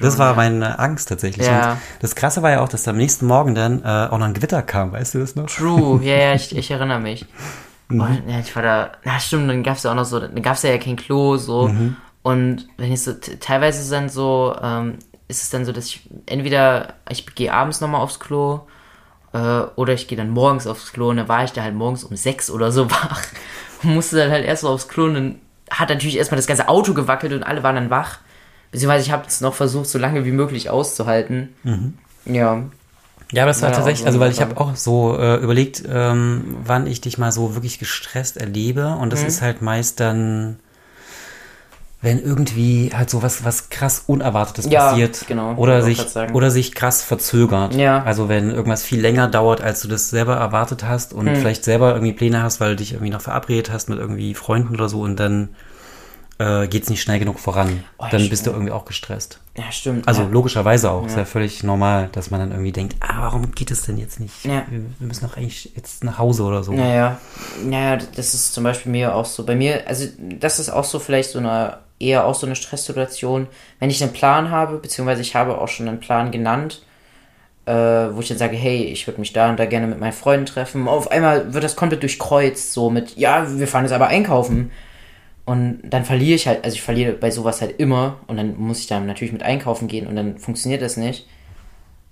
das 0.00 0.18
war 0.18 0.34
meine 0.34 0.78
Angst 0.78 1.08
tatsächlich. 1.08 1.48
Und 1.48 1.78
das 2.00 2.14
Krasse 2.14 2.42
war 2.42 2.50
ja 2.50 2.60
auch, 2.60 2.68
dass 2.68 2.84
am 2.90 2.96
nächsten 2.96 3.26
Morgen 3.26 3.54
dann 3.54 3.82
äh, 3.82 4.08
auch 4.10 4.18
noch 4.18 4.26
ein 4.26 4.34
Gewitter 4.34 4.62
kam, 4.62 4.92
weißt 4.92 5.14
du 5.14 5.18
das 5.18 5.36
noch? 5.36 5.46
True, 5.46 6.00
ja, 6.04 6.16
ja, 6.16 6.34
ich, 6.34 6.54
ich 6.56 6.70
erinnere 6.70 7.00
mich. 7.00 7.26
Mhm. 7.88 8.00
Und, 8.00 8.22
ja, 8.28 8.40
ich 8.40 8.54
war 8.54 8.62
da, 8.62 8.92
na 9.04 9.18
stimmt, 9.18 9.48
dann 9.48 9.62
gab's 9.62 9.82
ja 9.82 9.90
auch 9.90 9.96
noch 9.96 10.04
so, 10.04 10.20
dann 10.20 10.42
gab's 10.42 10.62
ja, 10.62 10.70
ja 10.70 10.78
kein 10.78 10.96
Klo, 10.96 11.36
so. 11.36 11.68
Mhm. 11.68 11.96
Und 12.22 12.68
wenn 12.76 12.92
ich 12.92 13.02
so, 13.02 13.12
teilweise 13.12 13.82
sind 13.82 14.12
so, 14.12 14.54
ähm, 14.62 14.98
ist 15.28 15.42
es 15.42 15.50
dann 15.50 15.64
so, 15.64 15.72
dass 15.72 15.86
ich 15.86 16.08
entweder, 16.26 16.94
ich 17.08 17.34
gehe 17.34 17.52
abends 17.52 17.80
nochmal 17.80 18.02
aufs 18.02 18.20
Klo 18.20 18.60
äh, 19.32 19.62
oder 19.76 19.94
ich 19.94 20.08
gehe 20.08 20.18
dann 20.18 20.30
morgens 20.30 20.66
aufs 20.66 20.92
Klo 20.92 21.10
und 21.10 21.16
dann 21.16 21.28
war 21.28 21.44
ich 21.44 21.52
da 21.52 21.62
halt 21.62 21.74
morgens 21.74 22.04
um 22.04 22.16
sechs 22.16 22.50
oder 22.50 22.72
so 22.72 22.90
wach 22.90 23.22
und 23.82 23.94
musste 23.94 24.16
dann 24.16 24.30
halt 24.30 24.44
erst 24.44 24.62
so 24.62 24.68
aufs 24.68 24.88
Klo 24.88 25.04
und 25.04 25.14
dann 25.14 25.34
hat 25.70 25.88
natürlich 25.88 26.18
erstmal 26.18 26.36
das 26.36 26.48
ganze 26.48 26.68
Auto 26.68 26.94
gewackelt 26.94 27.32
und 27.32 27.44
alle 27.44 27.62
waren 27.62 27.76
dann 27.76 27.90
wach. 27.90 28.18
Beziehungsweise 28.72 29.06
ich 29.06 29.12
habe 29.12 29.24
es 29.26 29.40
noch 29.40 29.54
versucht, 29.54 29.88
so 29.88 29.98
lange 29.98 30.24
wie 30.24 30.32
möglich 30.32 30.68
auszuhalten. 30.70 31.50
Ja. 32.24 32.64
Ja, 33.32 33.44
aber 33.44 33.50
das 33.50 33.62
war 33.62 33.70
Ja, 33.70 33.76
tatsächlich, 33.76 34.06
also 34.06 34.18
weil 34.18 34.32
ich 34.32 34.40
habe 34.40 34.56
auch 34.60 34.74
so 34.74 35.16
äh, 35.16 35.36
überlegt, 35.36 35.84
ähm, 35.88 36.56
wann 36.64 36.86
ich 36.86 37.00
dich 37.00 37.16
mal 37.18 37.30
so 37.32 37.54
wirklich 37.54 37.78
gestresst 37.78 38.36
erlebe 38.36 38.88
und 38.96 39.06
Mhm. 39.06 39.10
das 39.10 39.22
ist 39.22 39.40
halt 39.42 39.62
meist 39.62 40.00
dann, 40.00 40.58
wenn 42.02 42.18
irgendwie 42.18 42.90
halt 42.94 43.10
so 43.10 43.22
was, 43.22 43.44
was 43.44 43.68
krass 43.68 44.04
Unerwartetes 44.06 44.66
Ja, 44.68 44.88
passiert 44.88 45.26
genau, 45.28 45.54
oder 45.56 45.82
sich, 45.82 46.00
oder 46.32 46.50
sich 46.50 46.74
krass 46.74 47.02
verzögert. 47.02 47.74
Ja. 47.76 48.02
Also 48.02 48.28
wenn 48.28 48.50
irgendwas 48.50 48.82
viel 48.82 49.00
länger 49.00 49.28
dauert, 49.28 49.60
als 49.60 49.82
du 49.82 49.88
das 49.88 50.08
selber 50.10 50.36
erwartet 50.36 50.84
hast 50.84 51.12
und 51.12 51.26
Hm. 51.28 51.36
vielleicht 51.36 51.62
selber 51.62 51.92
irgendwie 51.92 52.14
Pläne 52.14 52.42
hast, 52.42 52.58
weil 52.58 52.70
du 52.70 52.76
dich 52.76 52.92
irgendwie 52.94 53.12
noch 53.12 53.20
verabredet 53.20 53.70
hast 53.70 53.90
mit 53.90 53.98
irgendwie 53.98 54.34
Freunden 54.34 54.74
oder 54.74 54.88
so 54.88 55.02
und 55.02 55.16
dann 55.20 55.50
äh, 56.40 56.68
geht's 56.68 56.88
nicht 56.88 57.02
schnell 57.02 57.18
genug 57.18 57.38
voran. 57.38 57.84
Oh, 57.98 58.04
ja, 58.04 58.10
dann 58.10 58.28
bist 58.30 58.46
du 58.46 58.50
irgendwie 58.50 58.72
auch 58.72 58.86
gestresst. 58.86 59.40
Ja, 59.58 59.70
stimmt. 59.70 60.08
Also 60.08 60.22
ja. 60.22 60.28
logischerweise 60.28 60.90
auch. 60.90 61.04
Ist 61.04 61.16
ja 61.18 61.26
völlig 61.26 61.62
normal, 61.62 62.08
dass 62.12 62.30
man 62.30 62.40
dann 62.40 62.50
irgendwie 62.50 62.72
denkt, 62.72 62.96
ah, 63.00 63.24
warum 63.24 63.52
geht 63.52 63.70
es 63.70 63.82
denn 63.82 63.98
jetzt 63.98 64.20
nicht? 64.20 64.46
Ja. 64.46 64.64
Wir, 64.70 64.80
wir 64.98 65.06
müssen 65.06 65.28
doch 65.28 65.36
eigentlich 65.36 65.72
jetzt 65.76 66.02
nach 66.02 66.16
Hause 66.16 66.44
oder 66.44 66.62
so. 66.62 66.72
Naja, 66.72 67.18
naja, 67.62 67.98
das 68.16 68.32
ist 68.32 68.54
zum 68.54 68.64
Beispiel 68.64 68.90
mir 68.90 69.14
auch 69.14 69.26
so. 69.26 69.44
Bei 69.44 69.54
mir, 69.54 69.86
also 69.86 70.06
das 70.18 70.58
ist 70.58 70.70
auch 70.70 70.84
so 70.84 70.98
vielleicht 70.98 71.28
so 71.28 71.40
eine, 71.40 71.76
eher 71.98 72.24
auch 72.24 72.34
so 72.34 72.46
eine 72.46 72.56
Stresssituation, 72.56 73.46
wenn 73.78 73.90
ich 73.90 74.02
einen 74.02 74.14
Plan 74.14 74.50
habe, 74.50 74.78
beziehungsweise 74.78 75.20
ich 75.20 75.34
habe 75.34 75.58
auch 75.58 75.68
schon 75.68 75.88
einen 75.88 76.00
Plan 76.00 76.30
genannt, 76.30 76.86
äh, 77.66 77.72
wo 77.72 78.20
ich 78.20 78.28
dann 78.28 78.38
sage, 78.38 78.56
hey, 78.56 78.84
ich 78.84 79.06
würde 79.06 79.20
mich 79.20 79.34
da 79.34 79.50
und 79.50 79.60
da 79.60 79.66
gerne 79.66 79.86
mit 79.86 80.00
meinen 80.00 80.12
Freunden 80.12 80.46
treffen. 80.46 80.88
Auf 80.88 81.10
einmal 81.10 81.52
wird 81.52 81.64
das 81.64 81.76
komplett 81.76 82.02
durchkreuzt, 82.02 82.72
so 82.72 82.88
mit, 82.88 83.18
ja, 83.18 83.46
wir 83.46 83.68
fahren 83.68 83.84
jetzt 83.84 83.92
aber 83.92 84.06
einkaufen. 84.06 84.70
Und 85.50 85.80
dann 85.82 86.04
verliere 86.04 86.36
ich 86.36 86.46
halt, 86.46 86.62
also 86.64 86.76
ich 86.76 86.82
verliere 86.82 87.14
bei 87.14 87.32
sowas 87.32 87.60
halt 87.60 87.80
immer 87.80 88.18
und 88.28 88.36
dann 88.36 88.56
muss 88.56 88.78
ich 88.78 88.86
dann 88.86 89.06
natürlich 89.06 89.32
mit 89.32 89.42
einkaufen 89.42 89.88
gehen 89.88 90.06
und 90.06 90.14
dann 90.14 90.38
funktioniert 90.38 90.80
das 90.80 90.96
nicht. 90.96 91.26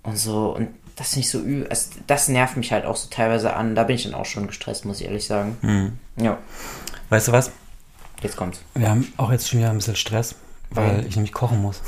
Und 0.03 0.19
so, 0.19 0.57
und 0.57 0.71
das 0.97 1.15
nicht 1.15 1.31
so 1.31 1.39
übel, 1.39 1.69
also 1.69 1.91
das 2.09 2.29
nervt 2.29 2.57
mich 2.57 2.73
halt 2.73 2.85
auch 2.85 2.97
so 2.97 3.07
teilweise 3.11 3.55
an. 3.55 3.77
Da 3.77 3.85
bin 3.85 3.95
ich 3.95 4.03
dann 4.03 4.15
auch 4.15 4.25
schon 4.25 4.49
gestresst, 4.49 4.85
muss 4.87 5.01
ich 5.01 5.07
ehrlich 5.07 5.25
sagen. 5.25 5.97
Ja, 6.17 6.39
Weißt 7.11 7.29
du 7.29 7.33
was? 7.33 7.53
jetzt 8.23 8.37
kommt's. 8.37 8.61
Wir 8.75 8.91
haben 8.91 9.07
auch 9.19 9.31
jetzt 9.31 9.49
schon 9.49 9.61
wieder 9.61 9.71
ein 9.71 9.77
bisschen 9.77 9.95
Stress, 9.95 10.35
weil 10.71 10.97
Weil? 10.97 11.07
ich 11.07 11.15
nämlich 11.15 11.33
kochen 11.33 11.63
muss. 11.63 11.81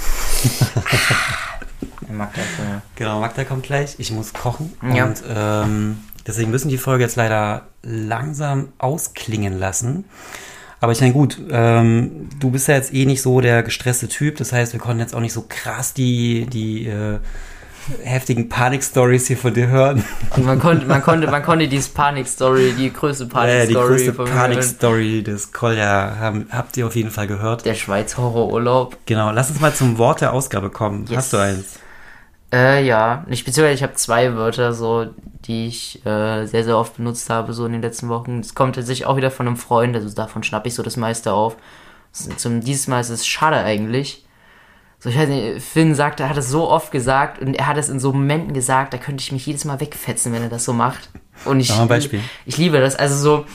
Mag 2.08 2.32
das, 2.32 2.44
ja. 2.58 2.82
Genau, 2.94 3.18
Magda 3.18 3.42
kommt 3.42 3.64
gleich. 3.64 3.96
Ich 3.98 4.12
muss 4.12 4.32
kochen. 4.32 4.72
Ja. 4.94 5.06
Und 5.06 5.24
ähm, 5.28 5.98
deswegen 6.28 6.52
müssen 6.52 6.68
die 6.68 6.78
Folge 6.78 7.02
jetzt 7.02 7.16
leider 7.16 7.66
langsam 7.82 8.72
ausklingen 8.78 9.58
lassen. 9.58 10.04
Aber 10.80 10.92
ich 10.92 11.00
meine, 11.00 11.12
gut, 11.12 11.38
ähm, 11.50 12.28
du 12.40 12.50
bist 12.50 12.68
ja 12.68 12.74
jetzt 12.74 12.94
eh 12.94 13.04
nicht 13.04 13.20
so 13.20 13.40
der 13.40 13.62
gestresste 13.62 14.08
Typ. 14.08 14.36
Das 14.36 14.52
heißt, 14.52 14.72
wir 14.72 14.80
konnten 14.80 15.00
jetzt 15.00 15.14
auch 15.14 15.20
nicht 15.20 15.34
so 15.34 15.44
krass 15.46 15.92
die, 15.92 16.46
die 16.46 16.86
äh, 16.86 17.18
heftigen 18.02 18.48
Panik-Stories 18.48 19.26
hier 19.26 19.36
von 19.36 19.52
dir 19.52 19.68
hören. 19.68 20.04
Und 20.36 20.46
man 20.46 20.58
konnte, 20.58 20.86
man 20.86 21.02
konnte, 21.02 21.30
man 21.30 21.42
konnte 21.42 21.68
diese 21.68 21.90
Panik-Story, 21.90 22.74
die 22.78 22.92
größte 22.92 23.26
die 23.26 23.30
Panik-Story 23.30 23.88
größte 23.88 24.14
von 24.14 24.24
mir 24.24 24.30
hören. 24.32 24.40
Panik-Story 24.40 25.22
des 25.22 25.52
Kolja 25.52 26.16
haben, 26.18 26.46
habt 26.50 26.76
ihr 26.76 26.86
auf 26.86 26.96
jeden 26.96 27.10
Fall 27.10 27.26
gehört. 27.26 27.66
Der 27.66 27.74
Schweiz-Horrorurlaub. 27.74 28.96
Genau, 29.06 29.30
lass 29.32 29.50
uns 29.50 29.60
mal 29.60 29.74
zum 29.74 29.98
Wort 29.98 30.22
der 30.22 30.32
Ausgabe 30.32 30.70
kommen. 30.70 31.04
Yes. 31.08 31.16
Hast 31.16 31.32
du 31.32 31.36
eins? 31.38 31.78
Äh, 32.52 32.84
ja. 32.84 33.24
Ich, 33.28 33.44
beziehungsweise 33.44 33.74
ich 33.74 33.82
habe 33.82 33.94
zwei 33.94 34.34
Wörter, 34.34 34.72
so, 34.72 35.06
die 35.44 35.68
ich 35.68 36.04
äh, 36.04 36.46
sehr, 36.46 36.64
sehr 36.64 36.76
oft 36.76 36.96
benutzt 36.96 37.30
habe, 37.30 37.52
so 37.52 37.66
in 37.66 37.72
den 37.72 37.82
letzten 37.82 38.08
Wochen. 38.08 38.40
Es 38.40 38.54
kommt 38.54 38.76
tatsächlich 38.76 39.06
auch 39.06 39.16
wieder 39.16 39.30
von 39.30 39.46
einem 39.46 39.56
Freund, 39.56 39.94
also 39.94 40.14
davon 40.14 40.42
schnappe 40.42 40.68
ich 40.68 40.74
so 40.74 40.82
das 40.82 40.96
meiste 40.96 41.32
auf. 41.32 41.56
Zum 42.12 42.60
dieses 42.60 42.88
Mal 42.88 43.00
ist 43.00 43.10
es 43.10 43.26
schade 43.26 43.56
eigentlich. 43.56 44.24
So, 44.98 45.08
ich 45.08 45.16
weiß 45.16 45.28
nicht, 45.28 45.62
Finn 45.62 45.94
sagt, 45.94 46.20
er 46.20 46.28
hat 46.28 46.36
es 46.36 46.50
so 46.50 46.68
oft 46.68 46.92
gesagt 46.92 47.40
und 47.40 47.54
er 47.54 47.66
hat 47.66 47.78
es 47.78 47.88
in 47.88 47.98
so 48.00 48.12
Momenten 48.12 48.52
gesagt, 48.52 48.92
da 48.92 48.98
könnte 48.98 49.22
ich 49.22 49.32
mich 49.32 49.46
jedes 49.46 49.64
Mal 49.64 49.80
wegfetzen, 49.80 50.32
wenn 50.32 50.42
er 50.42 50.50
das 50.50 50.64
so 50.64 50.74
macht. 50.74 51.08
Und 51.46 51.60
ich, 51.60 51.70
mal 51.70 51.82
ein 51.82 51.88
Beispiel. 51.88 52.20
ich 52.44 52.58
liebe 52.58 52.80
das. 52.80 52.96
Also 52.96 53.16
so, 53.16 53.46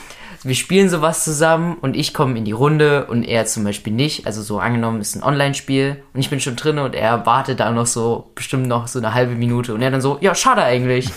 wir 0.43 0.56
spielen 0.56 0.89
sowas 0.89 1.24
zusammen 1.24 1.78
und 1.82 1.95
ich 1.95 2.13
komme 2.13 2.38
in 2.38 2.45
die 2.45 2.52
Runde 2.52 3.06
und 3.06 3.24
er 3.24 3.45
zum 3.45 3.63
Beispiel 3.63 3.93
nicht. 3.93 4.26
Also 4.26 4.41
so 4.41 4.60
angenommen 4.60 5.02
ist 5.02 5.15
ein 5.15 5.24
Online-Spiel 5.24 6.04
und 6.13 6.19
ich 6.19 6.30
bin 6.30 6.39
schon 6.39 6.56
drin 6.56 6.78
und 6.80 6.95
er 6.95 7.26
wartet 7.26 7.60
da 7.60 7.71
noch 7.71 7.86
so 7.86 8.32
bestimmt 8.36 8.67
noch 8.67 8.88
so 8.88 9.00
eine 9.00 9.13
halbe 9.13 9.36
Minute 9.36 9.74
und 9.74 9.82
er 9.82 9.91
dann 9.91 10.02
so, 10.02 10.17
ja, 10.21 10.36
schade 10.36 10.63
eigentlich, 10.63 11.10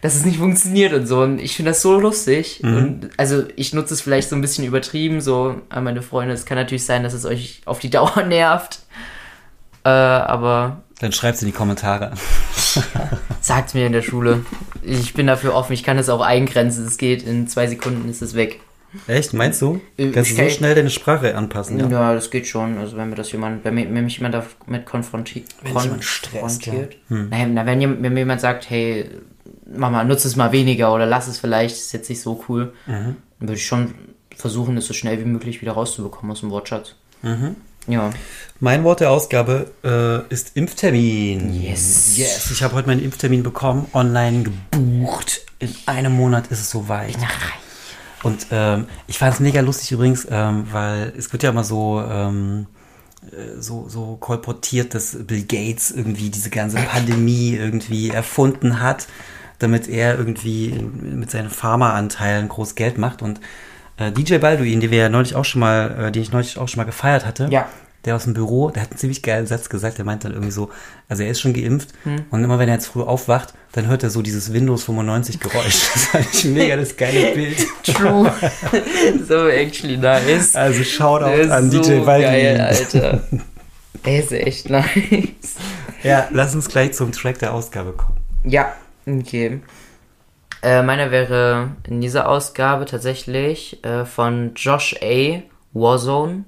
dass 0.00 0.14
es 0.14 0.24
nicht 0.24 0.38
funktioniert 0.38 0.92
und 0.92 1.06
so. 1.06 1.20
Und 1.22 1.38
ich 1.40 1.56
finde 1.56 1.70
das 1.70 1.82
so 1.82 1.98
lustig. 1.98 2.60
Und 2.62 3.10
also 3.16 3.44
ich 3.56 3.74
nutze 3.74 3.94
es 3.94 4.00
vielleicht 4.00 4.28
so 4.28 4.36
ein 4.36 4.40
bisschen 4.40 4.64
übertrieben, 4.64 5.20
so 5.20 5.56
an 5.68 5.84
meine 5.84 6.02
Freunde. 6.02 6.34
Es 6.34 6.44
kann 6.44 6.56
natürlich 6.56 6.84
sein, 6.84 7.02
dass 7.02 7.14
es 7.14 7.24
euch 7.24 7.62
auf 7.64 7.78
die 7.78 7.90
Dauer 7.98 8.22
nervt. 8.22 8.80
Äh, 9.84 9.88
aber 9.88 10.82
Dann 11.00 11.12
schreib's 11.12 11.42
in 11.42 11.46
die 11.46 11.52
Kommentare. 11.52 12.12
sagt 13.40 13.74
mir 13.74 13.86
in 13.86 13.92
der 13.92 14.02
Schule. 14.02 14.44
Ich 14.82 15.14
bin 15.14 15.26
dafür 15.26 15.54
offen, 15.54 15.72
ich 15.72 15.82
kann 15.82 15.98
es 15.98 16.08
auch 16.08 16.20
eingrenzen. 16.20 16.86
Es 16.86 16.98
geht, 16.98 17.22
in 17.22 17.46
zwei 17.48 17.66
Sekunden 17.66 18.08
ist 18.08 18.22
es 18.22 18.34
weg. 18.34 18.60
Echt? 19.06 19.34
Meinst 19.34 19.60
du? 19.60 19.80
Äh, 19.98 20.10
Kannst 20.12 20.30
du 20.38 20.42
ich 20.42 20.52
so 20.52 20.58
schnell 20.58 20.74
deine 20.74 20.88
Sprache 20.90 21.36
anpassen? 21.36 21.78
Ja. 21.78 21.88
Ja. 21.88 22.14
das 22.14 22.30
geht 22.30 22.46
schon. 22.46 22.78
Also 22.78 22.96
wenn 22.96 23.10
mir 23.10 23.16
das 23.16 23.30
jemand, 23.32 23.64
wenn, 23.64 23.74
mir, 23.74 23.84
wenn 23.92 24.04
mich 24.04 24.16
jemand 24.18 24.34
damit 24.66 24.86
konfrontiert, 24.86 25.46
Wenn 25.62 25.76
jemand 25.78 26.04
stresst, 26.04 26.34
ja. 26.66 26.72
konfrontiert. 26.72 26.96
Naja, 27.08 27.46
na, 27.46 27.66
wenn, 27.66 28.02
wenn 28.02 28.12
mir 28.14 28.20
jemand 28.20 28.40
sagt, 28.40 28.70
hey, 28.70 29.10
Mama, 29.70 30.04
nutze 30.04 30.26
es 30.26 30.36
mal 30.36 30.52
weniger 30.52 30.94
oder 30.94 31.04
lass 31.04 31.28
es 31.28 31.38
vielleicht, 31.38 31.76
ist 31.76 31.92
jetzt 31.92 32.08
nicht 32.08 32.22
so 32.22 32.42
cool, 32.48 32.72
Mhm. 32.86 33.16
dann 33.38 33.48
würde 33.48 33.54
ich 33.54 33.66
schon 33.66 33.94
versuchen, 34.34 34.76
es 34.78 34.86
so 34.86 34.94
schnell 34.94 35.18
wie 35.20 35.24
möglich 35.28 35.60
wieder 35.60 35.72
rauszubekommen 35.72 36.32
aus 36.32 36.40
dem 36.40 36.50
Wortschatz. 36.50 36.94
Mhm. 37.22 37.56
Ja. 37.88 38.10
Mein 38.60 38.84
Wort 38.84 39.00
der 39.00 39.10
Ausgabe 39.10 39.70
äh, 39.84 40.32
ist 40.32 40.56
Impftermin. 40.56 41.54
Yes. 41.54 42.16
Yes. 42.16 42.50
Ich 42.50 42.62
habe 42.62 42.74
heute 42.74 42.88
meinen 42.88 43.02
Impftermin 43.02 43.42
bekommen, 43.42 43.86
online 43.92 44.42
gebucht. 44.42 45.46
In 45.58 45.74
einem 45.86 46.12
Monat 46.12 46.48
ist 46.48 46.60
es 46.60 46.70
soweit. 46.70 47.16
Und 48.24 48.48
ähm, 48.50 48.86
ich 49.06 49.18
fand 49.18 49.34
es 49.34 49.40
mega 49.40 49.60
lustig 49.60 49.92
übrigens, 49.92 50.26
ähm, 50.30 50.66
weil 50.72 51.12
es 51.16 51.32
wird 51.32 51.44
ja 51.44 51.50
immer 51.50 51.62
so, 51.62 52.02
ähm, 52.02 52.66
äh, 53.30 53.60
so, 53.60 53.88
so 53.88 54.16
kolportiert, 54.16 54.94
dass 54.94 55.16
Bill 55.24 55.44
Gates 55.44 55.92
irgendwie 55.92 56.28
diese 56.28 56.50
ganze 56.50 56.78
Pandemie 56.78 57.54
irgendwie 57.54 58.10
erfunden 58.10 58.80
hat, 58.80 59.06
damit 59.60 59.88
er 59.88 60.18
irgendwie 60.18 60.72
mit 60.72 61.30
seinen 61.30 61.50
Pharmaanteilen 61.50 62.48
groß 62.48 62.74
Geld 62.74 62.98
macht. 62.98 63.22
Und 63.22 63.40
äh, 63.98 64.10
DJ 64.12 64.38
Balduin, 64.38 64.80
den 64.80 64.90
wir 64.90 64.98
ja 64.98 65.08
neulich 65.08 65.34
auch 65.34 65.44
schon 65.44 65.60
mal, 65.60 66.06
äh, 66.08 66.12
den 66.12 66.22
ich 66.22 66.32
neulich 66.32 66.56
auch 66.58 66.68
schon 66.68 66.78
mal 66.78 66.84
gefeiert 66.84 67.26
hatte, 67.26 67.48
Ja. 67.50 67.68
der 68.04 68.14
aus 68.16 68.24
dem 68.24 68.34
Büro, 68.34 68.70
der 68.70 68.82
hat 68.82 68.90
einen 68.92 68.98
ziemlich 68.98 69.22
geilen 69.22 69.46
Satz 69.46 69.68
gesagt, 69.68 69.98
der 69.98 70.04
meint 70.04 70.24
dann 70.24 70.32
irgendwie 70.32 70.52
so, 70.52 70.70
also 71.08 71.22
er 71.24 71.30
ist 71.30 71.40
schon 71.40 71.52
geimpft 71.52 71.90
Hm. 72.04 72.24
und 72.30 72.44
immer 72.44 72.58
wenn 72.58 72.68
er 72.68 72.76
jetzt 72.76 72.86
früh 72.86 73.02
aufwacht, 73.02 73.54
dann 73.72 73.86
hört 73.88 74.02
er 74.02 74.10
so 74.10 74.22
dieses 74.22 74.52
Windows 74.52 74.84
95 74.84 75.40
Geräusch. 75.40 75.64
Das 75.94 76.04
fand 76.06 76.26
ich 76.32 76.44
mega 76.46 76.76
das 76.76 76.96
geile 76.96 77.32
Bild. 77.34 77.58
True. 77.84 78.32
so 79.28 79.48
actually 79.48 79.96
nice. 79.96 80.54
Also 80.54 80.82
Shoutout 80.84 81.32
ist 81.42 81.50
an 81.50 81.70
so 81.70 81.80
DJ 81.80 81.98
Balduin. 82.04 82.22
geil, 82.22 82.60
Alter. 82.60 83.22
Der 84.06 84.18
ist 84.22 84.32
echt 84.32 84.70
nice. 84.70 84.86
Ja, 86.04 86.28
lass 86.30 86.54
uns 86.54 86.68
gleich 86.68 86.92
zum 86.92 87.10
Track 87.12 87.40
der 87.40 87.52
Ausgabe 87.52 87.92
kommen. 87.92 88.16
Ja, 88.44 88.72
okay. 89.06 89.60
Äh, 90.62 90.82
meiner 90.82 91.10
wäre 91.10 91.70
in 91.86 92.00
dieser 92.00 92.28
Ausgabe 92.28 92.84
tatsächlich 92.84 93.82
äh, 93.84 94.04
von 94.04 94.52
Josh 94.56 94.96
A. 95.02 95.42
Warzone. 95.72 96.44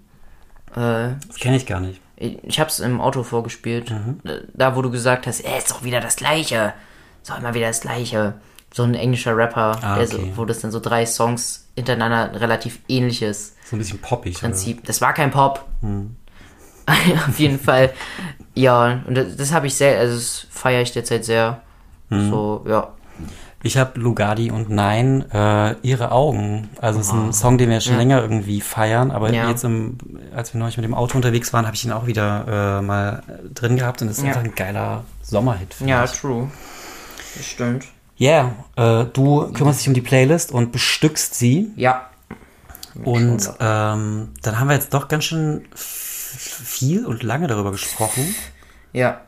Äh, 0.75 1.11
Das 1.29 1.37
kenne 1.41 1.57
ich 1.57 1.67
gar 1.67 1.81
nicht. 1.81 2.01
ich 2.17 2.59
hab's 2.61 2.81
im 2.81 3.01
Auto 3.01 3.23
vorgespielt. 3.23 3.91
Mhm. 3.91 4.21
Da, 4.55 4.75
wo 4.77 4.83
du 4.83 4.91
gesagt 4.91 5.27
hast, 5.27 5.41
ey, 5.41 5.59
ist 5.59 5.71
doch 5.71 5.85
wieder 5.85 6.01
das 6.01 6.17
Gleiche. 6.17 6.73
Ist 7.23 7.31
doch 7.31 7.39
immer 7.39 7.55
wieder 7.55 7.69
das 7.69 7.81
Gleiche. 7.83 8.35
So 8.73 8.83
ein 8.85 8.95
englischer 8.95 9.37
Rapper, 9.37 9.79
Ah, 9.83 9.97
der 9.97 10.07
so, 10.07 10.19
okay. 10.19 10.33
wo 10.37 10.45
das 10.45 10.61
dann 10.61 10.71
so 10.71 10.79
drei 10.81 11.05
Songs 11.07 11.69
hintereinander 11.77 12.41
relativ 12.41 12.79
ähnliches 12.89 13.57
So 13.65 13.77
ein 13.77 13.79
bisschen 13.81 13.99
poppig. 14.01 14.35
oder? 14.39 14.49
Prinzip. 14.49 14.85
Das 14.87 15.01
war 15.01 15.13
kein 15.13 15.31
Pop. 15.31 15.65
Mhm. 15.83 16.17
Auf 17.29 17.39
jeden 17.39 17.59
Fall. 17.61 17.93
Ja, 18.55 19.01
und 19.07 19.15
das, 19.17 19.37
das 19.37 19.53
habe 19.53 19.67
ich 19.69 19.75
sehr, 19.75 19.99
also 19.99 20.15
das 20.17 20.47
feiere 20.51 20.83
ich 20.83 20.93
derzeit 20.93 21.25
sehr. 21.25 21.63
Mhm. 22.11 22.31
So, 22.31 22.65
ja. 22.69 22.93
Ich 23.63 23.77
habe 23.77 24.01
Lugardi 24.01 24.51
und 24.51 24.71
Nein, 24.71 25.31
äh, 25.33 25.75
ihre 25.83 26.13
Augen. 26.13 26.71
Also 26.81 26.99
es 27.01 27.09
ist 27.09 27.13
ein 27.13 27.33
Song, 27.35 27.59
den 27.59 27.69
wir 27.69 27.81
schon 27.83 27.93
Ja. 27.95 27.99
länger 27.99 28.23
irgendwie 28.23 28.63
feiern, 28.63 29.11
aber 29.11 29.31
Ja. 29.33 29.51
jetzt, 29.51 29.65
im, 29.65 29.99
als 30.35 30.55
wir 30.55 30.59
neulich 30.59 30.79
mit 30.79 30.85
dem 30.85 30.95
Auto 30.95 31.17
unterwegs 31.17 31.53
waren, 31.53 31.67
habe 31.67 31.77
ich 31.77 31.85
ihn 31.85 31.93
auch 31.93 32.07
wieder 32.07 32.79
äh, 32.79 32.83
mal 32.83 33.23
drin 33.53 33.77
gehabt 33.77 34.01
und 34.01 34.09
es 34.09 34.17
ist 34.19 34.25
Ja. 34.25 34.31
einfach 34.31 34.45
ein 34.45 34.55
geiler 34.55 35.05
Sommerhit. 35.23 35.75
Ja, 35.85 36.05
ich. 36.05 36.13
true. 36.13 36.51
Das 37.37 37.45
stimmt. 37.47 37.85
Yeah, 38.19 38.53
äh, 38.77 39.05
du 39.13 39.53
kümmerst 39.53 39.81
dich 39.81 39.89
um 39.89 39.95
die 39.95 40.01
Playlist 40.03 40.53
und 40.53 40.73
bestückst 40.73 41.35
sie. 41.35 41.71
Ja. 41.77 42.07
Und 43.05 43.47
ähm, 43.61 44.29
dann 44.43 44.59
haben 44.59 44.69
wir 44.69 44.75
jetzt 44.75 44.93
doch 44.95 45.09
ganz 45.09 45.25
schön 45.25 45.67
viel 45.75 47.05
und 47.07 47.23
lange 47.23 47.47
darüber 47.47 47.71
gesprochen. 47.73 48.35
Ja. 48.93 49.21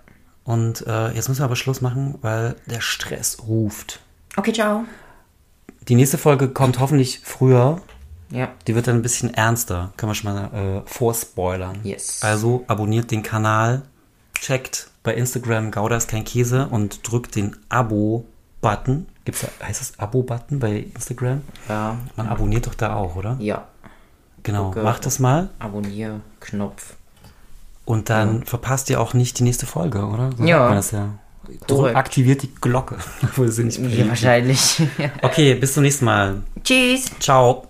Und 0.45 0.87
äh, 0.87 1.11
jetzt 1.12 1.28
müssen 1.28 1.41
wir 1.41 1.45
aber 1.45 1.57
Schluss 1.57 1.80
machen, 1.80 2.18
weil 2.22 2.57
der 2.66 2.80
Stress 2.80 3.39
ruft. 3.47 4.01
Okay, 4.37 4.53
ciao. 4.53 4.85
Die 5.89 5.95
nächste 5.95 6.18
Folge 6.18 6.49
kommt 6.49 6.78
hoffentlich 6.80 7.20
früher. 7.22 7.80
Ja. 8.30 8.49
Die 8.66 8.74
wird 8.74 8.87
dann 8.87 8.97
ein 8.97 9.03
bisschen 9.03 9.35
ernster. 9.35 9.93
Können 9.97 10.11
wir 10.11 10.14
schon 10.14 10.33
mal 10.33 10.45
äh, 10.55 10.83
vorspoilern. 10.89 11.80
Yes. 11.83 12.22
Also 12.22 12.64
abonniert 12.66 13.11
den 13.11 13.22
Kanal, 13.22 13.83
checkt 14.41 14.91
bei 15.03 15.14
Instagram 15.14 15.70
Gouda 15.70 15.97
ist 15.97 16.09
kein 16.09 16.24
Käse 16.24 16.68
und 16.68 17.11
drückt 17.11 17.35
den 17.35 17.57
Abo-Button. 17.68 19.07
Gibt's 19.24 19.41
da, 19.43 19.66
heißt 19.66 19.80
das 19.80 19.99
Abo-Button 19.99 20.61
bei 20.61 20.87
Instagram? 20.95 21.43
Ja. 21.68 21.97
Man 22.16 22.28
abonniert 22.28 22.66
doch 22.66 22.74
da 22.74 22.95
auch, 22.95 23.16
oder? 23.16 23.37
Ja. 23.41 23.66
Genau, 24.45 24.66
Gucke. 24.68 24.83
macht 24.83 25.05
das 25.05 25.18
mal. 25.18 25.51
Abonnier-Knopf. 25.59 26.95
Und 27.85 28.11
dann 28.11 28.45
verpasst 28.45 28.91
ihr 28.91 29.01
auch 29.01 29.12
nicht 29.12 29.41
die 29.41 29.43
nächste 29.43 29.66
Folge, 29.66 30.05
oder? 30.07 30.30
So 30.37 30.45
Ja. 30.45 30.72
ja. 30.80 31.09
Drück- 31.47 31.66
Korrekt. 31.66 31.97
Aktiviert 31.97 32.43
die 32.43 32.51
Glocke. 32.61 32.97
Obwohl 33.22 33.49
sie 33.51 33.64
nicht 33.64 33.78
Ja, 33.78 34.09
wahrscheinlich. 34.09 34.80
Okay, 35.22 35.55
bis 35.55 35.74
zum 35.74 35.82
nächsten 35.82 36.05
Mal. 36.05 36.43
Tschüss. 36.62 37.07
Ciao. 37.20 37.66